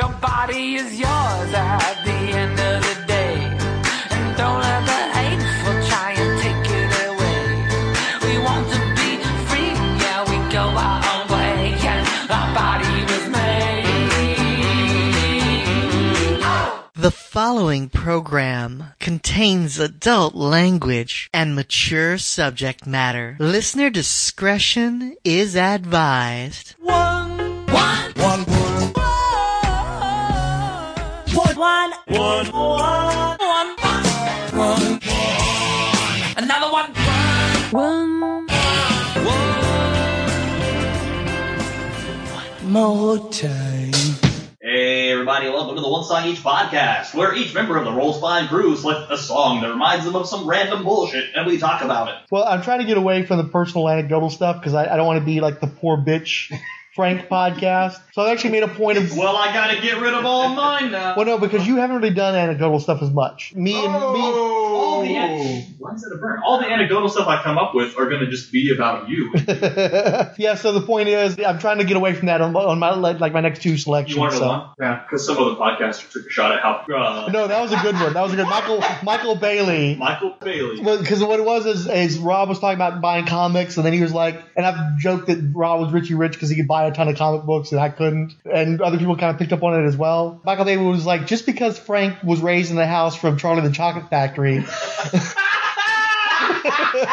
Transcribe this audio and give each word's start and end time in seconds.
Your 0.00 0.12
body 0.14 0.76
is 0.76 0.98
yours 0.98 1.52
at 1.52 2.04
the 2.06 2.10
end 2.10 2.58
of 2.58 2.82
the 2.88 2.94
day. 3.06 3.36
And 4.16 4.34
don't 4.34 4.60
let 4.62 4.86
the 4.86 5.02
hateful 5.18 5.76
try 5.90 6.12
and 6.16 6.40
take 6.40 6.70
it 6.80 6.90
away. 7.10 7.44
We 8.24 8.38
want 8.42 8.66
to 8.72 8.80
be 8.96 9.10
free, 9.48 9.72
yeah, 10.00 10.24
we 10.24 10.36
go 10.50 10.64
our 10.86 11.00
own 11.12 11.26
way. 11.28 11.76
And 11.84 12.06
our 12.30 12.48
body 12.54 12.96
was 13.12 13.28
made. 13.28 13.84
Oh! 16.44 16.88
The 16.94 17.10
following 17.10 17.90
program 17.90 18.94
contains 19.00 19.78
adult 19.78 20.34
language 20.34 21.28
and 21.34 21.54
mature 21.54 22.16
subject 22.16 22.86
matter. 22.86 23.36
Listener 23.38 23.90
discretion 23.90 25.14
is 25.24 25.56
advised. 25.56 26.74
One, 26.80 27.29
one, 31.60 31.92
one, 32.06 32.46
one, 32.52 33.36
one, 33.38 33.76
one, 34.56 35.00
another 36.38 36.72
one, 36.72 36.90
one. 37.70 38.46
More 42.62 43.30
time. 43.30 43.92
Hey 44.62 45.12
everybody, 45.12 45.50
welcome 45.50 45.76
to 45.76 45.82
the 45.82 45.88
One 45.88 46.02
Song 46.04 46.26
Each 46.26 46.38
podcast, 46.38 47.14
where 47.14 47.34
each 47.34 47.52
member 47.52 47.76
of 47.76 47.84
the 47.84 47.92
Roll 47.92 48.14
Spine 48.14 48.48
crew 48.48 48.74
selects 48.74 49.10
a 49.10 49.18
song 49.18 49.60
that 49.60 49.68
reminds 49.68 50.06
them 50.06 50.16
of 50.16 50.26
some 50.26 50.48
random 50.48 50.82
bullshit, 50.82 51.34
and 51.36 51.46
we 51.46 51.58
talk 51.58 51.82
about 51.82 52.08
it. 52.08 52.14
Well, 52.30 52.44
I'm 52.44 52.62
trying 52.62 52.78
to 52.78 52.86
get 52.86 52.96
away 52.96 53.26
from 53.26 53.36
the 53.36 53.44
personal 53.44 53.86
anecdotal 53.86 54.30
stuff 54.30 54.56
because 54.60 54.72
I, 54.72 54.90
I 54.90 54.96
don't 54.96 55.06
want 55.06 55.18
to 55.18 55.26
be 55.26 55.42
like 55.42 55.60
the 55.60 55.66
poor 55.66 55.98
bitch 55.98 56.58
Frank 56.94 57.28
podcast. 57.28 58.00
So 58.12 58.22
I 58.22 58.32
actually 58.32 58.50
made 58.50 58.62
a 58.64 58.68
point 58.68 58.98
of. 58.98 59.16
Well, 59.16 59.36
I 59.36 59.52
gotta 59.52 59.80
get 59.80 60.00
rid 60.00 60.12
of 60.12 60.24
all 60.24 60.48
mine 60.48 60.90
now. 60.90 61.14
Well, 61.16 61.26
no, 61.26 61.38
because 61.38 61.66
you 61.66 61.76
haven't 61.76 61.96
really 61.96 62.14
done 62.14 62.34
anecdotal 62.34 62.80
stuff 62.80 63.02
as 63.02 63.10
much. 63.10 63.54
Me 63.54 63.74
and 63.84 63.94
oh. 63.94 64.74
All 64.74 65.02
the 65.02 65.16
an- 65.16 65.69
why 65.90 65.96
is 65.96 66.02
that 66.02 66.12
a 66.12 66.18
burn? 66.18 66.40
All 66.44 66.60
the 66.60 66.66
anecdotal 66.66 67.08
stuff 67.08 67.26
I 67.26 67.42
come 67.42 67.58
up 67.58 67.74
with 67.74 67.98
are 67.98 68.08
gonna 68.08 68.30
just 68.30 68.52
be 68.52 68.72
about 68.72 69.08
you. 69.08 69.32
yeah. 70.38 70.54
So 70.54 70.72
the 70.72 70.82
point 70.82 71.08
is, 71.08 71.38
I'm 71.40 71.58
trying 71.58 71.78
to 71.78 71.84
get 71.84 71.96
away 71.96 72.14
from 72.14 72.26
that 72.26 72.40
on, 72.40 72.52
my- 72.52 72.60
on 72.62 72.78
my 72.78 72.94
like 72.94 73.32
my 73.32 73.40
next 73.40 73.62
two 73.62 73.76
selections. 73.76 74.14
You 74.14 74.20
want 74.20 74.32
to 74.32 74.38
so. 74.38 74.46
one? 74.48 74.68
Yeah, 74.78 75.02
because 75.02 75.26
some 75.26 75.36
of 75.38 75.46
the 75.46 75.56
podcasters 75.56 76.12
took 76.12 76.26
a 76.26 76.30
shot 76.30 76.52
at 76.52 76.60
how 76.60 76.84
uh, 76.94 77.30
No, 77.32 77.48
that 77.48 77.60
was 77.60 77.72
a 77.72 77.76
good 77.82 77.94
one. 77.94 78.12
That 78.12 78.22
was 78.22 78.32
a 78.32 78.36
good 78.36 78.46
Michael 78.46 78.82
Michael 79.02 79.34
Bailey. 79.34 79.96
Michael 79.96 80.36
Bailey. 80.40 80.98
Because 80.98 81.22
what 81.24 81.40
it 81.40 81.46
was 81.46 81.66
is, 81.66 81.88
is 81.88 82.18
Rob 82.18 82.48
was 82.48 82.60
talking 82.60 82.76
about 82.76 83.00
buying 83.00 83.26
comics, 83.26 83.76
and 83.76 83.84
then 83.84 83.92
he 83.92 84.00
was 84.00 84.12
like, 84.12 84.40
and 84.56 84.64
I've 84.64 84.98
joked 84.98 85.26
that 85.26 85.52
Rob 85.54 85.80
was 85.80 85.92
Richie 85.92 86.14
Rich 86.14 86.32
because 86.32 86.50
he 86.50 86.56
could 86.56 86.68
buy 86.68 86.86
a 86.86 86.94
ton 86.94 87.08
of 87.08 87.16
comic 87.16 87.44
books 87.44 87.72
and 87.72 87.80
I 87.80 87.88
couldn't, 87.88 88.34
and 88.44 88.80
other 88.80 88.98
people 88.98 89.16
kind 89.16 89.32
of 89.32 89.38
picked 89.38 89.52
up 89.52 89.62
on 89.62 89.82
it 89.82 89.86
as 89.86 89.96
well. 89.96 90.40
Michael 90.44 90.64
Bailey 90.64 90.84
was 90.84 91.04
like, 91.04 91.26
just 91.26 91.46
because 91.46 91.78
Frank 91.78 92.22
was 92.22 92.40
raised 92.40 92.70
in 92.70 92.76
the 92.76 92.86
house 92.86 93.16
from 93.16 93.36
Charlie 93.36 93.62
the 93.62 93.72
Chocolate 93.74 94.08
Factory, 94.10 94.58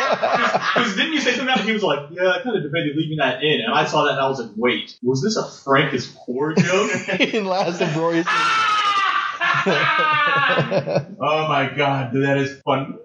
Because 0.09 0.95
didn't 0.95 1.13
you 1.13 1.22
say 1.22 1.31
something 1.36 1.53
about 1.53 1.66
he 1.66 1.73
was 1.73 1.83
like, 1.83 2.09
yeah, 2.11 2.30
I 2.30 2.41
kind 2.41 2.55
of 2.58 2.63
debated 2.63 2.95
leaving 2.95 3.17
that 3.17 3.44
in, 3.44 3.61
and 3.61 3.73
I 3.73 3.86
saw 3.86 4.03
that 4.05 4.14
and 4.14 4.22
I 4.22 4.30
was 4.30 4.39
like, 4.39 4.52
wait, 4.55 4.97
was 5.03 5.22
this 5.22 5.36
a 5.38 5.44
Frank 5.45 5.94
is 5.94 6.08
poor 6.25 6.53
joke? 6.53 7.19
in 7.19 7.45
Last 7.45 7.81
of 7.81 7.94
Glorious. 7.94 8.27
Oh 11.19 11.47
my 11.49 11.72
god, 11.75 12.11
dude, 12.14 12.23
that 12.25 12.38
is 12.38 12.61
fun. 12.61 12.99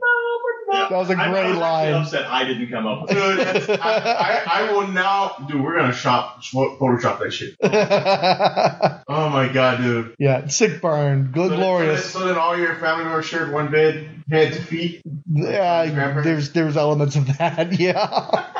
That 0.92 0.98
was 0.98 1.10
a 1.10 1.14
I- 1.14 1.24
I 1.24 1.30
great 1.30 1.44
was 1.44 1.58
actually 1.58 1.60
line. 1.60 1.94
upset 1.94 2.26
I 2.26 2.44
didn't 2.44 2.68
come 2.70 2.86
up 2.86 3.02
with 3.02 3.10
it. 3.12 3.66
Dude, 3.66 3.80
I, 3.80 3.98
I, 3.98 4.42
I 4.46 4.72
will 4.72 4.86
now, 4.88 5.36
dude, 5.48 5.62
we're 5.62 5.76
gonna 5.76 5.92
shop, 5.92 6.42
Photoshop 6.44 7.18
that 7.20 7.32
shit. 7.32 7.56
Oh 9.08 9.28
my 9.28 9.48
god, 9.52 9.78
dude. 9.78 10.14
yeah, 10.18 10.46
sick 10.46 10.80
burn, 10.80 11.30
good 11.32 11.44
So 11.44 11.48
then- 11.50 11.58
glorious. 11.58 12.04
So 12.10 12.18
then, 12.20 12.28
so 12.28 12.34
then 12.34 12.38
all 12.38 12.56
your 12.58 12.74
family 12.76 13.04
members 13.04 13.26
shared 13.26 13.52
one 13.52 13.70
bed, 13.70 14.08
head 14.30 14.52
to 14.54 14.60
feet. 14.62 15.02
Yeah, 15.30 15.86
Grandparents? 15.86 16.24
there's 16.24 16.50
there's 16.52 16.76
elements 16.76 17.16
of 17.16 17.26
that. 17.38 17.72
Yeah. 17.78 18.52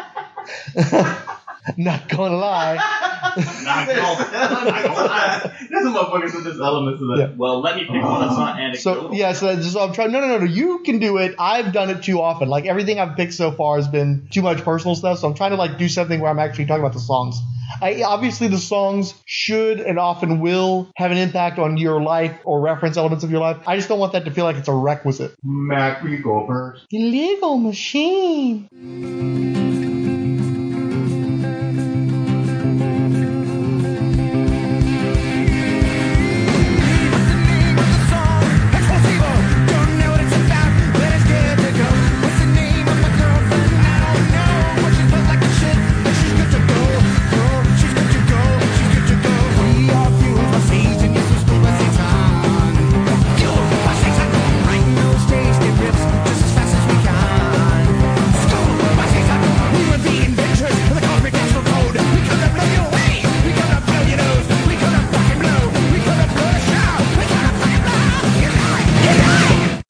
Not 1.76 2.08
gonna 2.08 2.36
lie. 2.36 3.11
Not 3.36 3.88
at 3.88 3.98
all. 3.98 4.16
Not 4.32 4.82
gonna 4.82 4.94
lie. 4.94 5.66
There's 5.70 5.84
a 5.84 5.88
motherfucker 5.88 6.34
with 6.34 6.44
this 6.44 6.60
elements 6.60 7.02
of 7.02 7.08
that. 7.08 7.16
Yeah. 7.18 7.34
Well, 7.36 7.60
let 7.60 7.76
me 7.76 7.82
pick 7.82 8.02
one 8.02 8.20
that's 8.20 8.36
not 8.36 8.56
uh, 8.56 8.60
anecdotal. 8.60 9.10
So 9.10 9.12
yeah, 9.12 9.32
so, 9.32 9.60
so 9.60 9.80
I'm 9.80 9.92
trying. 9.92 10.12
No, 10.12 10.20
no, 10.20 10.28
no, 10.28 10.38
no. 10.38 10.44
You 10.44 10.80
can 10.84 10.98
do 10.98 11.18
it. 11.18 11.34
I've 11.38 11.72
done 11.72 11.90
it 11.90 12.02
too 12.02 12.20
often. 12.20 12.48
Like 12.48 12.66
everything 12.66 12.98
I've 12.98 13.16
picked 13.16 13.34
so 13.34 13.52
far 13.52 13.76
has 13.76 13.88
been 13.88 14.28
too 14.30 14.42
much 14.42 14.62
personal 14.62 14.94
stuff. 14.94 15.18
So 15.18 15.28
I'm 15.28 15.34
trying 15.34 15.50
to 15.50 15.56
like 15.56 15.78
do 15.78 15.88
something 15.88 16.20
where 16.20 16.30
I'm 16.30 16.38
actually 16.38 16.66
talking 16.66 16.82
about 16.82 16.94
the 16.94 17.00
songs. 17.00 17.40
I, 17.80 18.02
obviously, 18.02 18.48
the 18.48 18.58
songs 18.58 19.14
should 19.24 19.80
and 19.80 19.98
often 19.98 20.40
will 20.40 20.90
have 20.96 21.10
an 21.10 21.16
impact 21.16 21.58
on 21.58 21.76
your 21.76 22.02
life 22.02 22.38
or 22.44 22.60
reference 22.60 22.96
elements 22.96 23.24
of 23.24 23.30
your 23.30 23.40
life. 23.40 23.66
I 23.66 23.76
just 23.76 23.88
don't 23.88 23.98
want 23.98 24.12
that 24.12 24.24
to 24.26 24.30
feel 24.30 24.44
like 24.44 24.56
it's 24.56 24.68
a 24.68 24.74
requisite. 24.74 25.34
Mac, 25.42 26.02
we 26.02 26.18
go 26.18 26.46
first. 26.46 26.86
Illegal 26.90 27.56
machine. 27.58 28.68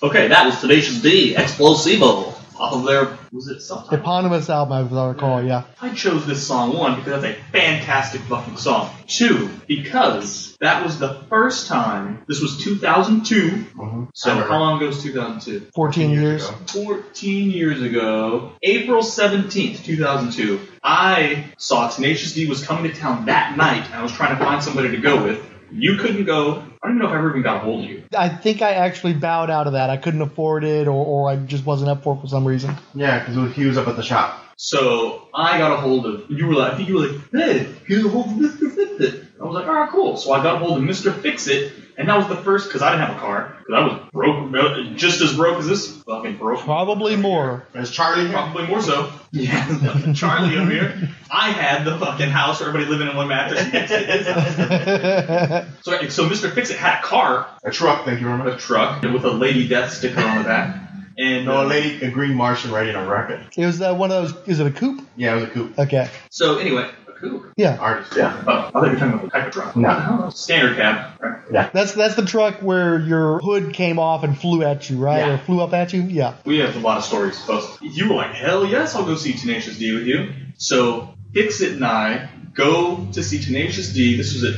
Okay, 0.03 0.29
that 0.29 0.45
was 0.47 0.61
Tenacious 0.61 1.01
D, 1.01 1.35
Explosivo, 1.37 2.35
off 2.59 2.73
of 2.75 2.85
their, 2.85 3.17
was 3.31 3.47
it 3.49 3.61
something? 3.61 3.99
Eponymous 3.99 4.51
album, 4.51 4.87
as 4.87 4.93
I 4.93 5.09
recall. 5.09 5.45
Yeah. 5.45 5.63
I 5.81 5.95
chose 5.95 6.27
this 6.27 6.45
song, 6.47 6.77
one, 6.77 6.97
because 6.97 7.23
that's 7.23 7.39
a 7.39 7.43
fantastic 7.53 8.21
fucking 8.23 8.57
song. 8.57 8.91
Two, 9.07 9.49
because 9.69 10.57
that 10.61 10.85
was 10.85 10.99
the 10.99 11.15
first 11.29 11.69
time, 11.69 12.23
this 12.27 12.41
was 12.41 12.59
2002, 12.59 13.65
Mhm. 13.77 14.09
so 14.13 14.35
how 14.35 14.59
long 14.59 14.77
ago 14.79 14.89
was 14.89 15.03
2002? 15.03 15.69
14 15.75 16.11
years. 16.11 16.49
ago. 16.49 16.57
14 16.67 17.51
years 17.51 17.81
ago, 17.81 18.53
April 18.63 19.03
17th, 19.03 19.85
2002, 19.85 20.61
I 20.83 21.45
saw 21.59 21.89
Tenacious 21.89 22.33
D 22.35 22.47
was 22.49 22.65
coming 22.65 22.91
to 22.93 22.99
town 22.99 23.27
that 23.27 23.57
night, 23.57 23.85
and 23.87 23.95
I 23.95 24.03
was 24.03 24.11
trying 24.13 24.37
to 24.37 24.45
find 24.45 24.63
somebody 24.63 24.91
to 24.91 24.97
go 24.99 25.23
with. 25.23 25.39
You 25.73 25.97
couldn't 25.97 26.25
go. 26.25 26.63
I 26.83 26.89
don't 26.89 26.97
even 26.97 26.99
know 26.99 27.07
if 27.07 27.13
I 27.13 27.19
ever 27.19 27.31
even 27.31 27.43
got 27.43 27.57
a 27.57 27.59
hold 27.61 27.85
of 27.85 27.91
you. 27.91 28.05
I 28.17 28.29
think 28.29 28.63
I 28.63 28.73
actually 28.73 29.15
bowed 29.15 29.51
out 29.51 29.67
of 29.67 29.73
that. 29.75 29.91
I 29.91 29.97
couldn't 29.97 30.23
afford 30.23 30.65
it, 30.65 30.87
or, 30.87 31.05
or 31.05 31.31
I 31.31 31.37
just 31.37 31.65
wasn't 31.65 31.91
up 31.91 32.03
for 32.03 32.17
it 32.17 32.21
for 32.21 32.27
some 32.27 32.47
reason. 32.47 32.77
Yeah, 32.95 33.25
because 33.25 33.55
he 33.55 33.65
was 33.65 33.79
up 33.79 33.89
at 33.89 33.97
the 33.97 34.03
shop. 34.03 34.39
So 34.57 35.29
I 35.35 35.59
got 35.59 35.73
a 35.73 35.77
hold 35.77 36.07
of, 36.07 36.31
you 36.31 36.47
were 36.47 36.55
like, 36.55 36.75
I 36.75 36.77
think 36.77 36.89
you 36.89 36.95
were 36.97 37.07
like, 37.09 37.21
hey, 37.33 37.75
here's 37.87 38.05
a 38.05 38.09
hold 38.09 38.27
of 38.27 38.33
Mr. 38.33 38.71
Fixit. 38.71 39.32
I 39.43 39.47
was 39.47 39.55
like, 39.57 39.67
alright, 39.67 39.91
cool. 39.91 40.17
So 40.17 40.33
I 40.33 40.43
got 40.43 40.55
a 40.55 40.59
hold 40.59 40.79
of 40.79 40.85
Mr. 40.85 41.13
Fixit, 41.13 41.73
and 41.99 42.09
that 42.09 42.17
was 42.17 42.29
the 42.29 42.37
first, 42.37 42.69
because 42.69 42.81
I 42.81 42.93
didn't 42.93 43.09
have 43.09 43.17
a 43.17 43.21
car, 43.21 43.57
because 43.59 43.75
I 43.75 43.87
was 43.87 44.09
broke, 44.13 44.97
just 44.97 45.21
as 45.21 45.35
broke 45.35 45.59
as 45.59 45.67
this 45.67 45.97
fucking 46.03 46.37
broke. 46.37 46.61
Probably 46.61 47.17
more. 47.17 47.67
As 47.75 47.91
Charlie. 47.91 48.31
Probably 48.31 48.67
more 48.69 48.81
so. 48.81 49.11
Yeah, 49.33 50.13
Charlie 50.15 50.57
over 50.57 50.71
here. 50.71 51.11
I 51.29 51.51
had 51.51 51.85
the 51.85 51.99
fucking 51.99 52.31
house 52.31 52.61
where 52.61 52.69
everybody 52.69 52.91
living 52.91 53.09
in 53.09 53.17
one 53.17 53.27
mattress. 53.29 53.63
so, 55.83 56.09
so 56.09 56.29
Mr. 56.29 56.53
Fixit 56.53 56.77
had 56.77 57.01
a 57.01 57.03
car, 57.03 57.49
A 57.65 57.73
truck, 57.73 58.05
thank 58.05 58.21
you 58.21 58.27
very 58.27 58.39
much. 58.39 58.55
a 58.55 58.59
truck, 58.59 59.03
with 59.03 59.25
a 59.25 59.31
Lady 59.31 59.67
Death 59.67 59.93
sticker 59.93 60.21
on 60.21 60.39
the 60.39 60.45
back. 60.45 60.79
And 61.19 61.45
No, 61.45 61.59
a 61.59 61.63
uh, 61.63 61.67
lady, 61.67 62.03
a 62.05 62.11
green 62.11 62.35
Martian 62.35 62.71
riding 62.71 62.95
a 62.95 63.05
rocket. 63.07 63.41
it 63.57 63.67
was 63.67 63.83
uh, 63.83 63.95
one 63.95 64.11
of 64.11 64.33
those. 64.33 64.49
Is 64.49 64.61
it 64.61 64.67
a 64.67 64.71
coupe? 64.71 65.07
Yeah, 65.17 65.33
it 65.33 65.41
was 65.41 65.45
a 65.45 65.47
coupe. 65.49 65.79
Okay. 65.79 66.09
so 66.31 66.57
anyway, 66.57 66.89
a 67.02 67.02
coupe. 67.23 67.53
Yeah. 67.57 67.77
Artist. 67.79 68.15
Yeah. 68.17 68.43
Oh, 68.47 68.53
I 68.53 68.71
thought 68.71 68.85
you 68.87 68.93
were 68.93 68.99
talking 68.99 69.13
about 69.15 69.23
the 69.23 69.31
type 69.31 69.47
of 69.47 69.53
truck. 69.53 69.77
No. 69.77 70.31
Standard 70.35 70.77
cab. 70.77 71.21
Right. 71.21 71.73
That's 71.73 71.95
that's 71.95 72.15
the 72.15 72.25
truck 72.25 72.57
where 72.57 72.99
your 72.99 73.39
hood 73.39 73.73
came 73.73 73.99
off 73.99 74.25
and 74.25 74.37
flew 74.37 74.63
at 74.63 74.91
you, 74.91 74.99
right? 74.99 75.19
Yeah. 75.19 75.35
Or 75.35 75.39
flew 75.39 75.61
up 75.61 75.73
at 75.73 75.93
you? 75.93 76.03
Yeah. 76.03 76.35
We 76.45 76.59
have 76.59 76.77
a 76.77 76.81
lot 76.81 76.99
of 76.99 77.05
stories. 77.05 77.41
Post. 77.41 77.81
You 77.83 78.09
were 78.09 78.17
like, 78.17 78.33
hell 78.35 78.67
yes, 78.67 78.95
I'll 78.95 79.07
go 79.07 79.17
see 79.17 79.33
Tenacious 79.33 79.79
D 79.79 79.95
with 79.95 80.07
you. 80.07 80.33
So 80.59 81.15
Fixit 81.33 81.73
and 81.73 81.85
I 81.85 82.29
go 82.55 83.07
to 83.13 83.23
see 83.23 83.43
Tenacious 83.43 83.93
D. 83.93 84.17
This 84.17 84.35
was 84.35 84.45
at 84.45 84.55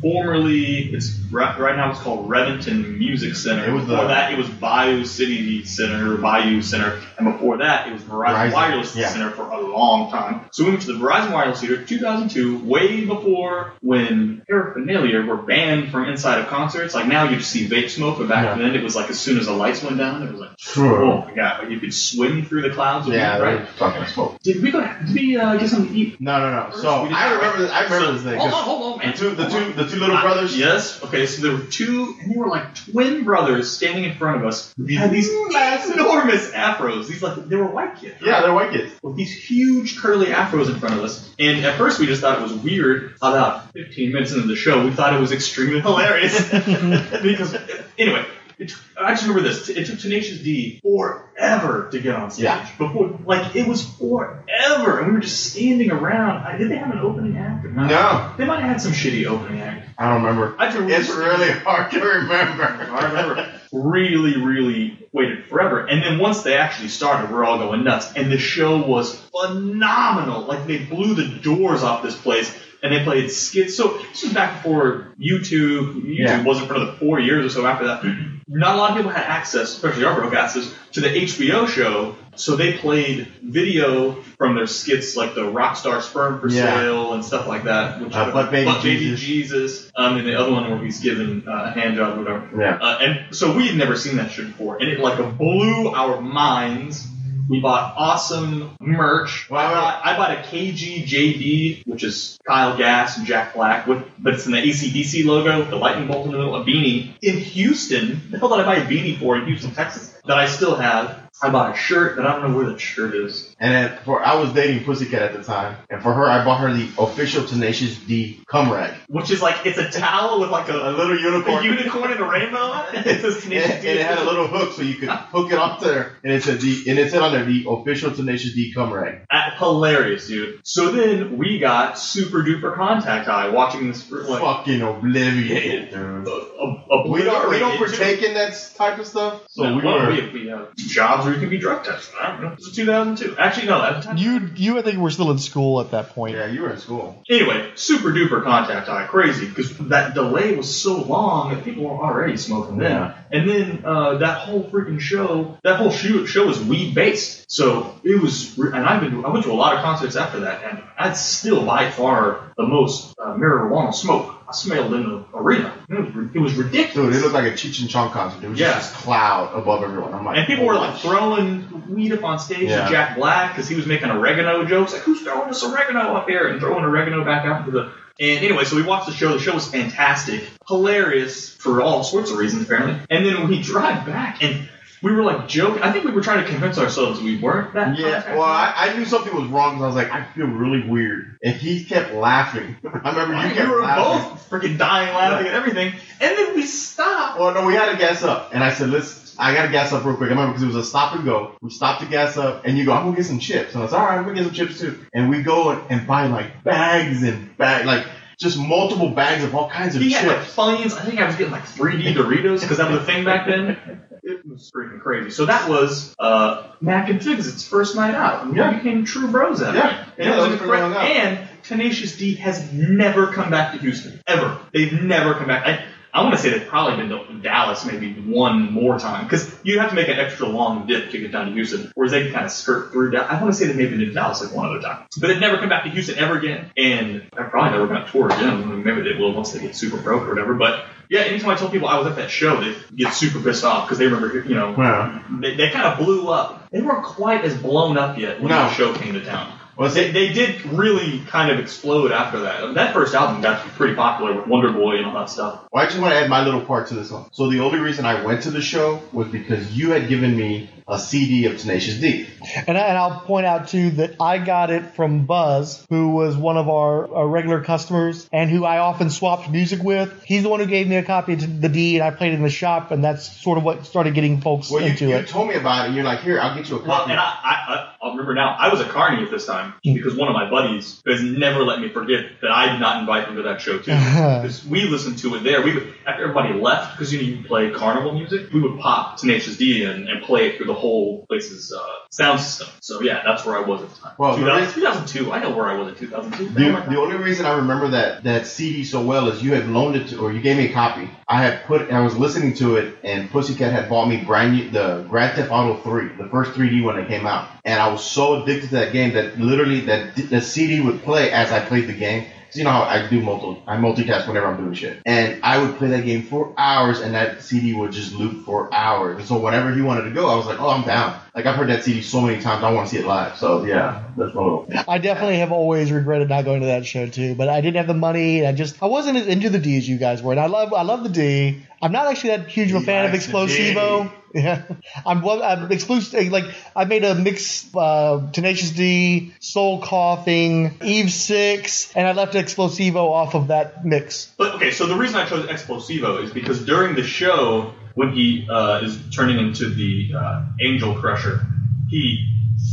formerly 0.00 0.92
it's 0.92 1.18
right, 1.30 1.58
right 1.58 1.76
now 1.76 1.90
it's 1.90 2.00
called 2.00 2.28
Revention 2.30 2.98
Music 2.98 3.34
Center. 3.34 3.68
It 3.68 3.72
was 3.72 3.84
before 3.84 4.08
that 4.08 4.32
it 4.32 4.38
was 4.38 4.48
Bayou 4.48 5.04
City 5.04 5.64
Center, 5.64 6.16
Bayou 6.16 6.62
Center, 6.62 7.00
and 7.18 7.32
before 7.32 7.58
that 7.58 7.88
it 7.88 7.92
was 7.92 8.02
Verizon, 8.02 8.50
Verizon, 8.50 8.52
Wireless 8.52 8.96
yeah. 8.96 9.08
Center 9.08 9.30
for 9.30 9.42
a 9.50 9.60
long 9.60 10.10
time. 10.10 10.46
So 10.52 10.64
we 10.64 10.70
went 10.70 10.82
to 10.82 10.92
the 10.92 10.98
Verizon 10.98 11.32
Wireless 11.32 11.60
Center 11.60 11.84
2002, 11.84 12.64
way 12.64 13.04
before 13.04 13.72
when 13.80 14.42
paraphernalia 14.48 15.22
were 15.22 15.36
banned 15.36 15.90
from 15.90 16.06
inside 16.08 16.40
of 16.40 16.46
concerts. 16.48 16.94
Like 16.94 17.06
now 17.06 17.28
you 17.28 17.36
just 17.36 17.50
see 17.50 17.68
vape 17.68 17.90
smoke, 17.90 18.18
but 18.18 18.28
back 18.28 18.44
Yeah. 18.44 18.54
then 18.62 18.74
it 18.74 18.82
was 18.82 18.94
like 18.96 19.10
as 19.10 19.18
soon 19.18 19.38
as 19.38 19.46
the 19.46 19.52
lights 19.52 19.82
went 19.82 19.98
down, 19.98 20.22
it 20.22 20.30
was 20.30 20.40
like 20.40 20.50
Sure. 20.58 21.02
oh 21.04 21.24
my 21.26 21.34
god, 21.34 21.60
like 21.62 21.70
you 21.70 21.80
could 21.80 21.94
swim 21.94 22.44
through 22.44 22.62
the 22.62 22.70
clouds. 22.70 23.06
Of 23.08 23.14
Yeah, 23.14 23.38
weed, 23.38 23.42
right? 23.44 23.68
Fucking 23.78 24.06
smoke. 24.06 24.40
Did 24.42 24.62
we 24.62 24.70
go? 24.70 24.80
Did 24.80 25.14
we 25.14 25.36
uh, 25.36 25.56
get 25.56 25.68
something 25.70 25.92
to 25.92 25.98
eat? 25.98 26.20
No, 26.20 26.38
no, 26.38 26.52
no. 26.52 26.70
first? 26.70 26.82
So 26.82 26.88
I 26.90 27.34
remember. 27.34 27.72
I 27.72 27.82
remember 27.84 28.06
So- 28.06 28.12
this 28.12 28.22
thing. 28.22 28.38
Hold 28.38 28.52
on, 28.52 28.62
hold 28.64 28.92
on, 28.92 28.98
man. 28.98 29.12
The 29.12 29.18
two, 29.18 29.34
the 29.34 29.48
two, 29.48 29.72
the 29.72 29.88
two 29.88 29.96
little 29.98 30.16
I- 30.16 30.22
brothers. 30.22 30.56
yes. 30.56 31.02
Okay, 31.04 31.26
so 31.26 31.42
there 31.42 31.52
were 31.56 31.64
two, 31.64 32.14
and 32.20 32.32
they 32.32 32.38
were 32.38 32.48
like 32.48 32.74
twin 32.74 33.24
brothers 33.24 33.70
standing 33.70 34.04
in 34.04 34.16
front 34.16 34.38
of 34.38 34.46
us. 34.46 34.72
They 34.78 34.94
had 34.94 35.10
these 35.10 35.28
Massive. 35.50 35.94
enormous 35.96 36.50
afros. 36.50 37.07
These 37.08 37.22
like 37.22 37.48
they 37.48 37.56
were 37.56 37.66
white 37.66 37.96
kids. 37.96 38.16
Yeah, 38.20 38.42
they're 38.42 38.52
white 38.54 38.70
kids. 38.72 38.92
With 39.02 39.16
these 39.16 39.32
huge 39.32 39.98
curly 39.98 40.26
afros 40.26 40.68
in 40.68 40.78
front 40.78 40.96
of 40.98 41.04
us. 41.04 41.34
And 41.38 41.64
at 41.64 41.76
first 41.78 41.98
we 41.98 42.06
just 42.06 42.20
thought 42.20 42.38
it 42.38 42.42
was 42.42 42.52
weird. 42.52 43.14
About 43.22 43.72
15 43.72 44.12
minutes 44.12 44.32
into 44.32 44.46
the 44.46 44.56
show, 44.56 44.84
we 44.84 44.90
thought 44.92 45.14
it 45.14 45.20
was 45.20 45.32
extremely 45.32 45.80
hilarious. 45.80 46.38
because, 47.22 47.56
anyway, 47.98 48.24
it, 48.58 48.72
I 49.00 49.12
just 49.12 49.22
remember 49.26 49.48
this. 49.48 49.68
It 49.68 49.86
took 49.86 50.00
Tenacious 50.00 50.40
D 50.40 50.80
forever 50.82 51.88
to 51.92 52.00
get 52.00 52.14
on 52.16 52.30
stage. 52.30 52.44
Yeah. 52.44 52.68
Before, 52.76 53.16
like, 53.24 53.54
it 53.54 53.66
was 53.68 53.84
forever. 53.84 54.98
And 54.98 55.06
we 55.08 55.12
were 55.12 55.20
just 55.20 55.52
standing 55.52 55.90
around. 55.92 56.44
I, 56.44 56.56
did 56.58 56.70
they 56.70 56.76
have 56.76 56.90
an 56.90 56.98
opening 56.98 57.36
act? 57.38 57.64
or 57.64 57.70
not? 57.70 57.88
No, 57.88 58.34
They 58.36 58.44
might 58.44 58.60
have 58.60 58.70
had 58.70 58.80
some 58.80 58.92
shitty 58.92 59.26
opening 59.26 59.60
act. 59.60 59.88
I 59.98 60.10
don't 60.10 60.22
remember. 60.24 60.56
I 60.58 60.66
just 60.66 60.78
remember 60.78 61.00
It's 61.00 61.10
really 61.10 61.50
hard 61.50 61.90
to 61.92 62.00
remember. 62.00 62.64
I 62.64 63.06
remember 63.08 63.52
really, 63.72 64.36
really 64.40 65.08
waited 65.12 65.46
forever. 65.46 65.86
And 65.86 66.02
then 66.02 66.18
once 66.18 66.42
they 66.42 66.56
actually 66.56 66.88
started, 66.88 67.30
we're 67.30 67.44
all 67.44 67.58
going 67.58 67.84
nuts. 67.84 68.12
And 68.14 68.30
the 68.30 68.38
show 68.38 68.78
was 68.86 69.14
phenomenal. 69.30 70.42
Like 70.42 70.66
they 70.66 70.78
blew 70.78 71.14
the 71.14 71.26
doors 71.42 71.82
off 71.82 72.02
this 72.02 72.16
place 72.16 72.56
and 72.82 72.92
they 72.94 73.02
played 73.04 73.30
skits. 73.30 73.76
So 73.76 73.98
this 73.98 74.22
was 74.22 74.32
back 74.32 74.62
before 74.62 75.12
YouTube. 75.20 76.02
YouTube 76.02 76.18
Yeah. 76.18 76.42
wasn't 76.44 76.68
for 76.68 76.74
another 76.74 76.92
four 76.92 77.18
years 77.20 77.44
or 77.44 77.48
so 77.50 77.66
after 77.66 77.86
that. 77.88 78.04
Not 78.46 78.76
a 78.76 78.78
lot 78.78 78.90
of 78.92 78.96
people 78.96 79.10
had 79.12 79.24
access, 79.24 79.68
especially 79.74 80.04
our 80.04 80.14
broke 80.18 80.34
access, 80.34 80.72
to 80.92 81.00
the 81.00 81.08
HBO 81.08 81.68
show. 81.68 82.14
So 82.36 82.54
they 82.54 82.74
played 82.78 83.26
video 83.42 84.22
from 84.38 84.54
their 84.54 84.68
skits 84.68 85.16
like 85.16 85.34
the 85.34 85.40
Rockstar 85.42 86.00
Sperm 86.00 86.40
for 86.40 86.48
Yeah. 86.48 86.72
Sale 86.76 87.14
and 87.14 87.24
stuff 87.24 87.48
like 87.48 87.64
that. 87.64 88.00
Which 88.00 88.14
Uh, 88.14 88.30
Butt 88.30 88.52
Baby 88.52 88.70
Jesus. 88.80 89.20
Jesus. 89.20 89.90
Um, 89.96 90.18
and 90.18 90.26
the 90.26 90.38
other 90.38 90.52
one 90.52 90.70
where 90.70 90.78
he's 90.84 91.00
given 91.00 91.44
uh, 91.48 91.64
a 91.64 91.70
hand 91.72 91.96
job 91.96 92.16
or 92.16 92.22
whatever. 92.22 92.48
Yeah. 92.60 92.78
Uh, 92.80 92.98
and 93.00 93.34
so 93.34 93.56
we 93.56 93.66
had 93.66 93.76
never 93.76 93.96
seen 93.96 94.18
that 94.18 94.30
shit 94.30 94.46
before, 94.46 94.76
and 94.80 94.88
it 94.88 95.00
like 95.00 95.18
blew 95.36 95.88
our 95.88 96.20
minds. 96.20 97.06
We 97.50 97.60
bought 97.60 97.94
awesome 97.96 98.76
merch. 98.78 99.48
Well, 99.50 99.58
I, 99.58 99.72
bought, 99.72 100.06
I 100.06 100.16
bought 100.18 100.30
a 100.32 100.42
KGJD, 100.42 101.86
which 101.86 102.04
is 102.04 102.38
Kyle 102.46 102.76
Gass 102.76 103.16
and 103.18 103.26
Jack 103.26 103.54
Black, 103.54 103.86
with 103.86 104.04
but 104.18 104.34
it's 104.34 104.46
in 104.46 104.52
the 104.52 104.58
ACDC 104.58 105.24
logo, 105.24 105.64
the 105.64 105.76
lightning 105.76 106.08
bolt 106.08 106.26
in 106.26 106.32
the 106.32 106.38
middle, 106.38 106.54
a 106.56 106.64
beanie. 106.64 107.14
In 107.22 107.38
Houston, 107.38 108.20
the 108.30 108.38
hell 108.38 108.50
did 108.50 108.60
I 108.60 108.64
buy 108.64 108.76
a 108.76 108.86
beanie 108.86 109.18
for 109.18 109.36
in 109.38 109.46
Houston, 109.46 109.70
Texas? 109.72 110.14
That 110.28 110.36
I 110.36 110.46
still 110.46 110.74
have. 110.74 111.27
I 111.40 111.50
bought 111.50 111.74
a 111.74 111.76
shirt 111.78 112.16
that 112.16 112.26
I 112.26 112.32
don't 112.38 112.50
know 112.50 112.56
where 112.56 112.66
the 112.70 112.78
shirt 112.78 113.14
is. 113.14 113.54
And 113.60 113.72
then 113.72 113.98
for 114.04 114.22
I 114.22 114.34
was 114.36 114.52
dating 114.52 114.84
Pussycat 114.84 115.22
at 115.22 115.32
the 115.34 115.42
time, 115.44 115.76
and 115.90 116.02
for 116.02 116.12
her 116.12 116.24
I 116.26 116.44
bought 116.44 116.60
her 116.60 116.72
the 116.72 116.88
official 116.98 117.46
Tenacious 117.46 117.96
D 117.98 118.40
cum 118.48 118.72
rag, 118.72 118.94
Which 119.08 119.30
is 119.30 119.40
like 119.42 119.64
it's 119.66 119.78
a 119.78 119.90
towel 119.90 120.40
with 120.40 120.50
like 120.50 120.68
a 120.68 120.72
a, 120.76 120.90
little 120.92 121.18
unicorn, 121.18 121.58
a 121.58 121.62
unicorn. 121.66 122.10
unicorn 122.10 122.12
and 122.12 122.20
a 122.20 122.24
rainbow. 122.24 122.84
it 122.92 123.20
says 123.20 123.42
Tenacious 123.42 123.70
and 123.72 123.82
D. 123.82 123.88
it 123.88 124.06
had 124.06 124.18
a 124.18 124.24
little 124.24 124.46
hook 124.46 124.72
so 124.72 124.82
you 124.82 124.94
could 124.96 125.08
hook 125.10 125.52
it 125.52 125.58
off 125.58 125.80
there, 125.80 126.16
and 126.24 126.32
it 126.32 126.42
said 126.42 126.60
the 126.60 126.84
and 126.88 126.98
it 126.98 127.10
said 127.10 127.22
on 127.22 127.32
there 127.32 127.44
the 127.44 127.64
official 127.68 128.10
Tenacious 128.10 128.54
D 128.54 128.72
cum 128.72 128.92
rag. 128.92 129.20
Uh, 129.30 129.50
hilarious, 129.58 130.26
dude. 130.28 130.60
So 130.64 130.92
then 130.92 131.36
we 131.38 131.58
got 131.58 131.98
super 131.98 132.38
duper 132.42 132.74
contact 132.74 133.26
high 133.26 133.48
watching 133.48 133.88
this 133.88 134.10
like 134.10 134.40
Fucking 134.40 134.80
obliviated, 134.80 135.88
a, 135.92 136.24
dude. 136.24 136.28
a, 136.28 137.08
We 137.10 137.22
don't 137.22 137.50
we 137.50 137.58
don't 137.58 137.76
partake 137.78 138.22
in 138.22 138.34
that 138.34 138.72
type 138.76 138.98
of 138.98 139.06
stuff, 139.06 139.42
so 139.48 139.62
No, 139.64 139.76
we 139.76 139.82
well, 139.84 140.06
were. 140.06 140.10
we, 140.12 140.42
we 140.42 140.48
have 140.48 140.74
jobs 140.76 141.24
where 141.26 141.27
you 141.32 141.38
can 141.38 141.50
be 141.50 141.58
drug 141.58 141.84
tested. 141.84 142.14
I 142.20 142.32
don't 142.32 142.42
know. 142.42 142.50
This 142.50 142.66
was 142.66 142.76
2002. 142.76 143.36
Actually, 143.38 143.66
no, 143.68 143.82
at 143.82 143.96
the 143.96 144.02
time. 144.02 144.16
You, 144.16 144.50
you, 144.56 144.78
I 144.78 144.82
think, 144.82 144.96
we 144.96 145.02
were 145.02 145.10
still 145.10 145.30
in 145.30 145.38
school 145.38 145.80
at 145.80 145.90
that 145.92 146.10
point. 146.10 146.36
Yeah, 146.36 146.46
you 146.46 146.62
were 146.62 146.70
in 146.70 146.78
school. 146.78 147.22
Anyway, 147.28 147.70
super 147.74 148.10
duper 148.10 148.42
contact 148.42 148.88
high, 148.88 149.06
crazy 149.06 149.48
because 149.48 149.76
that 149.88 150.14
delay 150.14 150.54
was 150.56 150.74
so 150.74 151.02
long 151.02 151.54
that 151.54 151.64
people 151.64 151.84
were 151.84 152.04
already 152.04 152.36
smoking 152.36 152.78
then. 152.78 152.90
Yeah. 152.90 153.18
And 153.30 153.48
then 153.48 153.84
uh, 153.84 154.18
that 154.18 154.38
whole 154.38 154.64
freaking 154.64 155.00
show, 155.00 155.58
that 155.62 155.76
whole 155.76 155.90
show, 155.90 156.26
show 156.26 156.46
was 156.46 156.62
weed 156.62 156.94
based. 156.94 157.50
So 157.50 157.98
it 158.04 158.20
was, 158.20 158.58
and 158.58 158.76
I've 158.76 159.00
been, 159.00 159.24
I 159.24 159.28
went 159.30 159.44
to 159.44 159.52
a 159.52 159.54
lot 159.54 159.76
of 159.76 159.82
concerts 159.82 160.16
after 160.16 160.40
that, 160.40 160.64
and 160.64 160.82
that's 160.98 161.20
still 161.20 161.64
by 161.64 161.90
far 161.90 162.52
the 162.56 162.66
most 162.66 163.14
uh, 163.18 163.34
marijuana 163.34 163.94
smoke 163.94 164.37
I 164.48 164.52
smelled 164.52 164.94
in 164.94 165.02
the 165.02 165.24
arena. 165.34 165.74
It 165.90 166.14
was, 166.16 166.26
it 166.34 166.38
was 166.38 166.54
ridiculous. 166.54 167.14
Dude, 167.14 167.16
it 167.16 167.20
looked 167.22 167.34
like 167.34 167.44
a 167.44 167.54
Cheech 167.54 167.80
and 167.82 167.90
Chong 167.90 168.10
concert. 168.10 168.42
It 168.42 168.48
was 168.48 168.58
Yeah. 168.58 168.72
just 168.74 168.94
this 168.94 169.02
cloud 169.02 169.52
above 169.54 169.82
everyone. 169.82 170.14
I'm 170.14 170.24
like, 170.24 170.38
And 170.38 170.46
people 170.46 170.64
were 170.64 170.74
like 170.74 170.96
throwing 170.96 171.84
weed 171.94 172.12
up 172.12 172.24
on 172.24 172.38
stage 172.38 172.70
Yeah. 172.70 172.84
to 172.86 172.90
Jack 172.90 173.16
Black 173.16 173.52
because 173.54 173.68
he 173.68 173.74
was 173.76 173.84
making 173.86 174.10
oregano 174.10 174.64
jokes. 174.64 174.94
Like, 174.94 175.02
who's 175.02 175.20
throwing 175.20 175.48
this 175.48 175.62
oregano 175.62 176.14
up 176.16 176.28
here 176.28 176.48
and 176.48 176.60
throwing 176.60 176.82
oregano 176.84 177.24
back 177.24 177.44
out 177.44 177.60
into 177.66 177.72
the. 177.72 177.90
And 178.20 178.44
anyway, 178.44 178.64
so 178.64 178.74
we 178.76 178.82
watched 178.82 179.06
the 179.06 179.12
show. 179.12 179.32
The 179.34 179.38
show 179.38 179.54
was 179.54 179.68
fantastic, 179.68 180.42
hilarious 180.66 181.54
for 181.54 181.82
all 181.82 182.02
sorts 182.02 182.30
of 182.30 182.38
reasons, 182.38 182.62
apparently. 182.64 182.98
And 183.10 183.26
then 183.26 183.48
we 183.48 183.60
drive 183.62 184.06
back 184.06 184.42
and 184.42 184.68
we 185.02 185.12
were 185.12 185.22
like 185.22 185.48
joking. 185.48 185.82
I 185.82 185.92
think 185.92 186.04
we 186.04 186.10
were 186.10 186.22
trying 186.22 186.44
to 186.44 186.50
convince 186.50 186.78
ourselves 186.78 187.20
we 187.20 187.38
weren't 187.38 187.74
that. 187.74 187.98
Yeah, 187.98 188.34
well. 188.34 188.42
I, 188.42 188.72
I 188.76 188.96
knew 188.96 189.04
something 189.04 189.34
was 189.34 189.48
wrong 189.48 189.74
because 189.74 189.82
I 189.82 189.86
was 189.86 189.96
like, 189.96 190.10
I 190.10 190.24
feel 190.32 190.46
really 190.46 190.88
weird. 190.88 191.38
And 191.42 191.54
he 191.54 191.84
kept 191.84 192.12
laughing. 192.14 192.76
I 193.04 193.10
remember 193.10 193.48
you 193.48 193.54
kept 193.54 193.70
were 193.70 193.82
laughing. 193.82 194.30
both 194.30 194.50
freaking 194.50 194.78
dying 194.78 195.14
laughing 195.14 195.46
at 195.46 195.54
everything. 195.54 195.94
And 196.20 196.38
then 196.38 196.54
we 196.54 196.62
stopped. 196.62 197.38
Well, 197.38 197.54
no, 197.54 197.66
we 197.66 197.74
had 197.74 197.92
to 197.92 197.98
gas 197.98 198.22
up. 198.22 198.50
And 198.54 198.64
I 198.64 198.72
said, 198.72 198.90
let's, 198.90 199.36
I 199.38 199.54
got 199.54 199.66
to 199.66 199.72
gas 199.72 199.92
up 199.92 200.04
real 200.04 200.16
quick. 200.16 200.28
I 200.28 200.32
remember 200.32 200.52
because 200.52 200.64
it 200.64 200.74
was 200.74 200.76
a 200.76 200.88
stop 200.88 201.14
and 201.14 201.24
go. 201.24 201.56
We 201.62 201.70
stopped 201.70 202.02
to 202.02 202.08
gas 202.08 202.36
up 202.36 202.64
and 202.64 202.76
you 202.76 202.84
go, 202.84 202.92
I'm 202.92 203.04
going 203.04 203.14
to 203.14 203.20
get 203.22 203.26
some 203.26 203.38
chips. 203.38 203.72
And 203.72 203.80
I 203.80 203.84
was 203.84 203.92
all 203.92 204.04
right, 204.04 204.18
I'm 204.18 204.24
going 204.24 204.36
to 204.36 204.42
get 204.42 204.48
some 204.48 204.54
chips 204.54 204.80
too. 204.80 204.98
And 205.14 205.30
we 205.30 205.42
go 205.42 205.70
and, 205.70 205.82
and 205.90 206.06
buy 206.06 206.26
like 206.26 206.64
bags 206.64 207.22
and 207.22 207.56
bags, 207.56 207.86
like 207.86 208.06
just 208.38 208.58
multiple 208.58 209.10
bags 209.10 209.44
of 209.44 209.54
all 209.54 209.68
kinds 209.68 209.96
of 209.96 210.02
He 210.02 210.12
had 210.12 210.26
like 210.26 210.38
chips. 210.38 210.56
Funyuns. 210.56 210.92
I 210.96 211.04
think 211.04 211.20
I 211.20 211.26
was 211.26 211.36
getting 211.36 211.52
like 211.52 211.64
3D 211.64 212.14
Doritos 212.14 212.60
because 212.60 212.78
that 212.78 212.90
was 212.90 213.00
a 213.00 213.04
thing 213.04 213.24
back 213.24 213.46
then. 213.46 214.02
It 214.28 214.46
was 214.46 214.70
freaking 214.74 215.00
crazy. 215.00 215.30
So 215.30 215.46
that 215.46 215.70
was 215.70 216.14
uh, 216.18 216.66
Mac 216.82 217.08
and 217.08 217.22
Fixit's 217.22 217.66
first 217.66 217.96
night 217.96 218.14
out. 218.14 218.44
And 218.44 218.54
Yeah. 218.54 218.70
we 218.70 218.76
became 218.76 219.04
true 219.06 219.28
bros 219.28 219.62
at 219.62 219.74
Yeah. 219.74 219.88
And, 219.88 220.06
Yeah, 220.18 220.24
it 220.34 220.36
was 220.36 220.44
that 220.44 220.50
was 220.50 220.58
pretty 220.60 220.82
long 220.82 220.92
incredible. 220.92 221.16
and 221.16 221.48
Tenacious 221.62 222.16
D 222.18 222.34
has 222.34 222.70
never 222.72 223.28
come 223.28 223.50
back 223.50 223.72
to 223.72 223.78
Houston. 223.78 224.20
Ever. 224.26 224.58
They've 224.74 224.92
never 224.92 225.32
come 225.34 225.46
back. 225.46 225.66
I, 225.66 225.84
I 226.12 226.22
want 226.22 226.34
to 226.34 226.40
say 226.40 226.50
they've 226.50 226.66
probably 226.66 226.96
been 226.96 227.08
to 227.10 227.40
Dallas 227.42 227.84
maybe 227.86 228.12
one 228.14 228.72
more 228.72 228.98
time 228.98 229.24
because 229.24 229.54
you 229.62 229.78
have 229.78 229.90
to 229.90 229.94
make 229.94 230.08
an 230.08 230.18
extra 230.18 230.46
long 230.46 230.86
dip 230.86 231.10
to 231.10 231.18
get 231.18 231.32
down 231.32 231.46
to 231.46 231.52
Houston, 231.52 231.90
whereas 231.94 232.12
they 232.12 232.24
can 232.24 232.32
kind 232.32 232.44
of 232.46 232.50
skirt 232.50 232.92
through. 232.92 233.10
Dallas. 233.12 233.28
I 233.30 233.40
want 233.42 233.52
to 233.54 233.58
say 233.58 233.66
they 233.66 233.74
maybe 233.74 233.90
been 233.96 234.00
to 234.00 234.12
Dallas 234.12 234.42
like 234.42 234.54
one 234.54 234.66
other 234.70 234.80
time, 234.80 235.06
but 235.20 235.28
they've 235.28 235.38
never 235.40 235.58
come 235.58 235.68
back 235.68 235.84
to 235.84 235.90
Houston 235.90 236.18
ever 236.18 236.38
again, 236.38 236.70
and 236.78 237.28
they're 237.34 237.48
probably 237.48 237.72
never 237.72 237.86
going 237.86 238.04
to 238.04 238.10
tour 238.10 238.26
again. 238.26 238.82
Maybe 238.84 239.02
they 239.02 239.18
will 239.18 239.32
once 239.34 239.52
they 239.52 239.60
get 239.60 239.76
super 239.76 239.98
broke 239.98 240.22
or 240.22 240.30
whatever. 240.30 240.54
But 240.54 240.86
yeah, 241.08 241.20
anytime 241.20 241.50
I 241.50 241.54
tell 241.56 241.70
people 241.70 241.88
I 241.88 241.98
was 241.98 242.06
at 242.06 242.16
that 242.16 242.30
show, 242.30 242.60
they 242.60 242.74
get 242.94 243.12
super 243.14 243.40
pissed 243.40 243.64
off 243.64 243.86
because 243.86 243.98
they 243.98 244.06
remember, 244.06 244.40
you 244.46 244.54
know, 244.54 244.74
Yeah. 244.76 245.22
they, 245.40 245.56
they 245.56 245.70
kind 245.70 245.86
of 245.86 245.98
blew 245.98 246.28
up. 246.28 246.70
They 246.70 246.82
weren't 246.82 247.04
quite 247.04 247.44
as 247.44 247.56
blown 247.56 247.96
up 247.96 248.18
yet 248.18 248.40
when 248.40 248.50
No. 248.50 248.56
the 248.64 248.70
show 248.74 248.92
came 248.94 249.14
to 249.14 249.24
town. 249.24 249.57
Well, 249.78 249.88
They, 249.90 250.10
they 250.10 250.32
did 250.32 250.64
really 250.66 251.20
kind 251.20 251.52
of 251.52 251.60
explode 251.60 252.10
after 252.10 252.40
that. 252.40 252.74
That 252.74 252.92
first 252.92 253.14
album 253.14 253.40
got 253.42 253.60
pretty 253.76 253.94
popular 253.94 254.34
with 254.34 254.46
Wonder 254.48 254.72
Boy 254.72 254.96
and 254.96 255.06
all 255.06 255.14
that 255.14 255.30
stuff. 255.30 255.60
well, 255.70 255.84
I 255.84 255.86
just 255.86 255.98
want 256.00 256.12
to 256.12 256.18
add 256.18 256.28
my 256.28 256.44
little 256.44 256.62
part 256.62 256.88
to 256.88 256.94
this 256.94 257.10
one. 257.12 257.26
So 257.32 257.48
the 257.48 257.60
only 257.60 257.78
reason 257.78 258.04
I 258.04 258.24
went 258.24 258.42
to 258.42 258.50
the 258.50 258.60
show 258.60 259.00
was 259.12 259.28
because 259.28 259.70
you 259.76 259.90
had 259.90 260.08
given 260.08 260.36
me 260.36 260.68
a 260.90 260.98
CD 260.98 261.44
of 261.44 261.58
Tenacious 261.58 261.96
D. 262.00 262.26
And, 262.66 262.76
I, 262.78 262.80
and 262.80 262.96
I'll 262.96 263.20
point 263.20 263.44
out 263.44 263.68
too 263.68 263.90
that 263.92 264.16
I 264.20 264.38
got 264.38 264.70
it 264.70 264.94
from 264.96 265.26
Buzz, 265.26 265.84
who 265.90 266.12
was 266.12 266.34
one 266.34 266.56
of 266.56 266.68
our, 266.70 267.14
our 267.14 267.28
regular 267.28 267.62
customers 267.62 268.26
and 268.32 268.48
who 268.50 268.64
I 268.64 268.78
often 268.78 269.10
swapped 269.10 269.50
music 269.50 269.82
with. 269.82 270.22
He's 270.24 270.42
the 270.44 270.48
one 270.48 270.60
who 270.60 270.66
gave 270.66 270.88
me 270.88 270.96
a 270.96 271.02
copy 271.02 271.34
of 271.34 271.60
the 271.60 271.68
D, 271.68 271.96
and 271.98 272.04
I 272.04 272.10
played 272.10 272.32
it 272.32 272.36
in 272.36 272.42
the 272.42 272.48
shop, 272.48 272.90
and 272.90 273.04
that's 273.04 273.30
sort 273.42 273.58
of 273.58 273.64
what 273.64 273.84
started 273.84 274.14
getting 274.14 274.40
folks 274.40 274.70
Well, 274.70 274.80
you, 274.82 274.88
into 274.88 275.08
you 275.08 275.16
it. 275.16 275.20
You 275.20 275.26
told 275.26 275.48
me 275.48 275.56
about 275.56 275.84
it, 275.84 275.86
and 275.88 275.94
you're 275.94 276.04
like, 276.06 276.20
here, 276.20 276.40
I'll 276.40 276.56
get 276.56 276.70
you 276.70 276.76
a 276.78 276.82
Well, 276.82 277.00
copy. 277.00 277.10
and 277.12 277.20
I, 277.20 277.24
I, 277.24 277.74
I, 277.74 277.92
I'll 278.02 278.10
remember 278.12 278.32
now, 278.34 278.56
I 278.58 278.70
was 278.70 278.80
a 278.80 278.88
carny 278.88 279.22
at 279.22 279.30
this 279.30 279.44
time. 279.44 279.67
Time 279.72 279.80
because 279.82 280.14
one 280.14 280.28
of 280.28 280.34
my 280.34 280.48
buddies 280.50 281.02
has 281.06 281.22
never 281.22 281.64
let 281.64 281.80
me 281.80 281.88
forget 281.88 282.40
that 282.42 282.50
I 282.50 282.72
did 282.72 282.80
not 282.80 283.00
invite 283.00 283.28
him 283.28 283.36
to 283.36 283.42
that 283.42 283.60
show 283.60 283.78
too. 283.78 283.92
Because 284.38 284.64
we 284.66 284.82
listened 284.84 285.18
to 285.18 285.34
it 285.36 285.42
there. 285.44 285.62
We 285.62 285.74
would, 285.74 285.94
after 286.06 286.22
everybody 286.22 286.54
left, 286.54 286.92
because 286.96 287.12
you 287.12 287.20
know 287.22 287.28
you 287.38 287.44
play 287.44 287.70
carnival 287.70 288.12
music, 288.12 288.52
we 288.52 288.60
would 288.60 288.78
pop 288.78 289.18
Tenacious 289.18 289.56
D 289.56 289.84
in 289.84 290.08
and 290.08 290.22
play 290.22 290.48
it 290.48 290.56
through 290.56 290.66
the 290.66 290.74
whole 290.74 291.24
place's 291.26 291.72
uh, 291.72 291.80
sound 292.10 292.40
system. 292.40 292.68
So 292.80 293.00
yeah, 293.02 293.22
that's 293.24 293.44
where 293.44 293.56
I 293.56 293.60
was 293.60 293.82
at 293.82 293.90
the 293.90 294.00
time. 294.00 294.12
Well, 294.18 294.36
2000, 294.36 294.60
reason- 294.60 294.74
2002. 294.82 295.32
I 295.32 295.40
know 295.42 295.56
where 295.56 295.66
I 295.68 295.74
was 295.78 295.88
in 295.88 295.94
2002. 295.96 296.48
The, 296.54 296.90
the 296.90 296.98
only 296.98 297.16
reason 297.16 297.46
I 297.46 297.56
remember 297.56 297.88
that 297.88 298.24
that 298.24 298.46
CD 298.46 298.84
so 298.84 299.02
well 299.04 299.28
is 299.28 299.42
you 299.42 299.54
had 299.54 299.68
loaned 299.68 299.96
it 299.96 300.08
to, 300.08 300.18
or 300.20 300.32
you 300.32 300.40
gave 300.40 300.56
me 300.56 300.68
a 300.68 300.72
copy. 300.72 301.08
I 301.28 301.42
had 301.42 301.64
put, 301.64 301.90
I 301.90 302.00
was 302.00 302.16
listening 302.16 302.54
to 302.54 302.76
it, 302.76 302.98
and 303.04 303.30
Pussycat 303.30 303.72
had 303.72 303.88
bought 303.88 304.08
me 304.08 304.18
brand 304.24 304.54
new 304.54 304.70
the 304.70 305.04
Grand 305.08 305.36
Theft 305.36 305.50
Auto 305.50 305.80
3, 305.82 306.16
the 306.16 306.28
first 306.30 306.52
3D 306.52 306.82
when 306.84 306.98
it 306.98 307.08
came 307.08 307.26
out, 307.26 307.48
and 307.68 307.82
I 307.82 307.88
was 307.88 308.02
so 308.02 308.42
addicted 308.42 308.68
to 308.68 308.74
that 308.76 308.92
game 308.92 309.12
that 309.12 309.38
literally 309.38 309.80
that 309.82 310.16
the 310.16 310.40
CD 310.40 310.80
would 310.80 311.02
play 311.02 311.30
as 311.30 311.52
I 311.52 311.60
played 311.60 311.86
the 311.86 311.92
game. 311.92 312.26
So 312.50 312.60
you 312.60 312.64
know 312.64 312.70
how 312.70 312.84
I 312.84 313.06
do 313.06 313.20
multi, 313.20 313.62
I 313.66 313.76
multitask 313.76 314.26
whenever 314.26 314.46
I'm 314.46 314.56
doing 314.56 314.72
shit, 314.72 315.02
and 315.04 315.44
I 315.44 315.58
would 315.58 315.76
play 315.76 315.88
that 315.88 316.06
game 316.06 316.22
for 316.22 316.54
hours, 316.56 317.00
and 317.00 317.12
that 317.12 317.42
CD 317.42 317.74
would 317.74 317.92
just 317.92 318.14
loop 318.14 318.46
for 318.46 318.72
hours. 318.72 319.18
And 319.18 319.28
so 319.28 319.38
whenever 319.38 319.70
he 319.74 319.82
wanted 319.82 320.04
to 320.04 320.12
go, 320.12 320.30
I 320.30 320.36
was 320.36 320.46
like, 320.46 320.58
oh, 320.58 320.70
I'm 320.70 320.82
down. 320.82 321.20
Like 321.34 321.44
I've 321.44 321.56
heard 321.56 321.68
that 321.68 321.84
CD 321.84 322.00
so 322.00 322.22
many 322.22 322.40
times, 322.40 322.64
I 322.64 322.72
want 322.72 322.88
to 322.88 322.94
see 322.94 323.02
it 323.02 323.06
live. 323.06 323.36
So 323.36 323.66
yeah, 323.66 324.02
that's 324.16 324.34
my 324.34 324.42
little. 324.42 324.66
I 324.88 324.96
definitely 324.96 325.40
have 325.40 325.52
always 325.52 325.92
regretted 325.92 326.30
not 326.30 326.46
going 326.46 326.62
to 326.62 326.68
that 326.68 326.86
show 326.86 327.06
too, 327.06 327.34
but 327.34 327.50
I 327.50 327.60
didn't 327.60 327.76
have 327.76 327.86
the 327.86 327.92
money. 327.92 328.38
And 328.38 328.48
I 328.48 328.52
just 328.52 328.82
I 328.82 328.86
wasn't 328.86 329.18
as 329.18 329.26
into 329.26 329.50
the 329.50 329.58
D 329.58 329.76
as 329.76 329.86
you 329.86 329.98
guys 329.98 330.22
were, 330.22 330.32
and 330.32 330.40
I 330.40 330.46
love 330.46 330.72
I 330.72 330.82
love 330.82 331.02
the 331.02 331.10
D. 331.10 331.66
I'm 331.80 331.92
not 331.92 332.06
actually 332.08 332.30
that 332.30 332.48
huge 332.48 332.70
of 332.70 332.82
a 332.82 332.84
fan 332.84 333.06
of 333.06 333.12
Explosivo. 333.12 334.12
Yeah, 334.34 334.62
I'm 335.06 335.26
I'm 335.26 335.72
exclusive. 335.72 336.30
Like 336.30 336.44
I 336.76 336.84
made 336.84 337.02
a 337.02 337.14
mix, 337.14 337.66
uh, 337.74 338.30
Tenacious 338.30 338.72
D, 338.72 339.32
Soul 339.40 339.80
Coughing, 339.80 340.74
Eve 340.84 341.10
Six, 341.10 341.96
and 341.96 342.06
I 342.06 342.12
left 342.12 342.34
Explosivo 342.34 343.10
off 343.10 343.34
of 343.34 343.48
that 343.48 343.86
mix. 343.86 344.30
But 344.36 344.56
okay, 344.56 344.70
so 344.70 344.84
the 344.84 344.96
reason 344.96 345.16
I 345.16 345.24
chose 345.24 345.46
Explosivo 345.46 346.22
is 346.22 346.30
because 346.30 346.62
during 346.66 346.94
the 346.94 347.04
show, 347.04 347.72
when 347.94 348.12
he 348.12 348.46
uh, 348.50 348.80
is 348.82 348.98
turning 349.14 349.38
into 349.38 349.70
the 349.70 350.12
uh, 350.14 350.44
Angel 350.60 350.94
Crusher, 350.94 351.40
he 351.88 352.26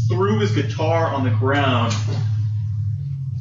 threw 0.09 0.39
his 0.39 0.51
guitar 0.51 1.07
on 1.07 1.23
the 1.23 1.31
ground, 1.31 1.93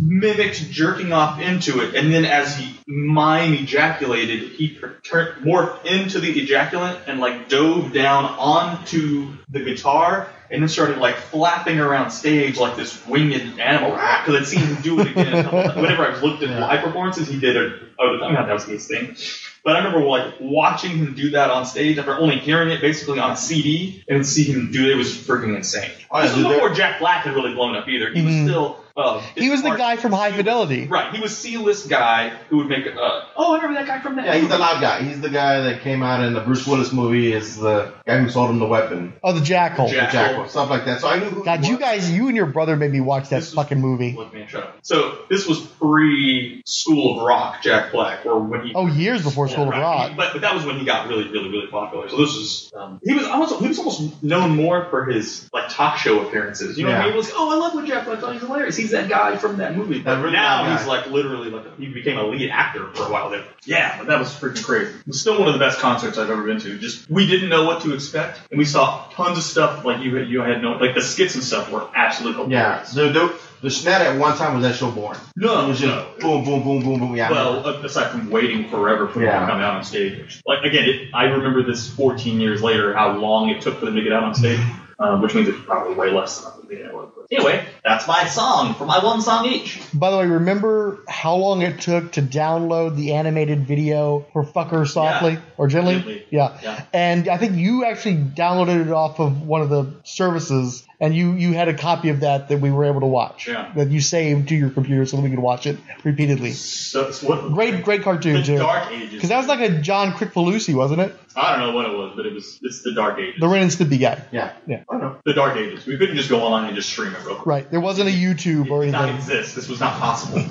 mimicked 0.00 0.70
jerking 0.70 1.12
off 1.12 1.40
into 1.40 1.80
it, 1.80 1.94
and 1.94 2.12
then 2.12 2.24
as 2.24 2.56
he 2.56 2.78
mime 2.86 3.54
ejaculated, 3.54 4.50
he 4.52 4.68
per- 4.68 4.98
morphed 5.40 5.86
into 5.86 6.20
the 6.20 6.34
ejaculant 6.34 7.00
and 7.06 7.20
like 7.20 7.48
dove 7.48 7.92
down 7.92 8.24
onto 8.24 9.32
the 9.48 9.60
guitar. 9.60 10.28
And 10.50 10.62
then 10.62 10.68
started 10.68 10.98
like 10.98 11.16
flapping 11.16 11.80
around 11.80 12.10
stage 12.10 12.58
like 12.58 12.76
this 12.76 13.04
winged 13.08 13.58
animal 13.58 13.90
because 14.24 14.34
I'd 14.40 14.46
seen 14.46 14.60
him 14.60 14.82
do 14.82 15.00
it 15.00 15.08
again. 15.08 15.34
a 15.34 15.42
couple 15.42 15.62
times. 15.62 15.76
Whenever 15.76 16.06
I've 16.06 16.22
looked 16.22 16.42
at 16.44 16.60
live 16.60 16.84
performances, 16.84 17.26
he 17.26 17.40
did 17.40 17.56
it. 17.56 17.82
Oh, 17.98 18.18
I 18.22 18.26
mean, 18.26 18.34
that 18.34 18.52
was 18.52 18.64
his 18.64 18.86
thing. 18.86 19.16
But 19.64 19.76
I 19.76 19.78
remember 19.78 20.06
like 20.06 20.34
watching 20.40 20.90
him 20.98 21.14
do 21.14 21.30
that 21.30 21.50
on 21.50 21.64
stage 21.64 21.96
after 21.98 22.16
only 22.16 22.38
hearing 22.38 22.68
it 22.68 22.82
basically 22.82 23.18
on 23.18 23.32
a 23.32 23.36
CD 23.36 24.04
and 24.06 24.24
see 24.24 24.44
him 24.44 24.70
do 24.70 24.84
it. 24.84 24.92
It 24.92 24.96
was 24.96 25.16
freaking 25.16 25.56
insane. 25.56 25.90
Oh, 26.10 26.18
yeah, 26.18 26.26
this 26.26 26.36
was 26.36 26.46
before 26.46 26.70
Jack 26.74 27.00
Black 27.00 27.24
had 27.24 27.34
really 27.34 27.54
blown 27.54 27.74
up 27.74 27.88
either. 27.88 28.12
He 28.12 28.22
was 28.22 28.34
mm-hmm. 28.34 28.46
still. 28.46 28.83
Uh, 28.96 29.14
Mm-hmm. 29.24 29.40
He 29.40 29.50
was 29.50 29.62
the 29.62 29.70
guy 29.74 29.96
from 29.96 30.12
High 30.12 30.30
Fidelity. 30.30 30.86
Right, 30.86 31.12
he 31.14 31.20
was 31.20 31.36
C-list 31.36 31.88
guy 31.88 32.28
who 32.48 32.58
would 32.58 32.68
make. 32.68 32.86
Uh, 32.86 33.22
oh, 33.36 33.52
I 33.52 33.56
remember 33.56 33.74
that 33.80 33.86
guy 33.88 34.00
from 34.00 34.16
that. 34.16 34.26
Yeah, 34.26 34.36
he's 34.36 34.48
the 34.48 34.56
loud 34.58 34.80
guy. 34.80 35.02
He's 35.02 35.20
the 35.20 35.30
guy 35.30 35.62
that 35.62 35.80
came 35.82 36.02
out 36.04 36.22
in 36.24 36.32
the 36.32 36.40
Bruce 36.40 36.64
Willis 36.66 36.92
movie. 36.92 37.32
Is 37.32 37.56
the 37.56 37.92
guy 38.06 38.18
who 38.20 38.28
sold 38.28 38.50
him 38.50 38.60
the 38.60 38.66
weapon, 38.66 39.14
Oh, 39.24 39.32
the 39.32 39.40
Jackal. 39.40 39.88
Jack- 39.88 40.12
the 40.12 40.18
jackal, 40.18 40.48
stuff 40.48 40.70
like 40.70 40.84
that. 40.84 41.00
So 41.00 41.08
I 41.08 41.18
knew 41.18 41.26
who. 41.26 41.44
God, 41.44 41.66
you 41.66 41.76
guys, 41.76 42.08
you 42.10 42.28
and 42.28 42.36
your 42.36 42.46
brother 42.46 42.76
made 42.76 42.92
me 42.92 43.00
watch 43.00 43.30
that 43.30 43.36
This 43.40 43.46
was- 43.46 43.54
fucking 43.54 43.80
movie. 43.80 44.12
Look, 44.16 44.32
man, 44.32 44.46
shut 44.46 44.62
up. 44.62 44.76
So 44.82 45.18
this 45.28 45.46
was 45.46 45.58
pre 45.60 46.62
School 46.64 47.18
of 47.20 47.26
Rock, 47.26 47.62
Jack 47.62 47.90
Black, 47.90 48.24
or 48.24 48.38
when 48.38 48.64
he. 48.66 48.72
Oh, 48.74 48.86
years 48.86 49.22
before 49.24 49.46
Yeah, 49.48 49.52
School 49.54 49.64
of 49.64 49.70
right. 49.70 49.80
Rock. 49.80 50.10
He- 50.10 50.16
but, 50.16 50.32
but 50.34 50.42
that 50.42 50.54
was 50.54 50.64
when 50.64 50.78
he 50.78 50.84
got 50.84 51.08
really, 51.08 51.28
really, 51.30 51.50
really 51.50 51.66
popular. 51.66 52.08
So 52.08 52.16
this 52.18 52.34
was 52.36 52.72
um, 52.76 53.00
he 53.04 53.12
was 53.14 53.26
almost 53.26 53.60
he 53.60 53.66
was 53.68 53.78
almost 53.78 54.22
known 54.22 54.54
more 54.56 54.84
for 54.90 55.04
his 55.06 55.48
like 55.52 55.68
talk 55.68 55.98
show 55.98 56.26
appearances. 56.26 56.78
You 56.78 56.84
know 56.84 56.92
what 56.92 57.00
I 57.00 57.04
mean? 57.06 57.12
It 57.14 57.16
was 57.16 57.32
oh 57.34 57.50
I 57.52 57.56
love 57.56 57.74
what 57.74 57.86
Jack 57.86 58.04
Black 58.06 58.20
thought 58.20 58.32
he's 58.32 58.42
hilarious. 58.42 58.76
He's 58.84 58.92
that 58.92 59.08
guy 59.08 59.36
from 59.36 59.56
that 59.58 59.76
movie. 59.76 60.00
But 60.00 60.20
really 60.20 60.34
now 60.34 60.70
he's 60.72 60.82
guy. 60.82 60.86
like 60.88 61.06
literally 61.10 61.50
like 61.50 61.78
he 61.78 61.88
became 61.88 62.18
a 62.18 62.22
lead 62.26 62.50
actor 62.50 62.86
for 62.94 63.06
a 63.06 63.10
while 63.10 63.30
there. 63.30 63.44
Yeah, 63.64 63.96
but 63.98 64.06
that 64.08 64.18
was 64.18 64.28
freaking 64.28 64.62
crazy. 64.64 64.90
It 64.98 65.06
was 65.06 65.20
still 65.20 65.38
one 65.38 65.48
of 65.48 65.54
the 65.54 65.58
best 65.60 65.78
concerts 65.78 66.18
I've 66.18 66.30
ever 66.30 66.42
been 66.42 66.60
to. 66.60 66.78
Just 66.78 67.08
we 67.10 67.26
didn't 67.26 67.48
know 67.48 67.64
what 67.64 67.82
to 67.82 67.94
expect, 67.94 68.40
and 68.50 68.58
we 68.58 68.64
saw 68.64 69.06
tons 69.12 69.38
of 69.38 69.44
stuff 69.44 69.84
like 69.84 70.02
you 70.02 70.18
you 70.18 70.40
had 70.42 70.60
no 70.62 70.72
like 70.72 70.94
the 70.94 71.02
skits 71.02 71.34
and 71.34 71.42
stuff 71.44 71.70
were 71.70 71.86
absolutely 71.94 72.52
Yeah, 72.52 72.84
hilarious. 72.84 72.92
the, 72.92 73.08
the 73.08 73.40
the 73.62 73.70
snap 73.70 74.02
at 74.02 74.18
one 74.18 74.36
time 74.36 74.54
was 74.54 74.62
that 74.64 74.74
show 74.76 74.90
boring. 74.90 75.18
No, 75.36 75.64
it 75.64 75.68
was 75.68 75.80
just 75.80 75.90
no. 75.94 76.06
boom, 76.20 76.44
boom, 76.44 76.62
boom, 76.62 76.82
boom, 76.82 76.98
boom. 77.00 77.16
Yeah, 77.16 77.30
Well, 77.30 77.66
aside 77.82 78.10
from 78.10 78.28
waiting 78.28 78.68
forever 78.68 79.08
for 79.08 79.20
them 79.20 79.28
Yeah. 79.28 79.40
to 79.40 79.46
come 79.46 79.60
out 79.60 79.76
on 79.76 79.84
stage. 79.84 80.42
Like 80.46 80.64
again, 80.64 80.84
it, 80.86 81.08
I 81.14 81.24
remember 81.24 81.62
this 81.62 81.88
14 81.88 82.40
years 82.40 82.60
later 82.62 82.92
how 82.92 83.16
long 83.16 83.48
it 83.48 83.62
took 83.62 83.78
for 83.78 83.86
them 83.86 83.94
to 83.96 84.02
get 84.02 84.12
out 84.12 84.24
on 84.24 84.34
stage, 84.34 84.60
uh, 84.98 85.18
which 85.18 85.34
means 85.34 85.48
it's 85.48 85.58
probably 85.64 85.94
way 85.94 86.10
less 86.10 86.40
than 86.44 86.63
I 86.74 86.76
think 86.82 86.88
it 86.88 86.94
was. 86.94 87.10
But 87.16 87.26
anyway, 87.36 87.64
that's 87.84 88.06
my 88.06 88.26
song 88.26 88.74
for 88.74 88.86
my 88.86 89.02
one 89.04 89.20
song 89.22 89.46
each. 89.46 89.80
By 89.92 90.10
the 90.10 90.18
way, 90.18 90.26
remember 90.26 91.02
how 91.08 91.36
long 91.36 91.62
it 91.62 91.80
took 91.80 92.12
to 92.12 92.22
download 92.22 92.96
the 92.96 93.14
animated 93.14 93.66
video 93.66 94.26
for 94.32 94.44
Fucker 94.44 94.86
Softly 94.86 95.32
Yeah. 95.32 95.40
or 95.56 95.68
Gently? 95.68 95.94
Gently. 95.94 96.26
Yeah. 96.30 96.58
Yeah. 96.62 96.84
And 96.92 97.28
I 97.28 97.36
think 97.38 97.56
you 97.56 97.84
actually 97.84 98.16
downloaded 98.16 98.86
it 98.86 98.92
off 98.92 99.20
of 99.20 99.42
one 99.46 99.62
of 99.62 99.68
the 99.70 99.92
services, 100.04 100.86
and 101.00 101.14
you, 101.14 101.32
you 101.32 101.52
had 101.54 101.68
a 101.68 101.74
copy 101.74 102.08
of 102.10 102.20
that 102.20 102.48
that 102.48 102.60
we 102.60 102.70
were 102.70 102.84
able 102.84 103.00
to 103.00 103.06
watch. 103.06 103.48
Yeah. 103.48 103.72
That 103.76 103.90
you 103.90 104.00
saved 104.00 104.48
to 104.48 104.54
your 104.54 104.70
computer 104.70 105.04
so 105.06 105.16
that 105.16 105.22
we 105.22 105.30
could 105.30 105.38
watch 105.38 105.66
it 105.66 105.78
repeatedly. 106.04 106.52
So, 106.52 107.10
so 107.10 107.28
what, 107.28 107.52
Great, 107.52 107.84
great 107.84 108.02
cartoon, 108.02 108.34
the 108.36 108.42
too. 108.42 108.58
Dark 108.58 108.90
Ages. 108.92 109.12
Because 109.12 109.28
that 109.30 109.38
was 109.38 109.46
like 109.46 109.60
a 109.60 109.80
John 109.80 110.12
Kricfalusi, 110.12 110.74
wasn't 110.74 111.00
it? 111.00 111.14
I 111.36 111.56
don't 111.56 111.66
know 111.68 111.74
what 111.76 111.86
it 111.86 111.96
was, 111.96 112.12
but 112.16 112.26
it 112.26 112.32
was 112.32 112.58
it's 112.62 112.82
the 112.82 112.92
Dark 112.94 113.18
Ages. 113.18 113.40
The 113.40 113.48
Ren 113.48 113.62
and 113.62 113.70
Stimpy 113.70 114.00
guy. 114.00 114.22
yeah, 114.30 114.52
Yeah. 114.66 114.84
I 114.88 114.92
don't 114.92 115.00
know. 115.02 115.16
the 115.24 115.32
Dark 115.34 115.56
Ages. 115.56 115.84
We 115.86 115.96
couldn't 115.98 116.16
just 116.16 116.28
go 116.30 116.40
online 116.42 116.66
and 116.66 116.76
just 116.76 116.90
stream 116.90 117.12
it 117.12 117.24
real 117.24 117.36
quick. 117.36 117.46
Right. 117.46 117.70
There 117.70 117.80
wasn't 117.80 118.08
a 118.08 118.12
YouTube 118.12 118.70
or 118.70 118.82
anything. 118.82 119.00
It 119.00 119.06
did 119.06 119.10
not 119.12 119.14
exist. 119.16 119.54
This 119.56 119.68
was 119.68 119.80
not 119.80 119.98
possible. 119.98 120.44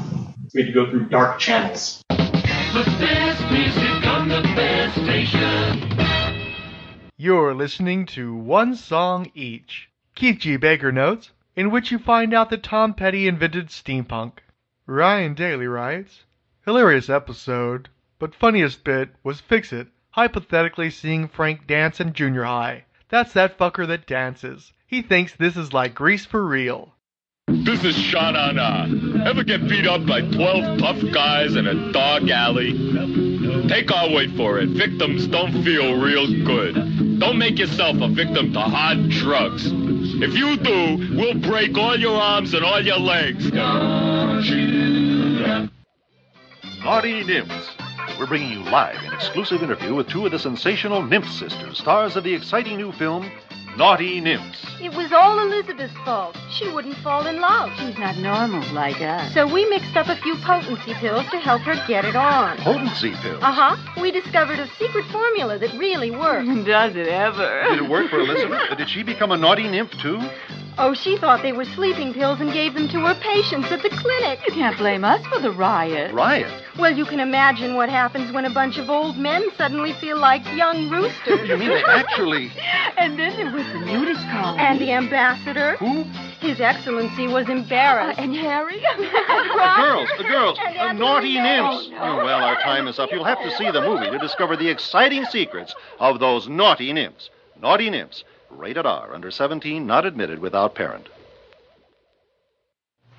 We 0.53 0.61
had 0.61 0.67
to 0.67 0.73
go 0.73 0.89
through 0.89 1.05
dark 1.09 1.39
channels. 1.39 2.01
The 2.09 2.83
best 2.99 3.51
music 3.51 4.05
on 4.07 4.27
the 4.29 4.41
best 4.55 4.95
station. 4.95 5.89
You're 7.17 7.53
listening 7.53 8.05
to 8.07 8.35
One 8.35 8.75
Song 8.75 9.31
Each. 9.33 9.89
Keith 10.15 10.39
G. 10.39 10.57
Baker 10.57 10.91
notes, 10.91 11.31
in 11.55 11.71
which 11.71 11.91
you 11.91 11.97
find 11.97 12.33
out 12.33 12.49
that 12.49 12.63
Tom 12.63 12.93
Petty 12.93 13.27
invented 13.27 13.67
steampunk. 13.67 14.33
Ryan 14.85 15.33
Daly 15.33 15.67
writes, 15.67 16.23
Hilarious 16.65 17.09
episode, 17.09 17.89
but 18.19 18.35
funniest 18.35 18.83
bit 18.83 19.09
was 19.23 19.41
Fix 19.41 19.73
It, 19.73 19.87
hypothetically 20.11 20.89
seeing 20.89 21.27
Frank 21.27 21.67
dance 21.67 21.99
in 21.99 22.13
junior 22.13 22.43
high. 22.43 22.85
That's 23.09 23.33
that 23.33 23.57
fucker 23.57 23.87
that 23.87 24.07
dances. 24.07 24.71
He 24.87 25.01
thinks 25.01 25.33
this 25.35 25.57
is 25.57 25.73
like 25.73 25.95
Grease 25.95 26.25
for 26.25 26.45
real. 26.45 26.93
This 27.47 27.83
is 27.83 27.95
Sean 27.97 28.35
Anna. 28.35 29.25
Ever 29.25 29.43
get 29.43 29.67
beat 29.67 29.85
up 29.85 30.05
by 30.05 30.21
12 30.21 30.79
tough 30.79 31.01
guys 31.11 31.55
in 31.55 31.67
a 31.67 31.91
dog 31.91 32.29
alley? 32.29 32.71
Take 33.67 33.91
our 33.91 34.09
word 34.09 34.31
for 34.37 34.59
it. 34.59 34.69
Victims 34.69 35.27
don't 35.27 35.63
feel 35.63 35.99
real 35.99 36.45
good. 36.45 37.19
Don't 37.19 37.37
make 37.37 37.59
yourself 37.59 37.97
a 38.01 38.07
victim 38.07 38.53
to 38.53 38.59
hard 38.59 39.09
drugs. 39.09 39.71
If 40.15 40.35
you 40.35 40.57
do, 40.57 41.15
we'll 41.17 41.39
break 41.39 41.75
all 41.75 41.97
your 41.97 42.21
arms 42.21 42.53
and 42.53 42.63
all 42.63 42.79
your 42.79 42.99
legs. 42.99 43.51
Naughty 46.83 47.23
Nymphs. 47.23 47.71
We're 48.19 48.27
bringing 48.27 48.51
you 48.51 48.63
live 48.63 48.97
an 49.03 49.13
exclusive 49.13 49.63
interview 49.63 49.95
with 49.95 50.07
two 50.07 50.25
of 50.25 50.31
the 50.31 50.37
sensational 50.37 51.01
Nymph 51.01 51.27
sisters, 51.27 51.79
stars 51.79 52.15
of 52.15 52.23
the 52.23 52.33
exciting 52.33 52.77
new 52.77 52.91
film, 52.91 53.31
Naughty 53.77 54.21
Nymphs. 54.21 54.63
It 54.79 54.93
was 54.93 55.11
all 55.11 55.39
Elizabeth's 55.39 55.95
fault. 56.05 56.37
She 56.51 56.71
wouldn't 56.71 56.95
fall 56.97 57.25
in 57.25 57.41
love. 57.41 57.71
She's 57.79 57.97
not 57.97 58.17
normal 58.17 58.61
like 58.73 59.01
us. 59.01 59.33
So 59.33 59.51
we 59.51 59.65
mixed 59.65 59.95
up 59.97 60.07
a 60.07 60.15
few 60.21 60.35
potency 60.45 60.93
pills 60.95 61.25
to 61.31 61.39
help 61.39 61.61
her 61.63 61.73
get 61.87 62.05
it 62.05 62.15
on. 62.15 62.57
Potency 62.57 63.13
pills. 63.23 63.41
Uh 63.41 63.51
huh. 63.51 64.01
We 64.01 64.11
discovered 64.11 64.59
a 64.59 64.67
secret 64.77 65.05
formula 65.11 65.57
that 65.57 65.73
really 65.79 66.11
works. 66.11 66.47
Does 66.65 66.95
it 66.95 67.07
ever? 67.07 67.63
Did 67.69 67.79
it 67.79 67.89
work 67.89 68.11
for 68.11 68.19
Elizabeth? 68.19 68.77
Did 68.77 68.89
she 68.89 69.01
become 69.01 69.31
a 69.31 69.37
naughty 69.37 69.67
nymph 69.67 69.91
too? 70.01 70.19
Oh, 70.77 70.93
she 70.95 71.17
thought 71.17 71.43
they 71.43 71.51
were 71.53 71.65
sleeping 71.65 72.13
pills 72.13 72.41
and 72.41 72.51
gave 72.51 72.73
them 72.73 72.87
to 72.89 72.99
her 73.05 73.15
patients 73.15 73.71
at 73.71 73.83
the 73.83 73.89
clinic. 73.89 74.39
You 74.47 74.53
can't 74.53 74.77
blame 74.77 75.03
us 75.03 75.23
for 75.27 75.39
the 75.39 75.51
riot. 75.51 76.13
Riot. 76.13 76.51
Well, 76.79 76.91
you 76.95 77.05
can 77.05 77.19
imagine 77.19 77.75
what 77.75 77.89
happens 77.89 78.31
when 78.31 78.45
a 78.45 78.49
bunch 78.49 78.77
of 78.77 78.89
old 78.89 79.15
men 79.17 79.43
suddenly 79.55 79.93
feel 79.93 80.17
like 80.17 80.43
young 80.55 80.89
roosters. 80.89 81.47
You 81.47 81.57
mean 81.57 81.69
they 81.69 81.83
actually. 81.87 82.51
And 82.97 83.19
then 83.19 83.37
there 83.37 83.51
was 83.53 83.65
the 83.67 83.79
nudist 83.85 84.21
colony. 84.31 84.63
And 84.63 84.79
the 84.79 84.91
ambassador. 84.91 85.75
Who? 85.77 86.03
His 86.39 86.59
Excellency 86.59 87.27
was 87.27 87.47
embarrassed. 87.49 88.19
Uh, 88.19 88.23
and 88.23 88.35
Harry. 88.35 88.81
The 88.93 89.81
girls, 89.85 90.09
the 90.17 90.23
girls, 90.23 90.59
And 90.59 90.75
the 90.75 90.79
Anthony 90.81 90.99
naughty 90.99 91.37
oh, 91.39 91.43
Dale. 91.43 91.71
nymphs. 91.71 91.89
Oh, 91.99 92.15
well, 92.17 92.43
our 92.43 92.55
time 92.61 92.87
is 92.87 92.99
up. 92.99 93.11
You'll 93.11 93.23
have 93.23 93.41
to 93.43 93.51
see 93.51 93.69
the 93.71 93.81
movie 93.81 94.09
to 94.09 94.17
discover 94.17 94.55
the 94.57 94.69
exciting 94.69 95.25
secrets 95.25 95.73
of 95.99 96.19
those 96.19 96.47
naughty 96.47 96.91
nymphs. 96.93 97.29
Naughty 97.61 97.89
nymphs. 97.89 98.23
Rated 98.49 98.85
R, 98.85 99.13
under 99.13 99.31
17, 99.31 99.85
not 99.85 100.05
admitted 100.05 100.39
without 100.39 100.75
parent. 100.75 101.07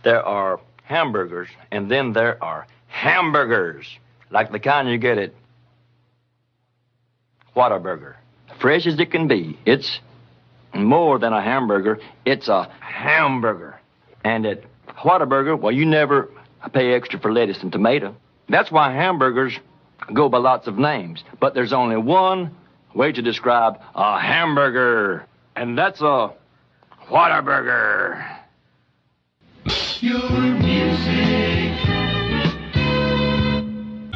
There 0.02 0.22
are 0.22 0.60
hamburgers, 0.84 1.48
and 1.70 1.90
then 1.90 2.12
there 2.12 2.42
are 2.42 2.66
hamburgers, 2.88 3.86
like 4.30 4.52
the 4.52 4.60
kind 4.60 4.88
you 4.88 4.98
get 4.98 5.18
at 5.18 5.32
Whataburger. 7.56 8.14
Fresh 8.60 8.86
as 8.86 8.98
it 8.98 9.10
can 9.10 9.28
be. 9.28 9.58
It's 9.64 10.00
more 10.74 11.18
than 11.18 11.32
a 11.32 11.42
hamburger, 11.42 12.00
it's 12.24 12.48
a 12.48 12.70
hamburger. 12.80 13.80
And 14.24 14.46
at 14.46 14.64
Whataburger, 14.88 15.58
well, 15.58 15.72
you 15.72 15.86
never 15.86 16.30
pay 16.72 16.92
extra 16.94 17.18
for 17.20 17.32
lettuce 17.32 17.62
and 17.62 17.72
tomato. 17.72 18.16
That's 18.48 18.70
why 18.70 18.92
hamburgers 18.92 19.58
go 20.12 20.28
by 20.28 20.38
lots 20.38 20.66
of 20.66 20.78
names. 20.78 21.22
But 21.40 21.54
there's 21.54 21.72
only 21.72 21.96
one 21.96 22.54
way 22.94 23.12
to 23.12 23.22
describe 23.22 23.80
a 23.94 24.18
hamburger, 24.18 25.26
and 25.56 25.76
that's 25.76 26.00
a 26.00 26.32
Whataburger. 27.08 28.38
Your 30.00 30.30
music. 30.30 31.74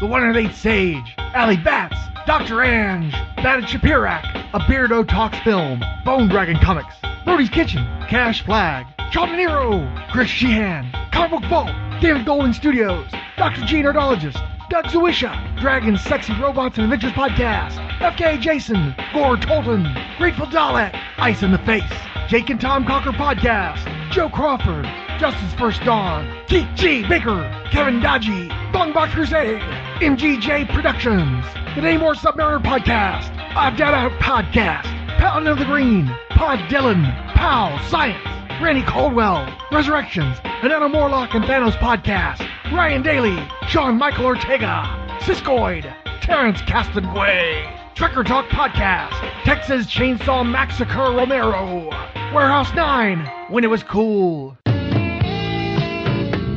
The 0.00 0.06
one 0.06 0.22
and 0.22 0.36
eight 0.36 0.54
Sage, 0.54 1.14
Allie 1.18 1.56
Bats, 1.56 1.96
Dr. 2.26 2.62
Ange, 2.62 3.12
Batted 3.36 3.64
Shapirak, 3.64 4.22
A 4.54 4.60
Beardo 4.60 5.06
Talks 5.06 5.38
Film, 5.40 5.82
Bone 6.04 6.28
Dragon 6.28 6.56
Comics, 6.58 6.94
Brody's 7.24 7.48
Kitchen, 7.48 7.84
Cash 8.08 8.44
Flag, 8.44 8.86
Charles 9.10 9.30
De 9.30 9.36
Niro, 9.36 10.10
Chris 10.10 10.28
Sheehan, 10.28 10.90
Comic 11.10 11.30
Book 11.40 11.50
Vault, 11.50 11.70
David 12.00 12.26
Golden 12.26 12.52
Studios, 12.52 13.06
Dr. 13.36 13.64
G 13.64 13.82
Nerdologist, 13.82 14.57
Doug 14.68 14.84
Zawisza, 14.86 15.58
Dragons, 15.58 16.02
Sexy 16.02 16.32
Robots 16.40 16.76
and 16.76 16.84
Adventures 16.92 17.12
Podcast, 17.12 17.72
FK 18.00 18.38
Jason, 18.38 18.94
Gore 19.14 19.36
Tolton, 19.36 19.94
Grateful 20.18 20.46
Dalek, 20.46 20.94
Ice 21.16 21.42
in 21.42 21.52
the 21.52 21.58
Face, 21.58 21.82
Jake 22.28 22.50
and 22.50 22.60
Tom 22.60 22.84
Cocker 22.84 23.12
Podcast, 23.12 23.82
Joe 24.10 24.28
Crawford, 24.28 24.84
Justice 25.18 25.54
First 25.58 25.82
Dawn, 25.84 26.30
Keith 26.48 26.68
G. 26.74 27.02
Baker, 27.08 27.48
Kevin 27.70 28.00
Dodgy, 28.00 28.48
Longbox 28.72 29.12
Crusade, 29.12 29.60
MGJ 30.02 30.68
Productions, 30.68 31.44
The 31.74 31.80
Namor 31.80 32.14
Submariner 32.14 32.62
Podcast, 32.62 33.34
Odd 33.56 33.76
Data 33.78 33.96
Out 33.96 34.12
Podcast, 34.20 34.84
Paladin 35.18 35.48
of 35.48 35.58
the 35.58 35.64
Green, 35.64 36.14
Pod 36.30 36.58
Dylan, 36.68 37.04
Pow 37.34 37.80
Science, 37.88 38.22
Randy 38.60 38.82
Caldwell, 38.82 39.48
Resurrections, 39.72 40.36
Anana 40.60 40.90
Morlock 40.92 41.34
and 41.34 41.44
Thanos 41.44 41.72
Podcast, 41.78 42.46
Ryan 42.72 43.02
Daly, 43.02 43.48
Sean 43.68 43.96
Michael 43.96 44.26
Ortega, 44.26 44.84
Siskoid, 45.20 45.92
Terrence 46.20 46.60
Castanway, 46.62 47.66
Trucker 47.94 48.22
Talk 48.22 48.46
Podcast, 48.48 49.14
Texas 49.44 49.86
Chainsaw 49.86 50.48
Massacre 50.48 51.10
Romero, 51.12 51.88
Warehouse 52.34 52.72
9, 52.74 53.30
when 53.48 53.64
it 53.64 53.68
was 53.68 53.82
cool. 53.82 54.58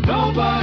Nobody 0.05 0.60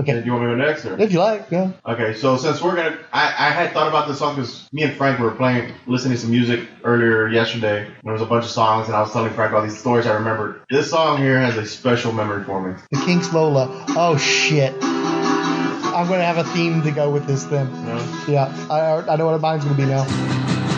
Okay. 0.00 0.20
Do 0.20 0.24
you 0.24 0.32
want 0.32 0.44
me 0.44 0.50
to 0.50 0.56
go 0.56 0.64
next? 0.64 0.84
Or? 0.84 0.98
If 1.00 1.12
you 1.12 1.18
like, 1.18 1.50
yeah. 1.50 1.72
Okay, 1.86 2.14
so 2.14 2.36
since 2.36 2.62
we're 2.62 2.76
gonna, 2.76 2.98
I, 3.12 3.26
I 3.26 3.50
had 3.50 3.72
thought 3.72 3.88
about 3.88 4.08
this 4.08 4.18
song 4.18 4.36
because 4.36 4.68
me 4.72 4.82
and 4.84 4.96
Frank 4.96 5.18
were 5.18 5.30
playing, 5.32 5.72
listening 5.86 6.14
to 6.14 6.20
some 6.20 6.30
music 6.30 6.68
earlier 6.84 7.28
yesterday. 7.28 7.84
And 7.86 7.96
there 8.02 8.12
was 8.12 8.22
a 8.22 8.26
bunch 8.26 8.44
of 8.44 8.50
songs, 8.50 8.86
and 8.86 8.96
I 8.96 9.00
was 9.00 9.12
telling 9.12 9.32
Frank 9.32 9.52
all 9.52 9.62
these 9.62 9.78
stories 9.78 10.06
I 10.06 10.14
remembered. 10.14 10.62
This 10.70 10.90
song 10.90 11.18
here 11.18 11.38
has 11.38 11.56
a 11.56 11.66
special 11.66 12.12
memory 12.12 12.44
for 12.44 12.66
me. 12.66 12.74
The 12.90 13.00
Kinks 13.04 13.32
Lola. 13.32 13.68
Oh 13.90 14.16
shit. 14.16 14.72
I'm 14.82 16.08
gonna 16.08 16.24
have 16.24 16.38
a 16.38 16.44
theme 16.44 16.82
to 16.82 16.90
go 16.90 17.10
with 17.10 17.26
this 17.26 17.44
then. 17.44 17.68
Yeah, 18.26 18.50
I, 18.70 19.12
I 19.12 19.16
know 19.16 19.26
what 19.26 19.40
mine's 19.40 19.64
gonna 19.64 19.76
be 19.76 19.84
now. 19.84 20.71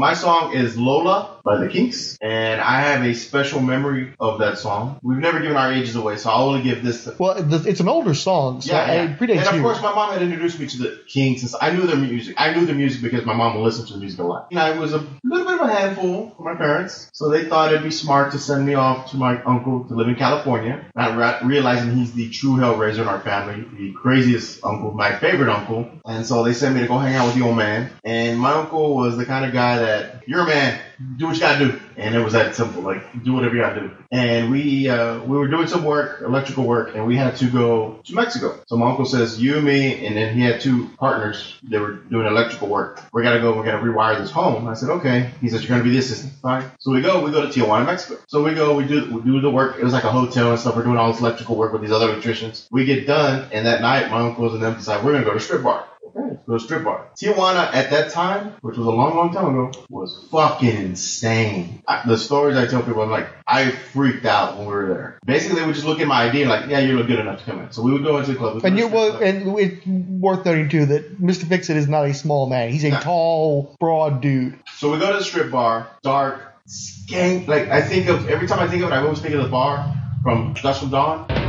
My 0.00 0.14
song 0.14 0.54
is 0.54 0.78
Lola 0.78 1.40
by 1.44 1.58
the 1.58 1.68
Kinks, 1.68 2.16
and 2.22 2.58
I 2.58 2.80
have 2.80 3.04
a 3.04 3.14
special 3.14 3.60
memory 3.60 4.14
of 4.18 4.38
that 4.38 4.56
song. 4.56 4.98
We've 5.02 5.18
never 5.18 5.40
given 5.40 5.58
our 5.58 5.72
ages 5.72 5.94
away, 5.94 6.16
so 6.16 6.30
I'll 6.30 6.48
only 6.48 6.62
give 6.62 6.82
this. 6.82 7.06
Well, 7.18 7.42
the, 7.42 7.68
it's 7.68 7.80
an 7.80 7.88
older 7.88 8.14
song, 8.14 8.62
so 8.62 8.72
yeah, 8.72 8.92
yeah. 8.92 9.16
predates 9.16 9.40
and 9.40 9.48
of 9.48 9.54
you. 9.56 9.62
course, 9.62 9.82
my 9.82 9.94
mom 9.94 10.14
had 10.14 10.22
introduced 10.22 10.58
me 10.58 10.68
to 10.68 10.78
the 10.78 11.00
Kinks, 11.06 11.42
and 11.42 11.50
so 11.50 11.58
I 11.60 11.72
knew 11.72 11.86
their 11.86 11.98
music. 11.98 12.34
I 12.38 12.54
knew 12.54 12.64
their 12.64 12.74
music 12.74 13.02
because 13.02 13.26
my 13.26 13.34
mom 13.34 13.58
listened 13.62 13.88
to 13.88 13.94
the 13.94 14.00
music 14.00 14.20
a 14.20 14.22
lot. 14.22 14.48
And 14.50 14.58
I 14.58 14.78
was 14.78 14.94
a 14.94 15.06
little 15.22 15.46
bit 15.46 15.60
of 15.60 15.68
a 15.68 15.72
handful 15.72 16.30
for 16.34 16.42
my 16.42 16.54
parents, 16.54 17.10
so 17.12 17.28
they 17.28 17.44
thought 17.44 17.70
it'd 17.70 17.84
be 17.84 17.90
smart 17.90 18.32
to 18.32 18.38
send 18.38 18.64
me 18.64 18.74
off 18.74 19.10
to 19.10 19.18
my 19.18 19.42
uncle 19.42 19.84
to 19.84 19.94
live 19.94 20.08
in 20.08 20.14
California. 20.14 20.82
Not 20.96 21.18
ra- 21.18 21.40
realizing 21.44 21.94
he's 21.94 22.12
the 22.12 22.30
true 22.30 22.56
hellraiser 22.56 23.00
in 23.00 23.08
our 23.08 23.20
family, 23.20 23.66
the 23.76 23.92
craziest 23.92 24.64
uncle, 24.64 24.92
my 24.92 25.18
favorite 25.18 25.50
uncle, 25.50 25.90
and 26.06 26.24
so 26.24 26.42
they 26.42 26.54
sent 26.54 26.74
me 26.74 26.80
to 26.80 26.88
go 26.88 26.96
hang 26.96 27.16
out 27.16 27.26
with 27.26 27.34
the 27.34 27.42
old 27.42 27.56
man. 27.56 27.90
And 28.02 28.40
my 28.40 28.52
uncle 28.52 28.96
was 28.96 29.18
the 29.18 29.26
kind 29.26 29.44
of 29.44 29.52
guy 29.52 29.78
that 29.78 29.89
you're 30.26 30.40
a 30.40 30.46
man, 30.46 30.80
do 31.16 31.26
what 31.26 31.34
you 31.34 31.40
gotta 31.40 31.64
do, 31.64 31.80
and 31.96 32.14
it 32.14 32.22
was 32.22 32.32
that 32.34 32.54
simple. 32.54 32.82
Like 32.82 33.22
do 33.24 33.32
whatever 33.32 33.54
you 33.54 33.62
gotta 33.62 33.80
do. 33.80 33.90
And 34.10 34.50
we 34.50 34.88
uh, 34.88 35.20
we 35.20 35.36
were 35.36 35.48
doing 35.48 35.66
some 35.66 35.84
work, 35.84 36.22
electrical 36.22 36.64
work, 36.64 36.94
and 36.94 37.06
we 37.06 37.16
had 37.16 37.36
to 37.36 37.50
go 37.50 38.00
to 38.04 38.14
Mexico. 38.14 38.60
So 38.66 38.76
my 38.76 38.90
uncle 38.90 39.04
says, 39.04 39.40
you, 39.40 39.60
me, 39.60 40.06
and 40.06 40.16
then 40.16 40.34
he 40.34 40.42
had 40.42 40.60
two 40.60 40.88
partners. 40.98 41.58
They 41.62 41.78
were 41.78 41.92
doing 41.92 42.26
electrical 42.26 42.68
work. 42.68 43.00
We 43.12 43.22
gotta 43.22 43.40
go. 43.40 43.58
We 43.58 43.64
gotta 43.64 43.84
rewire 43.84 44.18
this 44.18 44.30
home. 44.30 44.66
I 44.66 44.74
said, 44.74 44.90
okay. 44.90 45.30
He 45.40 45.48
said, 45.48 45.60
you're 45.60 45.68
gonna 45.68 45.84
be 45.84 45.90
the 45.90 45.98
assistant. 45.98 46.32
Fine. 46.42 46.70
So 46.78 46.92
we 46.92 47.00
go. 47.00 47.24
We 47.24 47.30
go 47.30 47.46
to 47.46 47.48
Tijuana, 47.48 47.86
Mexico. 47.86 48.20
So 48.28 48.42
we 48.42 48.54
go. 48.54 48.74
We 48.74 48.86
do 48.86 49.14
we 49.14 49.22
do 49.22 49.40
the 49.40 49.50
work. 49.50 49.76
It 49.78 49.84
was 49.84 49.92
like 49.92 50.04
a 50.04 50.12
hotel 50.12 50.50
and 50.50 50.60
stuff. 50.60 50.76
We're 50.76 50.84
doing 50.84 50.96
all 50.96 51.12
this 51.12 51.20
electrical 51.20 51.56
work 51.56 51.72
with 51.72 51.82
these 51.82 51.92
other 51.92 52.10
electricians. 52.10 52.68
We 52.70 52.84
get 52.84 53.06
done, 53.06 53.48
and 53.52 53.66
that 53.66 53.80
night, 53.80 54.10
my 54.10 54.20
uncles 54.20 54.54
and 54.54 54.62
them 54.62 54.74
decide 54.74 55.04
we're 55.04 55.12
gonna 55.12 55.24
go 55.24 55.34
to 55.34 55.40
strip 55.40 55.62
bar. 55.62 55.86
Okay, 56.16 56.36
to 56.46 56.58
strip 56.58 56.84
bar. 56.84 57.08
Tijuana 57.16 57.72
at 57.72 57.90
that 57.90 58.10
time, 58.10 58.54
which 58.60 58.76
was 58.76 58.86
a 58.86 58.90
long, 58.90 59.16
long 59.16 59.32
time 59.32 59.46
ago, 59.46 59.72
was 59.88 60.26
fucking 60.30 60.76
insane. 60.76 61.82
I, 61.86 62.02
the 62.06 62.18
stories 62.18 62.56
I 62.56 62.66
tell 62.66 62.82
people, 62.82 63.02
I'm 63.02 63.10
like, 63.10 63.28
I 63.46 63.70
freaked 63.70 64.26
out 64.26 64.56
when 64.56 64.66
we 64.66 64.72
were 64.72 64.88
there. 64.88 65.18
Basically, 65.24 65.60
they 65.60 65.66
would 65.66 65.74
just 65.74 65.86
look 65.86 66.00
at 66.00 66.06
my 66.06 66.28
ID 66.28 66.42
and 66.42 66.50
like, 66.50 66.68
yeah, 66.68 66.80
you 66.80 66.96
look 66.96 67.06
good 67.06 67.18
enough 67.18 67.40
to 67.40 67.44
come 67.44 67.60
in. 67.60 67.70
So 67.72 67.82
we 67.82 67.92
would 67.92 68.02
go 68.02 68.18
into 68.18 68.32
the 68.32 68.38
club. 68.38 68.64
And 68.64 68.78
you 68.78 68.88
well, 68.88 69.10
club. 69.10 69.22
and 69.22 69.58
it's 69.58 69.86
worth 69.86 70.44
noting 70.44 70.68
too 70.68 70.86
that 70.86 71.20
Mr. 71.20 71.48
Fixit 71.48 71.76
is 71.76 71.88
not 71.88 72.06
a 72.06 72.14
small 72.14 72.48
man. 72.48 72.70
He's 72.70 72.84
a 72.84 72.90
tall, 73.00 73.76
broad 73.78 74.20
dude. 74.20 74.58
So 74.76 74.92
we 74.92 74.98
go 74.98 75.12
to 75.12 75.18
the 75.18 75.24
strip 75.24 75.50
bar, 75.50 75.88
dark, 76.02 76.56
skank. 76.66 77.46
Like 77.46 77.68
I 77.68 77.82
think 77.82 78.08
of 78.08 78.28
every 78.28 78.48
time 78.48 78.60
I 78.60 78.68
think 78.68 78.82
of 78.82 78.90
it, 78.90 78.92
I 78.92 78.98
always 78.98 79.20
think 79.20 79.34
of 79.34 79.42
the 79.42 79.48
bar 79.48 79.94
from 80.22 80.54
Dusk 80.54 80.80
from 80.80 80.90
Dawn. 80.90 81.39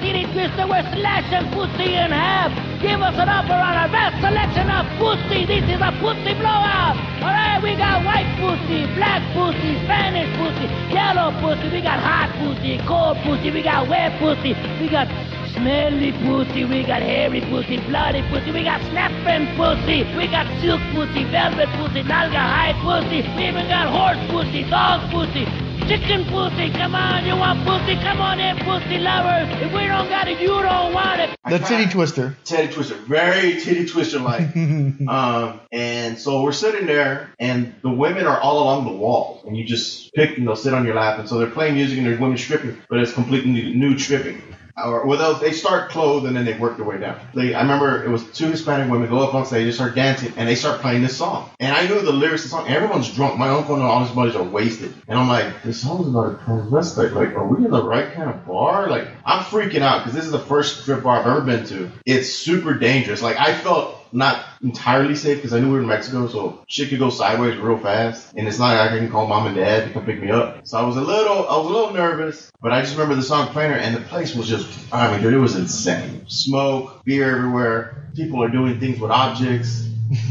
Titty 0.00 0.30
Twister, 0.30 0.66
we're 0.66 0.86
slashing 0.94 1.50
pussy 1.50 1.94
in 1.94 2.14
half. 2.14 2.54
Give 2.80 3.02
us 3.02 3.18
an 3.18 3.28
offer 3.28 3.58
on 3.58 3.74
our 3.74 3.90
best 3.90 4.14
selection 4.22 4.70
of 4.70 4.86
pussy. 4.94 5.42
This 5.44 5.66
is 5.66 5.82
a 5.82 5.90
pussy 5.98 6.38
blowout. 6.38 6.94
Alright, 7.18 7.58
we 7.62 7.74
got 7.74 8.06
white 8.06 8.30
pussy, 8.38 8.86
black 8.94 9.18
pussy, 9.34 9.74
Spanish 9.82 10.30
pussy, 10.38 10.70
yellow 10.94 11.34
pussy, 11.42 11.66
we 11.74 11.82
got 11.82 11.98
hot 11.98 12.30
pussy, 12.38 12.78
cold 12.86 13.18
pussy, 13.26 13.50
we 13.50 13.60
got 13.60 13.88
wet 13.88 14.14
pussy, 14.22 14.54
we 14.78 14.86
got 14.88 15.10
smelly 15.50 16.12
pussy, 16.22 16.62
we 16.64 16.86
got 16.86 17.02
hairy 17.02 17.40
pussy, 17.50 17.82
bloody 17.90 18.22
pussy, 18.30 18.52
we 18.52 18.62
got 18.62 18.78
snapping 18.94 19.50
pussy, 19.58 20.06
we 20.14 20.30
got 20.30 20.46
silk 20.62 20.78
pussy, 20.94 21.26
velvet 21.26 21.66
pussy, 21.74 22.06
nalga 22.06 22.38
high 22.38 22.70
pussy, 22.86 23.26
we 23.34 23.50
even 23.50 23.66
got 23.66 23.90
horse 23.90 24.22
pussy, 24.30 24.62
dog 24.70 25.02
pussy, 25.10 25.42
chicken 25.86 26.24
pussy. 26.26 26.70
Come 26.72 26.94
on, 26.94 27.24
you 27.26 27.36
want 27.36 27.64
pussy? 27.64 27.94
Come 28.02 28.20
on 28.20 28.40
in, 28.40 28.56
pussy 28.58 28.98
lovers. 28.98 29.48
If 29.62 29.72
we 29.72 29.86
don't 29.86 30.08
got 30.08 30.28
it, 30.28 30.40
you 30.40 30.48
don't 30.48 30.92
want 30.92 31.20
it. 31.20 31.30
The 31.48 31.58
titty 31.58 31.90
twister. 31.90 32.36
Titty 32.44 32.72
Twister, 32.72 32.94
very 32.94 33.60
Titty 33.60 33.86
Twister 33.86 34.18
like. 34.18 34.54
um, 34.56 35.60
and 35.72 36.18
so 36.18 36.42
we're 36.42 36.52
sitting 36.52 36.86
there, 36.86 37.32
and 37.38 37.74
the 37.82 37.90
women 37.90 38.26
are 38.26 38.38
all 38.38 38.62
along 38.62 38.84
the 38.84 38.92
wall, 38.92 39.42
and 39.46 39.56
you 39.56 39.64
just 39.64 40.12
pick 40.14 40.36
and 40.36 40.46
they'll 40.46 40.56
sit 40.56 40.74
on 40.74 40.84
your 40.84 40.94
lap, 40.94 41.18
and 41.18 41.28
so 41.28 41.38
they're 41.38 41.50
playing 41.50 41.74
music 41.74 41.98
and 41.98 42.06
there's 42.06 42.20
women 42.20 42.36
stripping, 42.36 42.76
but 42.88 42.98
it's 43.00 43.12
completely 43.12 43.50
nude, 43.50 43.76
nude 43.76 44.00
stripping. 44.00 44.42
Or 44.84 45.06
well, 45.06 45.34
they 45.34 45.52
start 45.52 45.90
clothed 45.90 46.26
and 46.26 46.36
then 46.36 46.44
they 46.44 46.56
work 46.56 46.76
their 46.76 46.86
way 46.86 46.98
down. 46.98 47.20
They, 47.34 47.54
I 47.54 47.62
remember 47.62 48.04
it 48.04 48.08
was 48.08 48.24
two 48.32 48.46
Hispanic 48.50 48.90
women 48.90 49.08
go 49.08 49.18
up 49.18 49.34
on 49.34 49.46
stage, 49.46 49.66
they 49.66 49.72
start 49.72 49.94
dancing, 49.94 50.32
and 50.36 50.48
they 50.48 50.54
start 50.54 50.80
playing 50.80 51.02
this 51.02 51.16
song. 51.16 51.50
And 51.60 51.74
I 51.74 51.86
knew 51.86 52.00
the 52.00 52.12
lyrics 52.12 52.44
of 52.44 52.50
the 52.50 52.56
song. 52.56 52.68
Everyone's 52.68 53.12
drunk. 53.14 53.38
My 53.38 53.48
uncle 53.48 53.74
and 53.74 53.82
all 53.82 54.04
his 54.04 54.14
buddies 54.14 54.36
are 54.36 54.42
wasted. 54.42 54.94
And 55.08 55.18
I'm 55.18 55.28
like, 55.28 55.62
this 55.62 55.80
song's 55.80 56.08
about 56.08 56.32
a 56.32 56.34
transvestite. 56.44 57.12
Like, 57.12 57.34
are 57.34 57.46
we 57.46 57.64
in 57.64 57.70
the 57.70 57.82
right 57.82 58.12
kind 58.12 58.30
of 58.30 58.46
bar? 58.46 58.88
Like, 58.88 59.08
I'm 59.24 59.42
freaking 59.44 59.80
out 59.80 60.00
because 60.00 60.14
this 60.14 60.24
is 60.24 60.32
the 60.32 60.38
first 60.38 60.82
strip 60.82 61.02
bar 61.02 61.20
I've 61.20 61.26
ever 61.26 61.40
been 61.40 61.66
to. 61.66 61.90
It's 62.06 62.30
super 62.30 62.74
dangerous. 62.74 63.22
Like, 63.22 63.38
I 63.38 63.54
felt 63.54 63.97
not 64.12 64.44
entirely 64.62 65.14
safe 65.14 65.38
because 65.38 65.52
I 65.52 65.60
knew 65.60 65.66
we 65.66 65.74
were 65.74 65.80
in 65.80 65.86
Mexico, 65.86 66.28
so 66.28 66.64
shit 66.66 66.88
could 66.88 66.98
go 66.98 67.10
sideways 67.10 67.56
real 67.58 67.78
fast. 67.78 68.34
And 68.36 68.46
it's 68.48 68.58
not 68.58 68.76
like 68.76 68.90
I 68.92 68.98
can 68.98 69.10
call 69.10 69.26
mom 69.26 69.46
and 69.46 69.56
dad 69.56 69.86
to 69.86 69.92
come 69.92 70.04
pick 70.04 70.20
me 70.20 70.30
up. 70.30 70.66
So 70.66 70.78
I 70.78 70.82
was 70.82 70.96
a 70.96 71.00
little, 71.00 71.48
I 71.48 71.56
was 71.56 71.66
a 71.66 71.70
little 71.70 71.92
nervous, 71.92 72.50
but 72.60 72.72
I 72.72 72.80
just 72.80 72.94
remember 72.94 73.14
the 73.14 73.22
song 73.22 73.48
playing 73.48 73.72
and 73.72 73.94
the 73.94 74.00
place 74.00 74.34
was 74.34 74.48
just, 74.48 74.68
I 74.92 75.12
mean, 75.12 75.22
dude, 75.22 75.34
it 75.34 75.38
was 75.38 75.56
insane. 75.56 76.24
Smoke, 76.28 77.04
beer 77.04 77.36
everywhere. 77.36 78.10
People 78.14 78.42
are 78.42 78.48
doing 78.48 78.80
things 78.80 78.98
with 78.98 79.10
objects. 79.10 79.86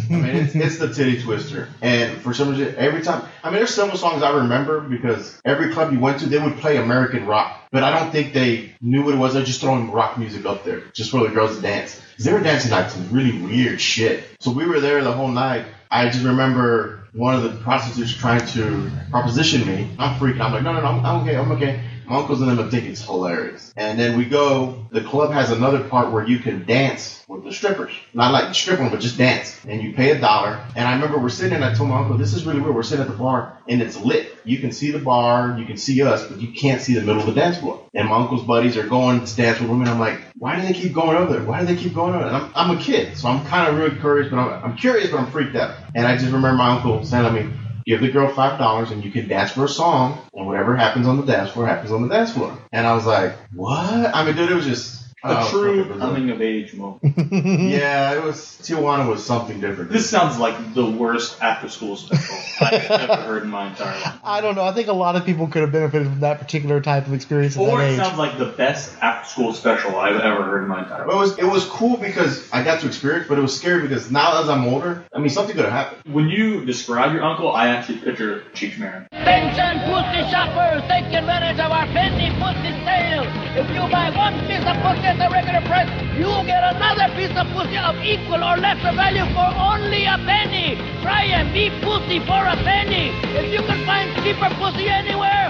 I 0.09 0.13
mean, 0.13 0.35
it's, 0.35 0.55
it's 0.55 0.77
the 0.79 0.91
titty 0.93 1.21
twister. 1.21 1.69
And 1.81 2.17
for 2.21 2.33
some 2.33 2.49
reason, 2.49 2.75
every 2.77 3.01
time, 3.01 3.27
I 3.43 3.49
mean, 3.49 3.59
there's 3.59 3.73
several 3.73 3.97
songs 3.97 4.23
I 4.23 4.35
remember 4.37 4.81
because 4.81 5.39
every 5.45 5.71
club 5.71 5.93
you 5.93 5.99
went 5.99 6.19
to, 6.21 6.25
they 6.25 6.39
would 6.39 6.57
play 6.57 6.77
American 6.77 7.27
rock. 7.27 7.56
But 7.71 7.83
I 7.83 7.99
don't 7.99 8.11
think 8.11 8.33
they 8.33 8.75
knew 8.81 9.03
what 9.03 9.13
it 9.13 9.17
was. 9.17 9.33
They're 9.33 9.43
just 9.43 9.61
throwing 9.61 9.91
rock 9.91 10.17
music 10.17 10.45
up 10.45 10.63
there 10.63 10.81
just 10.93 11.11
for 11.11 11.21
the 11.27 11.29
girls 11.29 11.55
to 11.57 11.61
dance. 11.61 12.01
they 12.19 12.31
were 12.31 12.41
dancing 12.41 12.71
like 12.71 12.89
some 12.89 13.11
really 13.11 13.41
weird 13.41 13.81
shit. 13.81 14.23
So 14.39 14.51
we 14.51 14.65
were 14.65 14.79
there 14.79 15.03
the 15.03 15.11
whole 15.11 15.27
night. 15.27 15.65
I 15.91 16.09
just 16.09 16.25
remember 16.25 17.07
one 17.13 17.35
of 17.35 17.43
the 17.43 17.49
prostitutes 17.61 18.13
trying 18.13 18.45
to 18.47 18.89
proposition 19.11 19.65
me. 19.65 19.89
I'm 19.97 20.19
freaking. 20.19 20.41
I'm 20.41 20.53
like, 20.53 20.63
no, 20.63 20.73
no, 20.73 20.81
no, 20.81 20.87
I'm, 20.87 21.05
I'm 21.05 21.21
okay. 21.23 21.35
I'm 21.35 21.51
okay. 21.53 21.79
My 22.07 22.17
uncles 22.17 22.41
and 22.41 22.57
them 22.57 22.69
thinking 22.69 22.91
it's 22.91 23.03
hilarious. 23.03 23.73
And 23.75 23.99
then 23.99 24.17
we 24.17 24.25
go, 24.25 24.85
the 24.91 25.01
club 25.01 25.33
has 25.33 25.51
another 25.51 25.83
part 25.83 26.13
where 26.13 26.25
you 26.25 26.39
can 26.39 26.65
dance 26.65 27.23
with 27.27 27.43
the 27.43 27.51
strippers. 27.51 27.91
Not 28.13 28.31
like 28.31 28.55
strip 28.55 28.77
them, 28.77 28.89
but 28.89 29.01
just 29.01 29.17
dance. 29.17 29.59
And 29.67 29.81
you 29.81 29.93
pay 29.93 30.11
a 30.11 30.19
dollar. 30.19 30.63
And 30.77 30.87
I 30.87 30.93
remember 30.93 31.19
we're 31.19 31.27
sitting 31.27 31.61
I 31.61 31.73
told 31.73 31.89
my 31.89 31.99
uncle, 31.99 32.17
this 32.17 32.33
is 32.33 32.45
really 32.45 32.61
weird. 32.61 32.73
We're 32.73 32.83
sitting 32.83 33.03
at 33.03 33.11
the 33.11 33.17
bar 33.17 33.57
and 33.67 33.81
it's 33.81 33.97
lit. 33.97 34.37
You 34.45 34.59
can 34.59 34.71
see 34.71 34.91
the 34.91 34.99
bar, 34.99 35.57
you 35.59 35.65
can 35.65 35.75
see 35.75 36.01
us, 36.01 36.25
but 36.25 36.39
you 36.39 36.53
can't 36.53 36.81
see 36.81 36.93
the 36.93 37.01
middle 37.01 37.19
of 37.19 37.27
the 37.27 37.33
dance 37.33 37.57
floor. 37.57 37.83
And 37.93 38.07
my 38.07 38.15
uncle's 38.15 38.43
buddies 38.45 38.77
are 38.77 38.87
going 38.87 39.25
to 39.25 39.35
dance 39.35 39.59
with 39.59 39.69
women. 39.69 39.89
I'm 39.89 39.99
like, 39.99 40.21
why 40.37 40.55
do 40.55 40.65
they 40.65 40.73
keep 40.73 40.93
going 40.93 41.17
over 41.17 41.33
there? 41.33 41.43
Why 41.43 41.59
do 41.59 41.65
they 41.65 41.75
keep 41.75 41.93
going 41.93 42.15
over 42.15 42.23
there? 42.23 42.33
And 42.33 42.37
I'm, 42.37 42.51
I'm 42.55 42.77
a 42.77 42.81
kid, 42.81 43.17
so 43.17 43.27
I'm 43.27 43.45
kind 43.47 43.67
of 43.67 43.77
really 43.77 43.99
curious, 43.99 44.29
but 44.29 44.39
I'm, 44.39 44.63
I'm 44.63 44.77
curious, 44.77 45.11
but 45.11 45.19
I'm 45.19 45.29
freaked 45.29 45.57
out. 45.57 45.75
And 45.93 46.07
I 46.07 46.13
just 46.13 46.27
remember 46.27 46.53
my 46.53 46.77
uncle 46.77 47.03
telling 47.03 47.33
me, 47.33 47.53
give 47.87 48.01
the 48.01 48.11
girl 48.11 48.27
five 48.27 48.59
dollars 48.59 48.91
and 48.91 49.03
you 49.03 49.09
can 49.09 49.27
dance 49.27 49.51
for 49.51 49.65
a 49.65 49.69
song, 49.69 50.19
and 50.33 50.45
whatever 50.45 50.75
happens 50.75 51.07
on 51.07 51.17
the 51.17 51.25
dance 51.25 51.51
floor 51.51 51.65
happens 51.65 51.91
on 51.91 52.07
the 52.07 52.13
dance 52.13 52.33
floor. 52.33 52.55
And 52.71 52.85
I 52.85 52.93
was 52.93 53.05
like, 53.05 53.35
what? 53.53 54.13
I 54.13 54.25
mean, 54.25 54.35
dude, 54.35 54.51
it 54.51 54.55
was 54.55 54.65
just 54.65 55.06
A 55.23 55.41
oh, 55.41 55.49
true 55.49 55.77
fucking 55.83 55.93
bizarre. 55.93 56.09
coming 56.13 56.29
of 56.29 56.41
age 56.43 56.75
moment. 56.75 56.99
yeah, 57.31 58.13
it 58.13 58.23
was 58.23 58.37
Tijuana 58.61 59.09
was 59.09 59.25
something 59.25 59.59
different. 59.59 59.89
This 59.91 60.07
sounds 60.07 60.37
like 60.37 60.75
the 60.75 60.85
worst 60.85 61.41
after 61.41 61.69
school 61.69 61.95
special 61.95 62.35
I've 62.61 62.73
ever 62.91 63.15
heard 63.23 63.43
in 63.43 63.49
my 63.49 63.67
entire 63.69 63.99
life. 63.99 64.19
I 64.23 64.41
don't 64.41 64.53
know. 64.55 64.63
I 64.63 64.73
think 64.73 64.89
a 64.89 64.93
lot 64.93 65.15
of 65.15 65.25
people 65.25 65.47
could 65.47 65.63
have 65.63 65.71
benefited 65.71 66.07
from 66.07 66.19
that 66.19 66.37
particular 66.39 66.81
type 66.81 67.07
of 67.07 67.13
experience 67.13 67.57
at 67.57 67.61
Or 67.61 67.81
it 67.81 67.93
age. 67.93 67.97
sounds 67.97 68.19
like 68.19 68.37
the 68.37 68.45
best 68.45 68.95
after 69.01 69.27
school 69.27 69.53
special 69.53 69.97
I've 69.97 70.21
ever 70.21 70.43
heard 70.43 70.61
in 70.61 70.69
my 70.69 70.83
entire 70.83 71.01
It 71.01 71.07
life. 71.07 71.17
was 71.17 71.39
it 71.39 71.45
was 71.45 71.65
cool 71.65 71.97
because 71.97 72.47
I 72.53 72.63
got 72.63 72.81
to 72.81 72.87
experience, 72.87 73.27
but 73.27 73.39
it 73.39 73.41
was 73.41 73.57
scary 73.57 73.81
because 73.81 74.11
now 74.11 74.39
as 74.43 74.49
I'm 74.49 74.65
older, 74.67 75.03
I 75.15 75.17
mean 75.17 75.29
something 75.29 75.55
could 75.55 75.65
have 75.65 75.73
happened. 75.73 76.13
When 76.13 76.29
you 76.29 76.63
describe 76.63 77.11
your 77.13 77.23
uncle, 77.23 77.51
I 77.51 77.69
actually 77.69 77.97
picture 77.99 78.43
Cheech 78.53 78.77
Marin. 78.77 79.07
Attention, 79.13 79.79
pussy 79.89 80.29
shoppers, 80.29 80.83
take 80.87 81.05
advantage 81.11 81.59
of 81.59 81.71
our 81.71 81.87
penny 81.87 82.29
pussy 82.39 82.71
sale. 82.85 83.36
If 83.57 83.67
you 83.73 83.81
buy 83.89 84.11
one 84.13 84.37
piece 84.45 84.61
of 84.61 84.77
pussy 84.85 85.01
at 85.01 85.17
the 85.17 85.33
regular 85.33 85.65
price, 85.65 85.89
you 86.13 86.29
get 86.45 86.61
another 86.61 87.09
piece 87.17 87.33
of 87.35 87.49
pussy 87.57 87.75
of 87.75 87.97
equal 88.05 88.43
or 88.43 88.55
lesser 88.57 88.93
value 88.93 89.25
for 89.33 89.49
only 89.57 90.05
a 90.05 90.13
penny. 90.29 90.77
Try 91.01 91.23
and 91.33 91.51
be 91.51 91.71
pussy 91.81 92.19
for 92.19 92.37
a 92.37 92.55
penny. 92.61 93.09
If 93.33 93.51
you 93.51 93.65
can 93.65 93.83
find 93.83 94.13
cheaper 94.21 94.53
pussy 94.61 94.87
anywhere, 94.87 95.49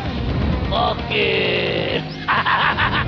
fuck 0.71 1.03
it. 1.11 3.03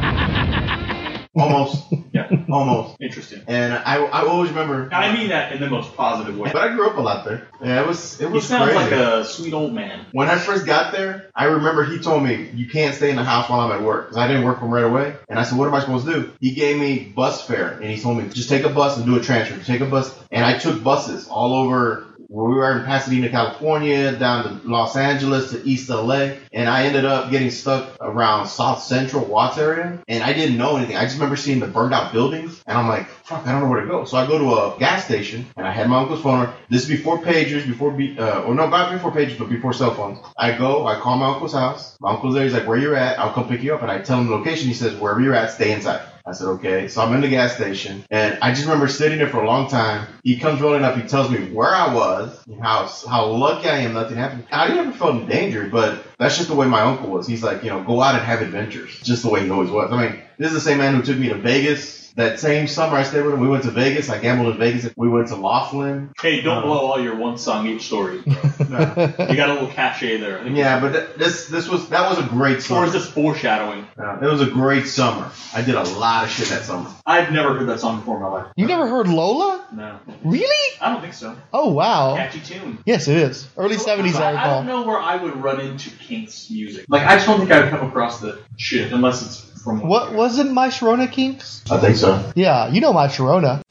Almost. 1.39 1.85
yeah. 2.13 2.29
Almost. 2.49 2.97
Interesting. 3.01 3.43
And 3.47 3.73
I 3.73 3.97
I 4.03 4.25
always 4.27 4.49
remember 4.49 4.83
And 4.83 4.93
I 4.93 5.15
mean 5.15 5.29
that 5.29 5.51
in 5.53 5.59
the 5.59 5.69
most 5.69 5.95
positive 5.95 6.37
way. 6.37 6.51
But 6.51 6.61
I 6.63 6.75
grew 6.75 6.87
up 6.89 6.97
a 6.97 7.01
lot 7.01 7.25
there. 7.25 7.47
Yeah, 7.63 7.81
it 7.81 7.87
was 7.87 8.19
it 8.19 8.27
He 8.27 8.33
was 8.33 8.47
sounds 8.47 8.71
crazy. 8.71 8.91
like 8.95 8.99
a 8.99 9.25
sweet 9.25 9.53
old 9.53 9.73
man. 9.73 10.05
When 10.11 10.29
I 10.29 10.37
first 10.37 10.65
got 10.65 10.91
there, 10.91 11.29
I 11.35 11.45
remember 11.45 11.83
he 11.85 11.99
told 11.99 12.23
me, 12.23 12.49
you 12.53 12.67
can't 12.67 12.95
stay 12.95 13.09
in 13.09 13.15
the 13.15 13.23
house 13.23 13.49
while 13.49 13.59
I'm 13.61 13.71
at 13.71 13.83
work. 13.83 14.07
Because 14.07 14.17
I 14.17 14.27
didn't 14.27 14.43
work 14.43 14.59
from 14.59 14.71
right 14.71 14.83
away. 14.83 15.15
And 15.29 15.39
I 15.39 15.43
said, 15.43 15.57
what 15.57 15.67
am 15.67 15.75
I 15.75 15.79
supposed 15.81 16.05
to 16.07 16.13
do? 16.13 16.31
He 16.39 16.51
gave 16.55 16.79
me 16.79 16.99
bus 17.15 17.45
fare. 17.45 17.71
And 17.71 17.89
he 17.89 17.99
told 17.99 18.17
me, 18.17 18.29
just 18.29 18.49
take 18.49 18.63
a 18.63 18.69
bus 18.69 18.97
and 18.97 19.05
do 19.05 19.15
a 19.17 19.21
transfer. 19.21 19.63
Take 19.63 19.81
a 19.81 19.85
bus. 19.85 20.17
And 20.31 20.43
I 20.45 20.57
took 20.57 20.83
buses 20.83 21.27
all 21.27 21.53
over 21.53 22.05
where 22.29 22.47
we 22.47 22.55
were 22.55 22.77
in 22.77 22.85
Pasadena, 22.85 23.27
California, 23.29 24.11
down 24.15 24.43
to 24.61 24.67
Los 24.67 24.95
Angeles 24.95 25.49
to 25.49 25.67
East 25.67 25.89
LA. 25.89 26.33
And 26.53 26.69
I 26.69 26.85
ended 26.85 27.03
up 27.03 27.31
getting 27.31 27.49
stuck 27.49 27.97
around 27.99 28.47
South 28.47 28.83
Central 28.83 29.25
Watts 29.25 29.57
area. 29.57 29.99
And 30.07 30.23
I 30.23 30.33
didn't 30.33 30.57
know 30.57 30.77
anything. 30.77 30.95
I 30.95 31.03
just 31.03 31.15
remember 31.15 31.35
seeing 31.35 31.59
the 31.59 31.67
burned 31.67 31.93
out 31.93 32.13
buildings. 32.13 32.61
And 32.67 32.77
I'm 32.77 32.87
like, 32.87 33.07
fuck, 33.07 33.47
I 33.47 33.51
don't 33.51 33.63
know 33.63 33.69
where 33.69 33.81
to 33.81 33.87
go. 33.87 34.05
So 34.05 34.17
I 34.17 34.27
go 34.27 34.37
to 34.37 34.53
a 34.53 34.79
gas 34.79 35.05
station 35.05 35.47
and 35.57 35.67
I 35.67 35.71
had 35.71 35.89
my 35.89 35.99
uncle's 35.99 36.21
phone. 36.21 36.53
This 36.69 36.83
is 36.83 36.87
before 36.87 37.17
pagers, 37.17 37.65
before, 37.65 37.91
be, 37.91 38.17
uh, 38.17 38.43
or 38.43 38.53
no, 38.53 38.69
not 38.69 38.91
before 38.93 39.11
pagers, 39.11 39.37
but 39.37 39.49
before 39.49 39.73
cell 39.73 39.95
phones. 39.95 40.19
I 40.37 40.55
go, 40.55 40.85
I 40.85 40.99
call 40.99 41.17
my 41.17 41.33
uncle's 41.33 41.53
house. 41.53 41.97
My 41.99 42.11
uncle's 42.11 42.35
there. 42.35 42.43
He's 42.43 42.53
like, 42.53 42.67
where 42.67 42.77
you 42.77 42.95
at? 42.95 43.17
I'll 43.17 43.33
come 43.33 43.47
pick 43.47 43.63
you 43.63 43.73
up. 43.73 43.81
And 43.81 43.89
I 43.89 43.99
tell 44.01 44.19
him 44.19 44.27
the 44.27 44.35
location. 44.35 44.67
He 44.67 44.75
says, 44.75 44.95
wherever 44.95 45.19
you're 45.19 45.33
at, 45.33 45.51
stay 45.51 45.71
inside. 45.71 46.01
I 46.29 46.33
said, 46.33 46.47
okay. 46.47 46.87
So 46.87 47.01
I'm 47.01 47.13
in 47.15 47.21
the 47.21 47.27
gas 47.27 47.55
station 47.55 48.05
and 48.11 48.37
I 48.41 48.51
just 48.51 48.63
remember 48.65 48.87
sitting 48.87 49.17
there 49.17 49.29
for 49.29 49.41
a 49.41 49.47
long 49.47 49.67
time. 49.67 50.07
He 50.23 50.37
comes 50.37 50.61
rolling 50.61 50.83
up. 50.83 50.95
He 50.95 51.07
tells 51.07 51.31
me 51.31 51.51
where 51.51 51.73
I 51.73 51.93
was 51.93 52.43
how, 52.61 52.85
how 53.09 53.25
lucky 53.27 53.67
I 53.67 53.79
am 53.79 53.93
nothing 53.93 54.17
happened. 54.17 54.45
I 54.51 54.67
never 54.67 54.91
felt 54.91 55.15
in 55.15 55.27
danger, 55.27 55.67
but 55.67 56.03
that's 56.19 56.37
just 56.37 56.49
the 56.49 56.55
way 56.55 56.67
my 56.67 56.81
uncle 56.81 57.09
was. 57.09 57.25
He's 57.25 57.41
like, 57.41 57.63
you 57.63 57.69
know, 57.71 57.83
go 57.83 58.01
out 58.01 58.13
and 58.15 58.23
have 58.23 58.41
adventures. 58.41 58.99
Just 59.01 59.23
the 59.23 59.29
way 59.29 59.43
he 59.43 59.49
always 59.49 59.71
was. 59.71 59.91
I 59.91 60.01
mean, 60.07 60.21
this 60.37 60.49
is 60.49 60.53
the 60.53 60.61
same 60.61 60.77
man 60.77 60.95
who 60.95 61.01
took 61.01 61.17
me 61.17 61.29
to 61.29 61.35
Vegas. 61.35 61.98
That 62.15 62.39
same 62.39 62.67
summer 62.67 62.97
I 62.97 63.03
stayed 63.03 63.23
with 63.23 63.33
him, 63.33 63.39
we 63.39 63.47
went 63.47 63.63
to 63.63 63.71
Vegas. 63.71 64.09
I 64.09 64.19
gambled 64.19 64.53
in 64.53 64.59
Vegas. 64.59 64.91
We 64.97 65.07
went 65.09 65.27
to 65.29 65.35
Laughlin. 65.35 66.11
Hey, 66.21 66.41
don't 66.41 66.57
Uh, 66.57 66.61
blow 66.61 66.77
all 66.91 66.99
your 67.01 67.15
one 67.15 67.37
song 67.37 67.67
each 67.67 67.83
stories. 67.83 68.23
Bro. 68.23 68.35
you 69.29 69.35
got 69.35 69.49
a 69.49 69.53
little 69.53 69.67
cachet 69.69 70.17
there. 70.17 70.45
Yeah, 70.47 70.79
but 70.79 70.91
th- 70.93 71.09
this 71.17 71.47
this 71.47 71.67
was 71.69 71.89
that 71.89 72.09
was 72.09 72.19
a 72.19 72.27
great 72.27 72.57
Or 72.57 72.61
summer. 72.61 72.85
is 72.85 72.93
this 72.93 73.09
foreshadowing? 73.09 73.87
Yeah, 73.97 74.17
it 74.21 74.25
was 74.29 74.41
a 74.41 74.47
great 74.49 74.85
summer. 74.87 75.31
I 75.53 75.61
did 75.61 75.75
a 75.75 75.83
lot 75.83 76.23
of 76.25 76.29
shit 76.31 76.47
that 76.49 76.63
summer. 76.63 76.89
I've 77.05 77.31
never 77.31 77.53
heard 77.53 77.67
that 77.69 77.79
song 77.79 77.99
before 77.99 78.17
in 78.17 78.23
my 78.23 78.29
life. 78.29 78.47
You 78.55 78.65
never 78.67 78.87
heard 78.87 79.07
Lola? 79.07 79.65
No. 79.71 79.99
Really? 80.23 80.77
I 80.81 80.91
don't 80.91 81.01
think 81.01 81.13
so. 81.13 81.35
Oh 81.53 81.71
wow. 81.71 82.15
Catchy 82.15 82.39
tune. 82.41 82.79
Yes, 82.85 83.07
it 83.07 83.17
is. 83.17 83.47
Early 83.57 83.77
seventies, 83.77 84.15
I 84.15 84.31
I, 84.33 84.43
I 84.43 84.47
don't 84.55 84.65
know 84.65 84.83
where 84.83 84.99
I 84.99 85.15
would 85.15 85.35
run 85.41 85.59
into 85.59 85.89
Kinks 85.91 86.49
music. 86.49 86.85
Like, 86.89 87.03
I 87.05 87.15
just 87.15 87.27
don't 87.27 87.39
think 87.39 87.51
I 87.51 87.61
would 87.61 87.69
come 87.69 87.87
across 87.87 88.19
the 88.19 88.39
shit 88.57 88.91
unless 88.91 89.21
it's 89.21 89.48
from. 89.69 89.87
What 89.87 90.13
wasn't 90.13 90.51
my 90.51 90.69
Sharona 90.69 91.11
Kinks? 91.11 91.63
I 91.69 91.77
think 91.79 91.95
so. 91.95 92.31
Yeah, 92.35 92.69
you 92.69 92.81
know 92.81 92.93
my 92.93 93.07
Sharona. 93.07 93.61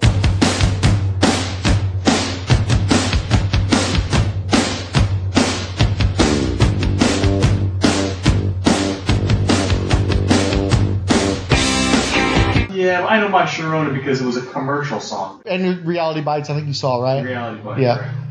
Yeah, 12.70 13.04
I 13.06 13.18
know 13.20 13.28
my 13.28 13.42
Sharona 13.42 13.92
because 13.92 14.20
it 14.20 14.24
was 14.24 14.36
a 14.36 14.42
commercial 14.46 15.00
song. 15.00 15.42
And 15.44 15.84
Reality 15.84 16.20
Bites, 16.20 16.48
I 16.48 16.54
think 16.54 16.68
you 16.68 16.74
saw, 16.74 17.02
right? 17.02 17.24
Reality 17.24 17.60
Bites, 17.60 17.80
Yeah. 17.80 17.98
right. 17.98 18.27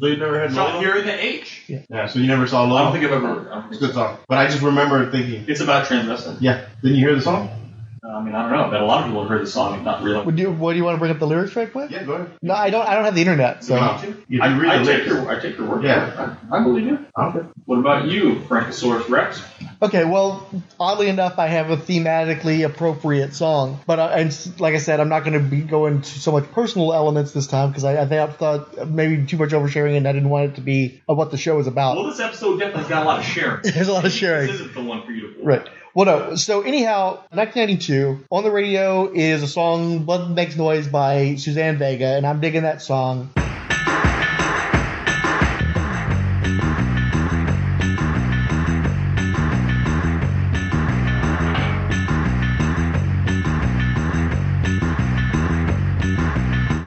So 0.00 0.06
you 0.06 0.16
never 0.16 0.40
had 0.40 0.52
So 0.52 0.64
Lola? 0.64 0.82
you're 0.82 0.98
in 0.98 1.06
the 1.06 1.24
H. 1.24 1.64
Yeah, 1.88 2.06
so 2.06 2.18
you 2.18 2.26
never 2.26 2.46
saw 2.46 2.62
Lola? 2.64 2.80
I 2.80 2.82
don't 2.84 2.92
think 2.92 3.04
I've 3.04 3.12
ever. 3.12 3.50
I 3.50 3.54
don't 3.62 3.72
It's 3.72 3.82
a 3.82 3.86
good 3.86 3.94
song. 3.94 4.18
But 4.28 4.38
I 4.38 4.46
just 4.48 4.62
remember 4.62 5.10
thinking, 5.10 5.44
It's 5.48 5.60
about 5.60 5.86
transvestite. 5.86 6.38
yeah, 6.40 6.66
didn't 6.82 6.96
you 6.98 7.06
hear 7.06 7.14
the 7.14 7.22
song? 7.22 7.48
I 8.06 8.22
mean, 8.22 8.34
I 8.34 8.42
don't 8.42 8.52
know. 8.52 8.64
I 8.64 8.70
bet 8.70 8.82
a 8.82 8.84
lot 8.84 9.00
of 9.00 9.06
people 9.06 9.22
have 9.22 9.30
heard 9.30 9.42
the 9.42 9.50
song 9.50 9.74
and 9.76 9.84
not 9.84 10.02
realize. 10.02 10.26
Would 10.26 10.38
you, 10.38 10.52
what 10.52 10.72
do 10.72 10.78
you 10.78 10.84
want 10.84 10.96
to 10.96 10.98
bring 10.98 11.10
up 11.10 11.18
the 11.18 11.26
lyrics 11.26 11.56
right 11.56 11.72
quick? 11.72 11.90
Yeah, 11.90 12.04
go 12.04 12.12
ahead. 12.12 12.32
No, 12.42 12.52
I 12.52 12.68
don't. 12.68 12.86
I 12.86 12.94
don't 12.94 13.04
have 13.04 13.14
the 13.14 13.22
internet, 13.22 13.64
so. 13.64 13.76
If 14.02 14.24
you 14.28 14.42
I, 14.42 14.58
read 14.58 14.70
I 14.70 14.78
the 14.78 14.84
take 14.84 15.06
lyrics. 15.06 15.06
your, 15.06 15.30
I 15.30 15.40
take 15.40 15.56
your 15.56 15.68
word. 15.68 15.84
Yeah. 15.84 16.10
for. 16.10 16.38
I, 16.52 16.60
I 16.60 16.62
believe 16.62 16.86
you. 16.86 17.06
Okay. 17.18 17.48
What 17.64 17.78
about 17.78 18.08
you, 18.08 18.34
Frankosaurus 18.40 19.08
Rex? 19.08 19.42
Okay, 19.80 20.04
well, 20.04 20.46
oddly 20.78 21.08
enough, 21.08 21.38
I 21.38 21.46
have 21.46 21.70
a 21.70 21.78
thematically 21.78 22.66
appropriate 22.66 23.34
song, 23.34 23.80
but 23.86 23.98
I, 23.98 24.20
and 24.20 24.60
like 24.60 24.74
I 24.74 24.78
said, 24.78 25.00
I'm 25.00 25.08
not 25.08 25.24
going 25.24 25.32
to 25.34 25.40
be 25.40 25.62
going 25.62 26.02
to 26.02 26.20
so 26.20 26.30
much 26.30 26.50
personal 26.52 26.92
elements 26.92 27.32
this 27.32 27.46
time 27.46 27.70
because 27.70 27.84
I, 27.84 28.02
I 28.02 28.06
think 28.06 28.20
I 28.20 28.26
thought 28.32 28.88
maybe 28.88 29.24
too 29.24 29.38
much 29.38 29.50
oversharing, 29.50 29.96
and 29.96 30.06
I 30.06 30.12
didn't 30.12 30.28
want 30.28 30.50
it 30.50 30.54
to 30.56 30.60
be 30.60 31.02
of 31.08 31.16
what 31.16 31.30
the 31.30 31.38
show 31.38 31.58
is 31.58 31.66
about. 31.66 31.96
Well, 31.96 32.06
this 32.06 32.20
episode 32.20 32.58
definitely 32.58 32.88
got 32.88 33.04
a 33.04 33.06
lot 33.06 33.20
of 33.20 33.24
sharing. 33.24 33.62
There's 33.64 33.88
a 33.88 33.92
lot 33.94 34.04
of 34.04 34.12
sharing. 34.12 34.48
This 34.48 34.60
isn't 34.60 34.74
the 34.74 34.82
one 34.82 35.06
for 35.06 35.12
you 35.12 35.28
to. 35.28 35.34
Pull. 35.34 35.44
Right. 35.46 35.68
Well, 35.94 36.06
no. 36.06 36.34
So 36.34 36.62
anyhow, 36.62 37.22
1992 37.30 37.93
on 38.30 38.44
the 38.44 38.50
radio 38.50 39.12
is 39.12 39.42
a 39.42 39.48
song 39.48 40.04
"Blood 40.04 40.30
Makes 40.30 40.56
Noise" 40.56 40.88
by 40.88 41.36
Suzanne 41.36 41.78
Vega, 41.78 42.16
and 42.16 42.26
I'm 42.26 42.40
digging 42.40 42.62
that 42.62 42.82
song. 42.82 43.30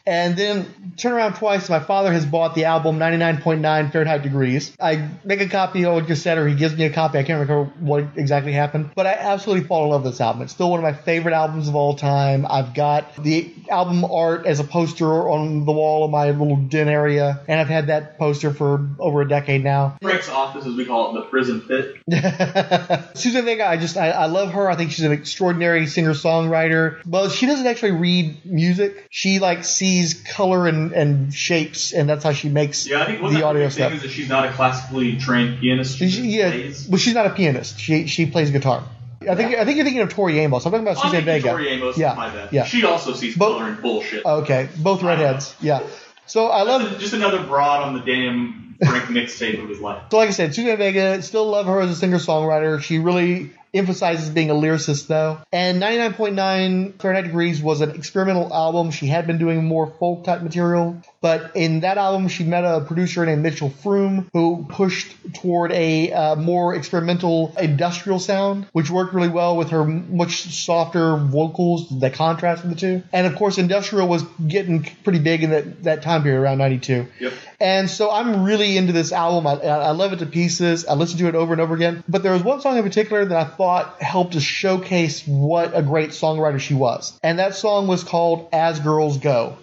And 0.05 0.35
then 0.35 0.86
turn 0.97 1.13
around 1.13 1.35
twice. 1.35 1.69
My 1.69 1.79
father 1.79 2.11
has 2.11 2.25
bought 2.25 2.55
the 2.55 2.65
album 2.65 2.97
99.9 2.97 3.91
Fahrenheit 3.91 4.23
Degrees. 4.23 4.75
I 4.79 5.09
make 5.23 5.41
a 5.41 5.47
copy 5.47 5.85
on 5.85 6.05
cassette, 6.05 6.37
or 6.37 6.47
he 6.47 6.55
gives 6.55 6.75
me 6.75 6.85
a 6.85 6.89
copy. 6.89 7.19
I 7.19 7.23
can't 7.23 7.39
remember 7.39 7.71
what 7.79 8.05
exactly 8.15 8.51
happened, 8.51 8.91
but 8.95 9.05
I 9.05 9.13
absolutely 9.13 9.67
fall 9.67 9.85
in 9.85 9.91
love 9.91 10.03
with 10.03 10.13
this 10.13 10.21
album. 10.21 10.41
It's 10.41 10.53
still 10.53 10.71
one 10.71 10.79
of 10.79 10.83
my 10.83 10.93
favorite 10.93 11.33
albums 11.33 11.67
of 11.67 11.75
all 11.75 11.95
time. 11.95 12.45
I've 12.49 12.73
got 12.73 13.15
the 13.23 13.53
album 13.69 14.03
art 14.05 14.45
as 14.45 14.59
a 14.59 14.63
poster 14.63 15.29
on 15.29 15.65
the 15.65 15.71
wall 15.71 16.03
of 16.03 16.11
my 16.11 16.31
little 16.31 16.57
den 16.57 16.87
area, 16.87 17.41
and 17.47 17.59
I've 17.59 17.67
had 17.67 17.87
that 17.87 18.17
poster 18.17 18.51
for 18.51 18.89
over 18.99 19.21
a 19.21 19.27
decade 19.27 19.63
now. 19.63 19.97
Frank's 20.01 20.29
office, 20.29 20.65
as 20.65 20.75
we 20.75 20.85
call 20.85 21.15
it, 21.15 21.21
the 21.21 21.25
prison 21.27 21.61
pit. 21.61 21.97
Susan 23.17 23.45
Vega, 23.45 23.67
I 23.67 23.77
just 23.77 23.97
I, 23.97 24.09
I 24.09 24.25
love 24.25 24.51
her. 24.53 24.69
I 24.69 24.75
think 24.75 24.91
she's 24.91 25.05
an 25.05 25.11
extraordinary 25.11 25.85
singer 25.87 26.13
songwriter. 26.13 27.05
Well, 27.05 27.29
she 27.29 27.45
doesn't 27.45 27.67
actually 27.67 27.91
read 27.91 28.45
music. 28.45 29.07
She 29.09 29.39
like 29.39 29.63
sees 29.63 30.15
color 30.15 30.67
and, 30.67 30.86
and 30.93 31.33
shapes, 31.33 31.93
and 31.93 32.07
that's 32.09 32.23
how 32.23 32.31
she 32.33 32.49
makes 32.49 32.87
Yeah, 32.87 33.01
I 33.03 33.05
think 33.05 33.21
the 33.33 33.43
audio 33.43 33.69
stuff. 33.69 33.93
is 33.93 34.01
that 34.01 34.11
she's 34.11 34.29
not 34.29 34.45
a 34.45 34.51
classically 34.51 35.17
trained 35.17 35.59
pianist. 35.59 35.97
She 35.97 36.09
She- 36.09 36.37
yeah, 36.37 36.71
but 36.89 36.99
she's 36.99 37.13
not 37.13 37.25
a 37.25 37.31
pianist. 37.31 37.79
She 37.79 38.07
she 38.07 38.25
plays 38.25 38.51
guitar. 38.51 38.83
I 39.29 39.35
think 39.35 39.55
I 39.55 39.65
think 39.65 39.75
you're 39.77 39.83
thinking 39.85 40.01
of 40.03 40.09
Tori 40.09 40.39
Amos. 40.39 40.65
I'm 40.65 40.71
talking 40.71 40.87
about 40.87 40.97
oh, 40.97 41.01
I'm 41.01 41.09
Suzanne 41.09 41.25
Vega. 41.25 41.49
Tori 41.49 41.67
Amos, 41.69 41.97
yeah, 41.97 42.13
my 42.13 42.29
bad. 42.29 42.49
yeah. 42.53 42.63
She 42.65 42.85
also 42.85 43.13
sees 43.13 43.35
color 43.35 43.65
and 43.65 43.81
bullshit. 43.81 44.25
Okay, 44.25 44.69
both 44.77 45.03
redheads. 45.03 45.55
Yeah. 45.59 45.81
So 46.27 46.47
I 46.47 46.61
love. 46.63 46.99
Just 46.99 47.13
another 47.13 47.43
broad 47.43 47.83
on 47.83 47.93
the 47.93 47.99
damn 48.01 48.75
Frank 48.85 49.05
mixtape 49.05 49.61
of 49.61 49.69
his 49.69 49.79
life. 49.79 50.03
So 50.11 50.17
like 50.17 50.29
I 50.29 50.31
said, 50.31 50.53
Suzanne 50.53 50.77
Vega, 50.77 51.21
still 51.21 51.47
love 51.49 51.65
her 51.65 51.81
as 51.81 51.89
a 51.89 51.95
singer 51.95 52.17
songwriter. 52.19 52.81
She 52.81 52.99
really 52.99 53.51
emphasizes 53.77 54.29
being 54.29 54.49
a 54.49 54.53
lyricist 54.53 55.07
though. 55.07 55.39
And 55.51 55.81
99.9 55.81 56.99
Fahrenheit 57.01 57.25
Degrees 57.25 57.61
was 57.61 57.81
an 57.81 57.91
experimental 57.91 58.53
album. 58.53 58.91
She 58.91 59.07
had 59.07 59.27
been 59.27 59.37
doing 59.37 59.65
more 59.65 59.87
folk 59.87 60.23
type 60.23 60.41
material, 60.41 61.01
but 61.21 61.55
in 61.55 61.81
that 61.81 61.97
album 61.97 62.27
she 62.27 62.43
met 62.43 62.63
a 62.63 62.81
producer 62.81 63.25
named 63.25 63.43
Mitchell 63.43 63.69
Froom 63.69 64.27
who 64.33 64.65
pushed 64.69 65.15
toward 65.33 65.71
a 65.71 66.11
uh, 66.11 66.35
more 66.35 66.75
experimental 66.75 67.53
industrial 67.59 68.19
sound, 68.19 68.67
which 68.71 68.89
worked 68.89 69.13
really 69.13 69.29
well 69.29 69.57
with 69.57 69.69
her 69.69 69.83
much 69.83 70.41
softer 70.41 71.17
vocals 71.17 71.99
that 71.99 72.13
contrasted 72.13 72.71
the 72.71 72.75
two. 72.75 73.03
And 73.11 73.27
of 73.27 73.35
course, 73.35 73.57
industrial 73.57 74.07
was 74.07 74.23
getting 74.47 74.83
pretty 75.03 75.19
big 75.19 75.43
in 75.43 75.49
that, 75.51 75.83
that 75.83 76.01
time 76.01 76.23
period 76.23 76.41
around 76.41 76.57
92. 76.59 77.07
Yep. 77.19 77.33
And 77.59 77.89
so 77.89 78.11
I'm 78.11 78.43
really 78.43 78.77
into 78.77 78.93
this 78.93 79.11
album. 79.11 79.47
I, 79.47 79.53
I 79.65 79.91
love 79.91 80.13
it 80.13 80.19
to 80.19 80.25
pieces. 80.25 80.85
I 80.85 80.93
listen 80.93 81.17
to 81.19 81.27
it 81.27 81.35
over 81.35 81.53
and 81.53 81.61
over 81.61 81.73
again. 81.73 82.03
But 82.07 82.23
there 82.23 82.33
was 82.33 82.43
one 82.43 82.61
song 82.61 82.77
in 82.77 82.83
particular 82.83 83.25
that 83.25 83.37
I 83.37 83.49
thought 83.49 84.01
helped 84.01 84.33
to 84.33 84.39
showcase 84.39 85.25
what 85.25 85.75
a 85.75 85.81
great 85.81 86.11
songwriter 86.11 86.59
she 86.59 86.73
was. 86.73 87.17
And 87.23 87.39
that 87.39 87.55
song 87.55 87.87
was 87.87 88.03
called 88.03 88.49
As 88.53 88.79
Girls 88.79 89.17
Go. 89.17 89.57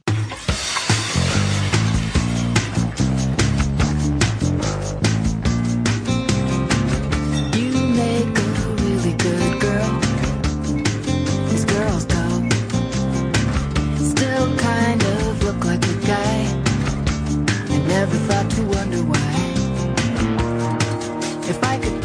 I 21.66 21.78
could 21.78 22.03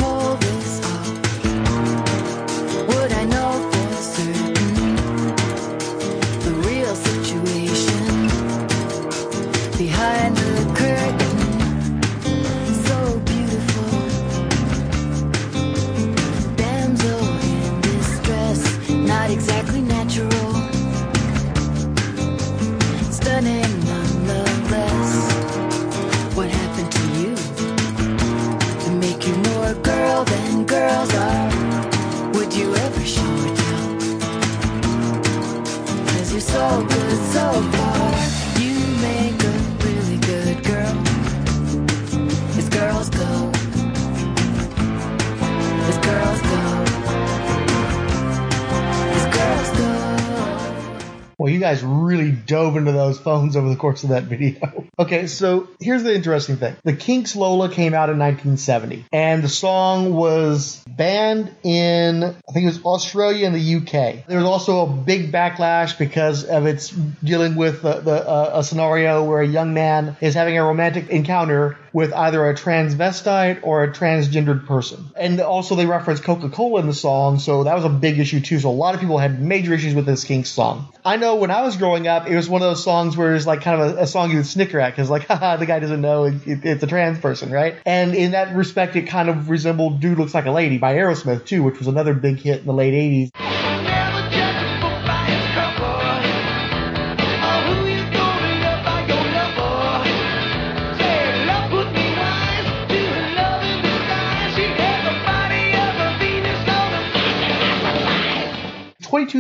over 53.56 53.70
the 53.70 53.76
course 53.76 54.04
of 54.04 54.10
that 54.10 54.24
video. 54.24 54.86
okay, 55.00 55.28
so 55.28 55.68
here's 55.80 56.04
the 56.04 56.14
interesting 56.14 56.58
thing. 56.58 56.76
The 56.84 56.94
Kinks 56.94 57.36
Lola 57.36 57.70
came 57.70 57.94
out 57.94 58.10
in 58.10 58.20
1970, 58.20 59.06
and 59.12 59.44
the 59.44 59.50
song 59.50 60.14
was 60.14 60.84
banned 60.88 61.52
in, 61.64 62.24
I 62.24 62.52
think 62.52 62.64
it 62.64 62.68
was 62.68 62.84
Australia 62.84 63.48
and 63.48 63.56
the 63.56 63.76
UK. 63.76 64.26
There 64.28 64.38
was 64.38 64.46
also 64.46 64.86
a 64.86 64.88
big 64.88 65.32
backlash 65.32 65.98
because 65.98 66.44
of 66.44 66.66
its 66.66 66.90
dealing 66.90 67.56
with 67.56 67.82
the, 67.82 68.00
the, 68.02 68.28
uh, 68.28 68.52
a 68.56 68.64
scenario 68.64 69.24
where 69.24 69.42
a 69.42 69.48
young 69.48 69.74
man 69.74 70.18
is 70.22 70.34
having 70.34 70.58
a 70.58 70.64
romantic 70.64 71.10
encounter 71.10 71.78
with 71.94 72.14
either 72.14 72.50
a 72.50 72.54
transvestite 72.54 73.60
or 73.64 73.84
a 73.84 73.92
transgendered 73.92 74.66
person. 74.66 75.12
And 75.16 75.40
also 75.42 75.76
they 75.76 75.86
reference 75.86 76.20
Coca-Cola 76.20 76.82
in 76.82 76.88
the 76.88 76.94
song, 76.94 77.40
so 77.40 77.64
that 77.64 77.76
was 77.76 77.86
a 77.86 77.90
big 77.90 78.20
issue 78.20 78.40
too. 78.42 78.60
So 78.60 78.70
a 78.70 78.72
lot 78.72 78.94
of 78.96 79.02
people 79.02 79.18
had 79.18 79.42
major 79.42 79.74
issues 79.74 79.94
with 79.96 80.06
this 80.06 80.24
Kinks 80.24 80.50
song. 80.50 80.92
I 81.06 81.18
know 81.18 81.36
when 81.36 81.52
I 81.52 81.62
was 81.64 81.78
growing 81.78 82.08
up, 82.08 82.28
it 82.28 82.36
was 82.36 82.50
one 82.50 82.62
of 82.62 82.68
those 82.70 82.84
songs 82.84 83.16
where 83.18 83.34
it's 83.36 83.48
like 83.48 83.62
kind 83.62 83.82
of 83.82 83.98
a, 83.98 84.02
a 84.02 84.08
song 84.08 84.32
you 84.32 84.38
would 84.38 84.46
snicker 84.48 84.80
at 84.80 84.92
because 84.92 85.10
like, 85.10 85.24
haha, 85.28 85.58
the 85.58 85.66
guy 85.66 85.80
doesn't 85.80 86.02
know 86.02 86.26
it, 86.26 86.48
it- 86.48 86.66
it's 86.66 86.84
a 86.84 86.88
trans 86.88 87.20
person, 87.20 87.52
right? 87.52 87.76
And 87.86 88.14
in 88.16 88.32
that 88.32 88.56
respect, 88.56 88.96
it 88.96 89.04
kind 89.04 89.30
of 89.30 89.50
resembled 89.50 90.02
"Dude 90.02 90.18
Looks 90.20 90.34
Like 90.34 90.46
a 90.46 90.52
Lady" 90.52 90.78
by 90.78 90.96
Aerosmith 90.96 91.46
too, 91.46 91.64
which 91.64 91.78
was 91.80 91.88
another 91.88 92.14
big 92.14 92.38
hit 92.40 92.60
in 92.60 92.66
the 92.66 92.74
late 92.74 92.94
'80s. 92.94 93.30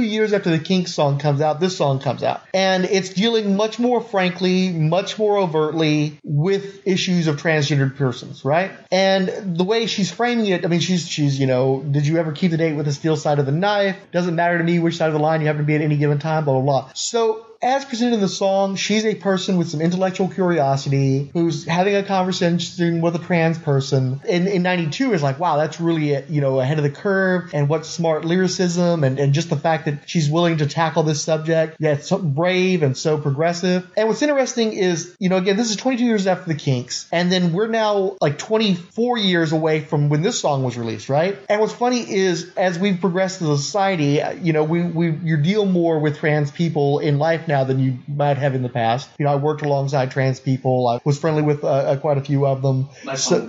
Years 0.10 0.34
after 0.34 0.50
the 0.50 0.60
Kinks 0.60 0.94
song 0.94 1.20
comes 1.20 1.42
out, 1.42 1.60
this 1.60 1.78
song 1.78 2.00
comes 2.00 2.24
out. 2.24 2.42
And 2.54 2.86
it's 2.86 3.10
dealing 3.10 3.56
much 3.56 3.80
more 3.80 4.02
frankly, 4.02 4.72
much 4.72 5.18
more 5.18 5.38
overtly 5.38 6.20
with 6.24 6.88
issues 6.88 7.28
of 7.28 7.38
transgendered 7.38 7.96
persons, 7.96 8.44
right? 8.44 8.72
And 8.92 9.58
the 9.58 9.64
way 9.64 9.86
she's 9.86 10.12
framing 10.12 10.48
it, 10.48 10.66
I 10.66 10.68
mean, 10.68 10.80
she's, 10.80 11.08
she's, 11.08 11.40
you 11.40 11.48
know, 11.48 11.82
did 11.82 12.06
you 12.06 12.18
ever 12.18 12.32
keep 12.32 12.52
the 12.52 12.58
date 12.58 12.74
with 12.74 12.86
the 12.86 12.94
steel 12.94 13.18
side 13.18 13.40
of 13.40 13.46
the 13.46 13.52
knife? 13.52 13.98
Doesn't 14.12 14.36
matter 14.36 14.58
to 14.58 14.64
me 14.64 14.80
which 14.80 14.98
side 14.98 15.08
of 15.08 15.14
the 15.14 15.20
line 15.20 15.42
you 15.42 15.48
happen 15.48 15.62
to 15.62 15.66
be 15.66 15.76
at 15.76 15.82
any 15.82 15.98
given 15.98 16.20
time, 16.20 16.46
blah, 16.46 16.54
blah, 16.54 16.82
blah. 16.82 16.92
So 16.94 17.46
as 17.62 17.84
presented 17.84 18.16
in 18.16 18.22
the 18.22 18.30
song, 18.30 18.76
she's 18.76 19.06
a 19.06 19.16
person 19.16 19.58
with 19.58 19.70
some 19.70 19.82
intellectual 19.82 20.30
curiosity 20.30 21.30
who's 21.34 21.66
having 21.66 21.96
a 21.96 22.04
conversation 22.04 23.02
with 23.02 23.16
a 23.16 23.20
trans 23.20 23.58
person. 23.58 24.22
In, 24.28 24.48
in 24.48 24.64
92 24.64 25.14
is 25.14 25.22
like, 25.22 25.40
wow, 25.40 25.58
that's 25.58 25.82
really, 25.82 26.24
you 26.30 26.40
know, 26.40 26.60
ahead 26.60 26.78
of 26.78 26.84
the 26.84 26.90
curve 26.90 27.52
and 27.54 27.68
what 27.68 27.86
smart 27.86 28.24
lyricism 28.24 29.04
and, 29.04 29.20
and 29.20 29.34
just 29.34 29.50
the 29.50 29.58
fact 29.58 29.86
that 29.86 30.10
she's 30.10 30.30
willing 30.30 30.58
to 30.58 30.68
tackle 30.68 31.04
this 31.04 31.22
subject. 31.22 31.76
Yeah, 31.80 31.98
so 31.98 32.18
brave 32.18 32.82
and 32.82 32.96
so 32.96 33.18
progressive. 33.18 33.90
And 33.98 34.08
what's 34.08 34.22
interesting 34.22 34.72
is, 34.72 35.16
you 35.20 35.28
know, 35.28 35.38
again, 35.38 35.58
this 35.58 35.70
is 35.70 35.76
22 35.76 36.06
years 36.06 36.28
after 36.28 36.46
the 36.46 36.60
Kinks, 36.60 37.08
and 37.12 37.32
then 37.32 37.52
we're 37.52 37.68
now 37.68 38.16
like 38.22 38.38
24 38.38 39.18
years 39.18 39.52
away 39.52 39.82
from 39.82 40.08
when 40.08 40.22
this 40.22 40.40
song 40.40 40.64
was 40.64 40.78
released, 40.78 41.10
right? 41.10 41.38
And 41.50 41.60
what's 41.60 41.74
funny 41.74 42.10
is, 42.10 42.54
as 42.56 42.80
we've 42.80 43.02
progressed 43.02 43.42
as 43.42 43.50
a 43.50 43.58
society, 43.58 44.22
you 44.42 44.54
know, 44.54 44.64
we, 44.64 44.84
we 44.84 45.12
you 45.12 45.38
deal 45.38 45.66
more 45.66 46.00
with 46.00 46.20
trans 46.20 46.52
people 46.52 47.00
in 47.00 47.18
life 47.18 47.49
now 47.50 47.66
than 47.66 47.80
you 47.80 47.98
might 48.08 48.38
have 48.38 48.56
in 48.56 48.64
the 48.64 48.70
past. 48.70 49.10
You 49.20 49.26
know, 49.26 49.34
I 49.34 49.36
worked 49.36 49.62
alongside 49.62 50.12
trans 50.12 50.40
people. 50.40 50.88
I 50.88 51.02
was 51.04 51.20
friendly 51.20 51.42
with 51.42 51.64
uh, 51.66 51.68
uh, 51.68 51.98
quite 51.98 52.18
a 52.18 52.22
few 52.22 52.46
of 52.48 52.62
them. 52.62 52.88
Nice 53.04 53.24
So- 53.26 53.40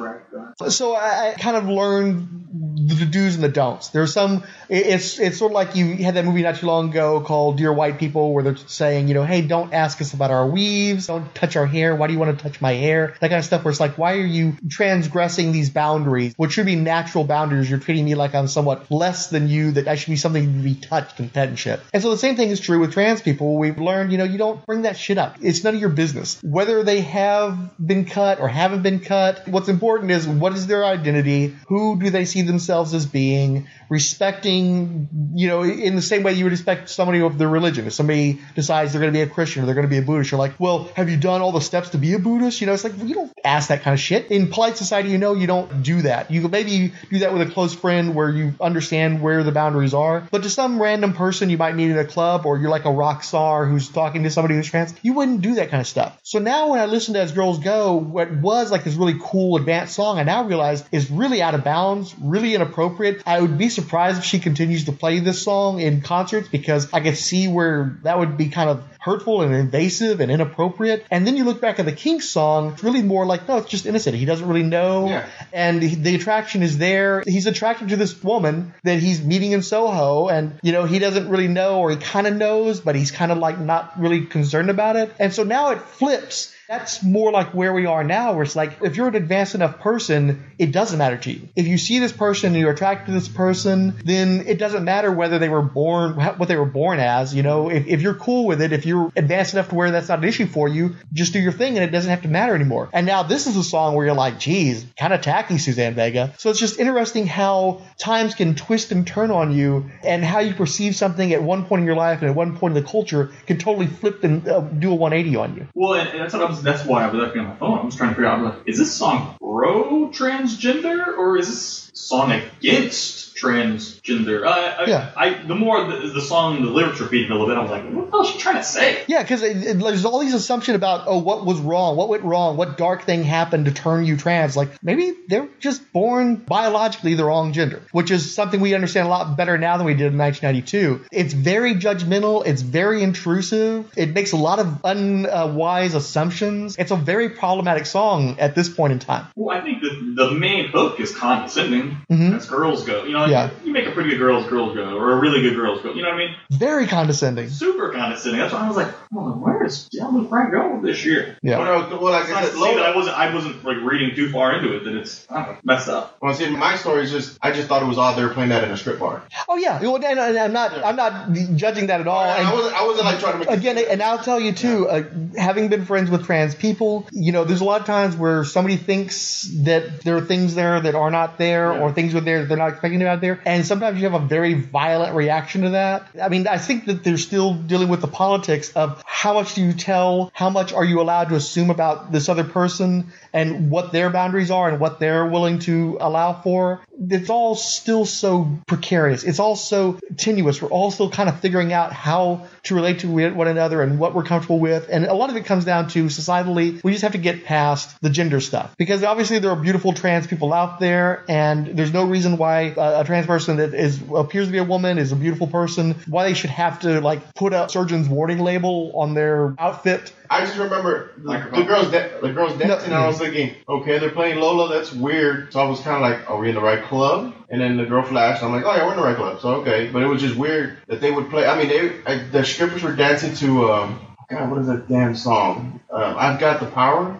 so 0.69 0.95
I, 0.95 1.31
I 1.31 1.35
kind 1.39 1.57
of 1.57 1.69
learned 1.69 2.47
the 2.89 3.07
do's 3.07 3.35
and 3.37 3.45
the 3.45 3.49
don'ts. 3.49 3.89
There's 3.89 4.13
some. 4.13 4.45
It's 4.69 5.19
it's 5.19 5.39
sort 5.39 5.53
of 5.53 5.55
like 5.55 5.75
you 5.77 5.97
had 5.97 6.15
that 6.15 6.25
movie 6.25 6.43
not 6.43 6.57
too 6.57 6.67
long 6.67 6.91
ago 6.91 7.21
called 7.21 7.57
Dear 7.57 7.73
White 7.73 7.99
People, 7.99 8.33
where 8.35 8.43
they're 8.45 8.57
saying, 8.57 9.09
you 9.09 9.15
know, 9.15 9.25
hey, 9.25 9.43
don't 9.43 9.73
ask 9.73 10.01
us 10.01 10.13
about 10.13 10.31
our 10.31 10.47
weaves, 10.47 11.07
don't 11.07 11.33
touch 11.35 11.57
our 11.57 11.67
hair. 11.67 11.95
Why 11.97 12.07
do 12.09 12.13
you 12.13 12.19
want 12.19 12.37
to 12.37 12.43
touch 12.43 12.61
my 12.61 12.73
hair? 12.73 13.15
That 13.21 13.29
kind 13.29 13.39
of 13.39 13.45
stuff. 13.45 13.65
Where 13.65 13.71
it's 13.71 13.81
like, 13.81 13.97
why 13.99 14.15
are 14.15 14.27
you 14.27 14.55
transgressing 14.69 15.53
these 15.53 15.71
boundaries? 15.71 16.35
What 16.37 16.53
should 16.53 16.67
be 16.67 16.77
natural 16.77 17.25
boundaries? 17.25 17.71
You're 17.71 17.79
treating 17.79 18.05
me 18.05 18.15
like 18.15 18.35
I'm 18.35 18.49
somewhat 18.49 18.91
less 18.91 19.29
than 19.31 19.49
you. 19.49 19.73
That 19.73 19.89
I 19.89 19.95
should 19.95 20.11
be 20.11 20.17
something 20.17 20.45
to 20.45 20.63
be 20.63 20.75
touched 20.75 21.21
and 21.21 21.33
pet 21.33 21.49
and 21.49 21.59
shit. 21.59 21.81
And 21.93 22.03
so 22.03 22.11
the 22.11 22.19
same 22.19 22.37
thing 22.37 22.51
is 22.51 22.61
true 22.61 22.81
with 22.81 22.93
trans 22.93 23.23
people. 23.23 23.57
We've 23.59 23.79
learned, 23.79 23.90
you 24.11 24.19
know, 24.19 24.25
you 24.25 24.39
don't 24.39 24.65
bring 24.67 24.83
that 24.83 24.97
shit 24.97 25.19
up. 25.19 25.37
It's 25.41 25.65
none 25.65 25.75
of 25.75 25.81
your 25.81 25.91
business 25.91 26.41
whether 26.43 26.83
they 26.83 27.01
have 27.03 27.71
been 27.79 28.05
cut 28.05 28.41
or 28.41 28.49
haven't 28.49 28.83
been 28.83 29.01
cut. 29.01 29.47
What's 29.47 29.69
important 29.69 30.11
is 30.11 30.27
what 30.27 30.53
is 30.53 30.67
their 30.67 30.85
identity? 30.85 31.55
Who 31.69 31.99
do 31.99 32.11
they 32.11 32.25
see 32.25 32.43
themselves 32.43 32.95
as 32.95 33.07
being? 33.07 33.69
Respecting, 33.89 35.09
you 35.35 35.49
know, 35.49 35.63
in 35.63 35.97
the 35.97 36.03
same 36.03 36.23
way 36.23 36.33
you 36.35 36.45
would 36.45 36.53
expect 36.53 36.89
somebody 36.89 37.21
of 37.21 37.39
their 37.39 37.49
religion. 37.49 37.87
If 37.87 37.93
somebody 37.93 38.41
decides 38.55 38.93
they're 38.93 39.01
going 39.01 39.13
to 39.13 39.17
be 39.17 39.23
a 39.23 39.29
Christian 39.29 39.63
or 39.63 39.67
they're 39.67 39.75
going 39.75 39.87
to 39.87 39.91
be 39.91 39.99
a 39.99 40.03
Buddhist, 40.03 40.31
you're 40.31 40.39
like, 40.39 40.59
well, 40.59 40.91
have 40.97 41.09
you 41.09 41.17
done 41.17 41.41
all 41.41 41.53
the 41.53 41.61
steps 41.61 41.91
to 41.91 41.99
be 41.99 42.15
a 42.15 42.19
Buddhist? 42.19 42.61
You 42.61 42.67
know, 42.67 42.73
it's 42.73 42.85
like 42.85 42.97
you 43.03 43.15
don't 43.15 43.33
ask 43.45 43.69
that 43.69 43.83
kind 43.83 43.95
of 43.95 44.01
shit. 44.01 44.31
In 44.31 44.51
polite 44.51 44.77
society, 44.77 45.11
you 45.11 45.19
know, 45.19 45.35
you 45.35 45.47
don't 45.47 45.83
do 45.83 46.03
that. 46.03 46.31
You 46.31 46.49
maybe 46.49 46.93
do 47.11 47.19
that 47.21 47.33
with 47.33 47.49
a 47.49 47.51
close 47.51 47.75
friend 47.75 48.15
where 48.15 48.31
you 48.31 48.55
understand 48.61 49.23
where 49.23 49.43
the 49.43 49.53
boundaries 49.53 49.95
are. 49.95 50.27
But 50.31 50.43
to 50.45 50.51
some 50.51 50.81
random 50.81 51.13
person 51.13 51.51
you 51.51 51.59
might 51.59 51.75
meet 51.75 51.91
in 51.91 51.99
a 51.99 52.05
club 52.05 52.47
or 52.47 52.59
you're 52.59 52.71
like 52.71 52.85
a 52.85 52.93
rock 52.93 53.25
star 53.25 53.67
who's 53.67 53.80
talking 53.89 54.25
to 54.25 54.31
somebody 54.31 54.55
who's 54.55 54.69
trans, 54.69 54.95
you 55.03 55.15
wouldn't 55.15 55.41
do 55.41 55.55
that 55.55 55.71
kind 55.71 55.81
of 55.81 55.87
stuff. 55.87 56.19
So 56.23 56.39
now 56.39 56.71
when 56.71 56.81
I 56.81 56.87
listen 56.87 57.15
to 57.15 57.21
As 57.21 57.33
Girls 57.33 57.59
Go, 57.59 57.95
what 57.95 58.31
was 58.33 58.71
like 58.71 58.85
this 58.85 58.95
really 58.95 59.19
cool 59.21 59.57
advanced 59.57 59.95
song, 59.95 60.19
I 60.19 60.23
now 60.25 60.45
realize 60.45 60.85
is 60.93 61.11
really 61.11 61.43
out 61.43 61.55
of 61.55 61.65
bounds, 61.65 62.15
really 62.21 62.55
inappropriate. 62.55 63.23
I 63.27 63.41
would 63.41 63.59
be 63.59 63.69
surprised 63.69 64.19
if 64.19 64.25
she 64.25 64.39
continues 64.39 64.85
to 64.87 64.93
play 64.93 65.21
this 65.21 65.43
song 65.43 65.81
in 65.81 66.01
concerts 66.03 66.49
because 66.49 66.93
I 66.93 67.01
could 67.01 67.17
see 67.17 67.49
where 67.49 67.99
that 68.03 68.19
would 68.19 68.37
be 68.37 68.49
kind 68.49 68.71
of 68.71 68.85
hurtful 69.01 69.41
and 69.41 69.55
invasive 69.55 70.21
and 70.21 70.31
inappropriate. 70.31 71.07
And 71.11 71.27
then 71.27 71.37
you 71.37 71.45
look 71.45 71.61
back 71.61 71.79
at 71.79 71.87
the 71.87 71.93
Kinks 71.93 72.29
song, 72.29 72.73
it's 72.73 72.85
really 72.85 73.03
more 73.03 73.25
like, 73.25 73.49
no, 73.49 73.57
it's 73.57 73.71
just 73.71 73.87
innocent. 73.87 74.15
He 74.15 74.27
doesn't 74.27 74.47
really 74.47 74.63
know. 74.63 75.07
And 75.55 75.83
he- 75.83 75.95
the 75.95 76.15
attraction 76.17 76.63
is 76.63 76.77
there. 76.77 77.23
He's 77.27 77.47
attracted 77.47 77.89
to 77.89 77.97
this 77.97 78.23
woman 78.23 78.75
that 78.85 78.99
he's 78.99 79.23
meeting 79.25 79.53
in 79.53 79.63
Soho. 79.63 80.29
And, 80.29 80.59
you 80.63 80.73
know, 80.73 80.85
he 80.85 80.99
doesn't 80.99 81.31
really 81.31 81.49
know 81.49 81.81
or 81.81 81.91
he 81.91 81.97
kind 81.97 82.27
of 82.27 82.37
knows, 82.37 82.81
but 82.81 82.95
he's 82.95 83.11
kind 83.11 83.33
of 83.33 83.39
like 83.39 83.59
not 83.71 84.01
really 84.01 84.27
concerned 84.27 84.69
about 84.69 84.97
it. 84.97 85.15
And 85.21 85.33
so 85.33 85.45
now 85.45 85.71
it 85.71 85.81
flips. 85.81 86.53
That's 86.71 87.03
more 87.03 87.33
like 87.33 87.53
where 87.53 87.73
we 87.73 87.87
are 87.87 88.05
now, 88.05 88.35
where 88.35 88.45
it's 88.45 88.55
like 88.55 88.79
if 88.81 88.97
you're 88.97 89.09
an 89.09 89.17
advanced 89.17 89.57
enough 89.57 89.81
person, 89.81 90.53
it 90.57 90.71
doesn't 90.71 90.99
matter 90.99 91.17
to 91.17 91.33
you. 91.33 91.49
If 91.57 91.67
you 91.67 91.77
see 91.77 91.99
this 91.99 92.13
person 92.13 92.53
and 92.53 92.61
you're 92.61 92.71
attracted 92.71 93.07
to 93.07 93.13
this 93.13 93.27
person, 93.27 93.99
then 94.05 94.45
it 94.47 94.59
doesn't 94.59 94.85
matter 94.85 95.11
whether 95.11 95.41
they 95.41 95.49
were 95.49 95.63
born, 95.63 96.15
what 96.15 96.47
they 96.47 96.55
were 96.55 96.65
born 96.65 97.01
as. 97.01 97.35
You 97.35 97.43
know, 97.43 97.71
if, 97.71 97.89
if 97.89 98.03
you're 98.03 98.15
cool 98.15 98.47
with 98.47 98.63
it, 98.63 98.73
if 98.73 98.87
you're 98.87 99.11
advanced 99.17 99.55
enough 99.55 99.71
to 99.71 99.75
where 99.75 99.91
that's 99.91 100.09
not 100.09 100.21
an 100.21 100.25
issue 100.27 100.47
for 100.47 100.69
you, 100.69 100.95
just 101.13 101.33
do 101.33 101.41
your 101.41 101.51
thing 101.51 101.77
and 101.77 101.83
it 101.83 101.91
doesn't 101.91 102.09
have 102.09 102.23
to 102.23 102.29
matter 102.29 102.55
anymore. 102.55 102.89
And 102.93 103.05
now 103.05 103.25
this 103.25 103.49
is 103.49 103.57
a 103.57 103.65
song 103.65 103.97
where 103.97 104.07
you're 104.07 104.15
like, 104.15 104.39
geez, 104.39 104.87
kind 104.97 105.13
of 105.13 105.23
tacky, 105.23 105.59
Suzanne 105.59 105.95
Vega. 105.97 106.35
So 106.39 106.51
it's 106.51 106.61
just 106.61 106.79
interesting 106.79 107.27
how 107.27 107.83
times 107.99 108.37
can 108.37 108.55
twist 108.55 108.93
and 108.93 109.05
turn 109.05 109.33
on 109.33 109.53
you 109.53 109.91
and 110.05 110.25
how 110.25 110.39
you 110.39 110.55
perceive 110.55 110.95
something 110.95 111.33
at 111.33 111.43
one 111.43 111.65
point 111.65 111.81
in 111.81 111.87
your 111.87 111.97
life 111.97 112.21
and 112.21 112.31
at 112.31 112.37
one 112.37 112.57
point 112.57 112.77
in 112.77 112.85
the 112.85 112.89
culture 112.89 113.33
can 113.49 113.59
totally 113.59 113.89
flip 113.89 114.23
and 114.23 114.47
uh, 114.47 114.61
do 114.61 114.93
a 114.93 114.95
180 114.95 115.37
on 115.37 115.57
you. 115.57 115.67
Well, 115.75 115.95
and, 115.95 116.09
and 116.11 116.21
that's 116.21 116.33
what 116.33 116.43
I 116.43 116.45
was. 116.45 116.60
That's 116.63 116.85
why 116.85 117.05
I 117.05 117.11
was 117.11 117.15
looking 117.15 117.41
on 117.41 117.49
my 117.49 117.57
phone. 117.57 117.79
I 117.79 117.85
was 117.85 117.97
trying 117.97 118.11
to 118.11 118.15
figure 118.15 118.29
out, 118.29 118.43
like, 118.43 118.55
is 118.67 118.79
this 118.79 118.93
song 118.93 119.37
pro 119.41 120.09
transgender 120.09 121.17
or 121.17 121.37
is 121.37 121.49
this 121.49 121.90
song 121.93 122.33
against 122.33 123.37
transgender? 123.37 124.47
I, 124.47 124.69
I, 124.69 124.87
Yeah. 124.87 125.13
I 125.17 125.43
the 125.43 125.55
more 125.55 125.85
the, 125.91 126.09
the 126.09 126.21
song, 126.21 126.63
the 126.63 126.71
lyrics 126.71 127.01
repeated 127.01 127.31
a 127.31 127.35
little 127.35 127.49
bit, 127.49 127.57
I 127.57 127.63
was 127.63 127.71
like, 127.71 127.85
what 127.91 128.07
the 128.07 128.11
hell 128.11 128.23
is 128.23 128.29
she 128.29 128.39
trying 128.39 128.57
to 128.57 128.65
say? 128.65 129.03
Yeah, 129.07 129.23
because 129.23 129.41
there's 129.41 130.05
all 130.05 130.21
these 130.21 130.35
assumptions 130.35 130.77
about 130.77 131.05
oh, 131.07 131.19
what 131.19 131.45
was 131.45 131.59
wrong, 131.59 131.97
what 131.97 132.09
went 132.09 132.25
wrong, 132.25 132.57
what 132.57 132.77
dark 132.77 133.05
thing 133.05 133.25
happened 133.25 133.67
to 133.67 133.73
turn 133.73 134.05
you 134.05 134.17
trans. 134.17 134.57
Like 134.57 134.83
maybe 134.83 135.15
they're 135.29 135.49
just 135.59 135.93
born 135.93 136.37
biologically 136.37 137.15
the 137.15 137.25
wrong 137.25 137.53
gender, 137.53 137.83
which 137.93 138.11
is 138.11 138.35
something 138.35 138.61
we 138.61 138.75
understand 138.75 139.07
a 139.07 139.11
lot 139.11 139.37
better 139.37 139.57
now 139.59 139.77
than 139.77 139.87
we 139.87 139.95
did 139.95 140.13
in 140.13 140.19
1992. 140.19 141.07
It's 141.13 141.33
very 141.33 141.75
judgmental. 141.75 142.47
It's 142.47 142.63
very 142.63 143.03
intrusive. 143.03 143.91
It 143.97 144.15
makes 144.15 144.33
a 144.33 144.37
lot 144.37 144.59
of 144.59 144.81
unwise 144.85 145.95
assumptions. 145.95 146.77
It's 146.79 146.91
a 146.91 146.97
very 146.97 147.31
problematic 147.31 147.87
song 147.87 148.39
at 148.39 148.55
this 148.55 148.69
point 148.69 148.93
in 148.93 148.99
time. 148.99 149.27
Well, 149.35 149.57
I 149.57 149.63
think 149.63 149.81
the 149.81 150.15
the 150.17 150.31
main 150.33 150.69
hook 150.69 151.01
is 151.01 151.15
condescending. 151.15 151.80
Mhm. 152.11 152.37
As 152.37 152.47
girls 152.47 152.85
go, 152.85 153.05
you 153.05 153.13
know, 153.13 153.27
Yeah. 153.27 153.51
you 153.65 153.73
make 153.73 153.87
a 153.87 153.91
pretty 153.93 154.11
good 154.11 154.19
girls 154.19 154.47
girls 154.47 154.75
go, 154.75 154.97
or 154.97 155.13
a 155.13 155.17
really 155.17 155.43
good 155.43 155.55
girls 155.57 155.81
go. 155.83 155.93
You 155.93 156.03
know 156.03 156.09
what 156.09 156.15
I 156.17 156.19
mean? 156.19 156.35
Very 156.51 156.87
condescending. 156.87 157.49
Super 157.49 157.91
condescending. 157.91 158.41
That's 158.41 158.53
why 158.53 158.61
I 158.65 158.69
was 158.69 158.77
like, 158.77 158.89
well, 159.11 159.27
where 159.35 159.65
is 159.65 159.89
Gentleman 159.93 160.29
Frank 160.29 160.53
going 160.53 160.83
this 160.83 161.05
year? 161.05 161.37
Yeah. 161.43 161.59
Well, 161.59 161.91
no, 161.91 161.97
well, 161.99 162.13
like 162.13 162.23
It's 162.25 162.31
I 162.33 162.35
nice 162.35 162.45
said, 162.53 162.55
to 162.71 162.77
that 162.77 162.87
I 162.87 162.95
wasn't 162.97 163.17
I 163.19 163.35
wasn't 163.35 163.65
like 163.65 163.77
reading 163.83 164.15
too 164.15 164.31
far 164.31 164.55
into 164.57 164.75
it 164.77 164.85
that 164.85 164.95
it's 164.95 165.27
I 165.31 165.35
don't 165.45 165.49
know, 165.55 165.57
messed 165.65 165.89
up. 165.89 166.17
Well, 166.21 166.35
see, 166.35 166.49
my 166.51 166.77
story 166.77 167.03
is 167.05 167.11
just 167.11 167.39
I 167.43 167.51
just 167.53 167.69
thought 167.69 167.83
it 167.83 167.87
was 167.87 167.99
odd 167.99 168.17
they 168.17 168.23
were 168.25 168.31
playing 168.35 168.51
that 168.51 168.65
in 168.65 168.71
a 168.71 168.77
strip 168.77 168.99
bar. 168.99 169.23
Oh 169.49 169.57
yeah, 169.57 169.81
Well, 169.81 169.97
and, 169.97 170.05
and 170.19 170.39
I'm 170.39 170.53
not 170.53 170.73
I'm 170.85 170.97
not 170.97 171.33
judging 171.57 171.87
that 171.89 172.01
at 172.01 172.07
all. 172.09 172.21
I 172.21 172.39
And- 172.39 172.51
wasn't 172.53 172.75
I 172.81 172.87
wasn't 172.87 173.05
like 173.07 173.19
trying 173.21 173.33
to 173.35 173.39
make 173.41 173.51
again, 173.51 173.79
and 173.91 174.03
I'll 174.03 174.19
tell 174.19 174.39
you 174.41 174.53
too, 174.53 174.89
uh, 174.89 175.03
having 175.37 175.69
been 175.69 175.85
friends 175.85 176.11
with 176.11 176.27
trans 176.27 176.55
people, 176.55 177.07
you 177.13 177.33
know, 177.33 177.45
there's 177.45 177.61
a 177.61 177.65
lot 177.65 177.81
of 177.81 177.87
times 177.87 178.17
where 178.17 178.45
somebody 178.45 178.77
thinks 178.77 179.49
that 179.65 180.03
there 180.03 180.17
are 180.17 180.21
things 180.21 180.55
there 180.55 180.81
that 180.81 180.95
are 180.95 181.11
not 181.11 181.39
there, 181.39 181.70
or 181.73 181.93
things 181.93 182.15
are 182.15 182.21
there 182.21 182.41
that 182.41 182.49
they're 182.49 182.57
not 182.57 182.71
expecting 182.71 183.03
out 183.03 183.21
there, 183.21 183.41
and 183.45 183.65
sometimes 183.65 183.99
you 183.99 184.09
have 184.09 184.21
a 184.21 184.25
very 184.25 184.55
violent 184.55 185.15
reaction 185.15 185.63
to 185.63 185.71
that. 185.71 186.07
I 186.21 186.29
mean, 186.29 186.47
I 186.47 186.59
think 186.59 186.87
that 186.87 187.05
they're 187.05 187.17
still 187.17 187.55
dealing 187.55 187.89
with 187.89 188.01
the 188.01 188.09
politics 188.09 188.73
of 188.73 189.03
how 189.07 189.35
much 189.35 189.55
do 189.55 189.63
you 189.63 189.73
tell, 189.73 190.31
how 190.35 190.51
much 190.51 190.73
are 190.73 190.85
you 190.85 191.01
allowed 191.01 191.29
to 191.29 191.35
assume 191.35 191.71
about 191.71 192.13
this 192.13 192.29
other 192.29 192.45
person, 192.45 193.13
and 193.33 193.71
what 193.71 193.93
their 193.93 194.11
boundaries 194.11 194.51
are, 194.51 194.69
and 194.69 194.81
what 194.81 195.01
they're 195.01 195.27
willing 195.27 195.59
to 195.61 195.99
allow 196.01 196.33
for. 196.33 196.81
It's 197.09 197.31
all 197.31 197.55
still 197.55 198.05
so 198.05 198.59
precarious. 198.67 199.25
It's 199.25 199.39
all 199.39 199.57
so 199.57 199.99
tenuous. 200.17 200.61
We're 200.61 200.69
all 200.69 200.91
still 200.91 201.11
kind 201.11 201.29
of 201.29 201.41
figuring 201.41 201.73
out 201.73 201.93
how 201.93 202.47
to 202.65 202.75
relate 202.75 203.01
to 203.01 203.31
one 203.31 203.49
another 203.49 203.83
and 203.83 203.99
what 203.99 204.15
we're 204.15 204.25
comfortable 204.25 204.59
with. 204.59 204.89
And 204.91 205.07
a 205.07 205.15
lot 205.15 205.31
of 205.31 205.37
it 205.37 205.45
comes 205.45 205.65
down 205.65 205.89
to 205.89 206.05
societally, 206.07 206.83
we 206.85 206.93
just 206.93 207.03
have 207.03 207.13
to 207.13 207.19
get 207.19 207.45
past 207.45 208.01
the 208.03 208.11
gender 208.11 208.41
stuff. 208.41 208.75
Because 208.77 209.03
obviously 209.03 209.39
there 209.39 209.51
are 209.51 209.57
beautiful 209.57 209.93
trans 209.93 210.27
people 210.27 210.53
out 210.53 210.81
there, 210.81 211.25
and 211.29 211.79
there's 211.79 211.93
no 211.93 212.05
reason 212.05 212.37
why 212.37 212.75
a, 212.77 213.01
a 213.01 213.05
trans 213.05 213.27
person 213.27 213.57
that 213.59 213.75
is 213.75 214.01
appears 214.15 214.47
to 214.47 214.53
be 214.53 214.59
a 214.59 214.65
woman 214.65 214.99
is 214.99 215.13
a 215.13 215.17
beautiful 215.17 215.47
person, 215.47 215.95
why 216.07 216.25
they 216.25 216.35
should 216.35 216.51
have 216.51 216.81
to 216.81 217.01
like 217.01 217.35
put 217.35 217.53
a 217.53 217.69
surgeon's 217.69 218.09
warning 218.09 218.39
label 218.39 218.93
on 218.95 219.15
their 219.15 219.55
outfit. 219.59 220.13
I 220.33 220.47
just 220.47 220.57
remember 220.57 221.11
the, 221.19 221.51
the 221.53 221.65
girls 221.65 221.91
da- 221.91 222.21
the 222.21 222.33
girls 222.33 222.57
dancing. 222.57 222.93
and 222.93 222.95
I 222.95 223.09
was 223.09 223.19
thinking, 223.19 223.57
okay, 223.69 223.99
they're 223.99 224.13
playing 224.13 224.39
Lola. 224.39 224.73
That's 224.73 224.93
weird. 224.93 225.53
So 225.53 225.59
I 225.59 225.69
was 225.69 225.81
kind 225.81 225.97
of 225.97 226.03
like, 226.03 226.31
are 226.31 226.39
we 226.39 226.49
in 226.49 226.55
the 226.55 226.61
right 226.61 226.83
club? 226.85 227.35
And 227.51 227.61
then 227.61 227.77
the 227.77 227.85
girl 227.85 228.05
flashed. 228.05 228.41
I'm 228.45 228.53
like, 228.53 228.65
oh 228.65 228.73
yeah, 228.75 228.87
we're 228.87 228.93
in 228.93 228.99
the 228.99 229.05
right 229.05 229.17
club. 229.17 229.41
So 229.41 229.57
okay, 229.57 229.91
but 229.93 230.03
it 230.03 230.07
was 230.07 230.23
just 230.23 230.37
weird 230.37 230.79
that 230.87 231.01
they 231.01 231.11
would 231.11 231.31
play. 231.31 231.47
I 231.47 231.59
mean, 231.59 231.69
they 231.69 232.01
I, 232.07 232.19
the 232.19 232.45
strippers 232.45 232.85
were 232.85 232.95
dancing 232.95 233.35
to 233.37 233.73
um, 233.73 234.01
God, 234.29 234.49
what 234.49 234.61
is 234.61 234.69
that 234.69 234.89
damn 234.89 235.17
song? 235.17 235.81
Um, 235.91 236.15
I've 236.17 236.39
got 236.39 236.61
the 236.61 236.67
power. 236.67 237.19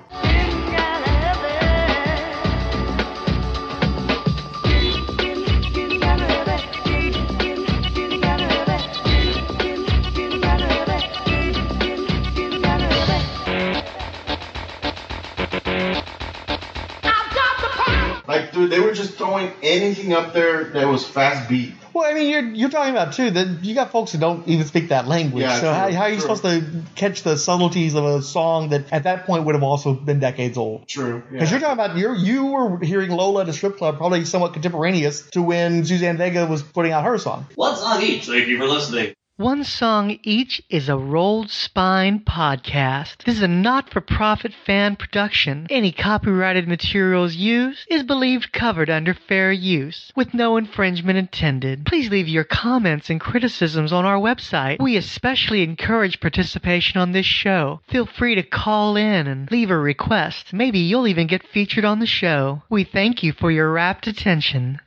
They 18.71 18.81
were 18.81 18.93
just 18.93 19.15
throwing 19.15 19.53
anything 19.63 20.13
up 20.13 20.33
there 20.33 20.65
that 20.65 20.87
was 20.87 21.07
fast 21.07 21.49
beat. 21.49 21.75
Well, 21.93 22.09
I 22.09 22.15
mean, 22.15 22.31
you're 22.31 22.55
you're 22.55 22.71
talking 22.71 22.93
about 22.93 23.15
too 23.15 23.31
that 23.33 23.65
you 23.65 23.75
got 23.75 23.91
folks 23.91 24.13
who 24.13 24.19
don't 24.19 24.47
even 24.47 24.67
speak 24.67 24.91
that 24.91 25.09
language. 25.09 25.43
Yeah, 25.43 25.57
so 25.57 25.61
true, 25.63 25.71
how, 25.71 25.93
how 25.93 26.03
are 26.03 26.09
you 26.09 26.21
true. 26.21 26.37
supposed 26.37 26.43
to 26.45 26.83
catch 26.95 27.23
the 27.23 27.37
subtleties 27.37 27.95
of 27.95 28.05
a 28.05 28.23
song 28.23 28.69
that 28.71 28.93
at 28.93 29.05
that 29.05 29.27
point 29.27 29.45
would 29.45 29.55
have 29.55 29.65
also 29.65 29.95
been 29.95 30.21
decades 30.21 30.57
old? 30.57 30.87
True. 30.87 31.23
Because 31.31 31.51
you're 31.51 31.61
talking 31.61 31.73
about 31.73 31.97
you 31.97 32.15
you 32.15 32.47
were 32.47 32.79
hearing 32.79 33.11
Lola 33.11 33.43
at 33.43 33.49
a 33.49 33.53
strip 33.53 33.77
club, 33.77 33.97
probably 33.97 34.25
somewhat 34.25 34.53
contemporaneous 34.53 35.29
to 35.31 35.43
when 35.43 35.85
Suzanne 35.85 36.17
Vega 36.17 36.47
was 36.47 36.63
putting 36.63 36.93
out 36.93 37.05
her 37.05 37.19
song. 37.19 37.47
One 37.57 37.77
song 37.77 38.03
each. 38.03 38.27
Thank 38.27 38.47
you 38.47 38.59
for 38.59 38.67
listening. 38.67 39.15
One 39.41 39.65
Song 39.65 40.19
Each 40.23 40.61
is 40.69 40.91
a 40.91 40.99
Rolled 40.99 41.49
Spine 41.49 42.21
podcast. 42.21 43.25
This 43.25 43.37
is 43.37 43.43
a 43.43 43.49
not 43.49 43.89
for 43.89 44.03
profit 44.03 44.53
fan 44.67 44.97
production. 44.97 45.67
Any 45.71 45.93
copyrighted 45.93 46.69
materials 46.69 47.37
used 47.37 47.87
is 47.89 48.03
believed 48.03 48.53
covered 48.53 48.91
under 48.91 49.15
fair 49.15 49.51
use, 49.51 50.13
with 50.15 50.35
no 50.35 50.59
infringement 50.59 51.17
intended. 51.17 51.87
Please 51.87 52.11
leave 52.11 52.29
your 52.29 52.45
comments 52.45 53.09
and 53.09 53.19
criticisms 53.19 53.95
on 53.95 54.05
our 54.05 54.19
website. 54.19 54.79
We 54.79 54.99
especially 54.99 55.63
encourage 55.63 56.21
participation 56.21 57.01
on 57.01 57.13
this 57.13 57.25
show. 57.25 57.81
Feel 57.89 58.05
free 58.05 58.35
to 58.35 58.43
call 58.43 58.95
in 58.97 59.27
and 59.27 59.51
leave 59.51 59.71
a 59.71 59.79
request. 59.79 60.53
Maybe 60.53 60.81
you'll 60.81 61.09
even 61.09 61.27
get 61.27 61.49
featured 61.49 61.87
on 61.87 61.99
the 61.99 62.05
show. 62.05 62.61
We 62.69 62.85
thank 62.85 63.23
you 63.23 63.33
for 63.33 63.51
your 63.51 63.73
rapt 63.73 64.07
attention. 64.07 64.81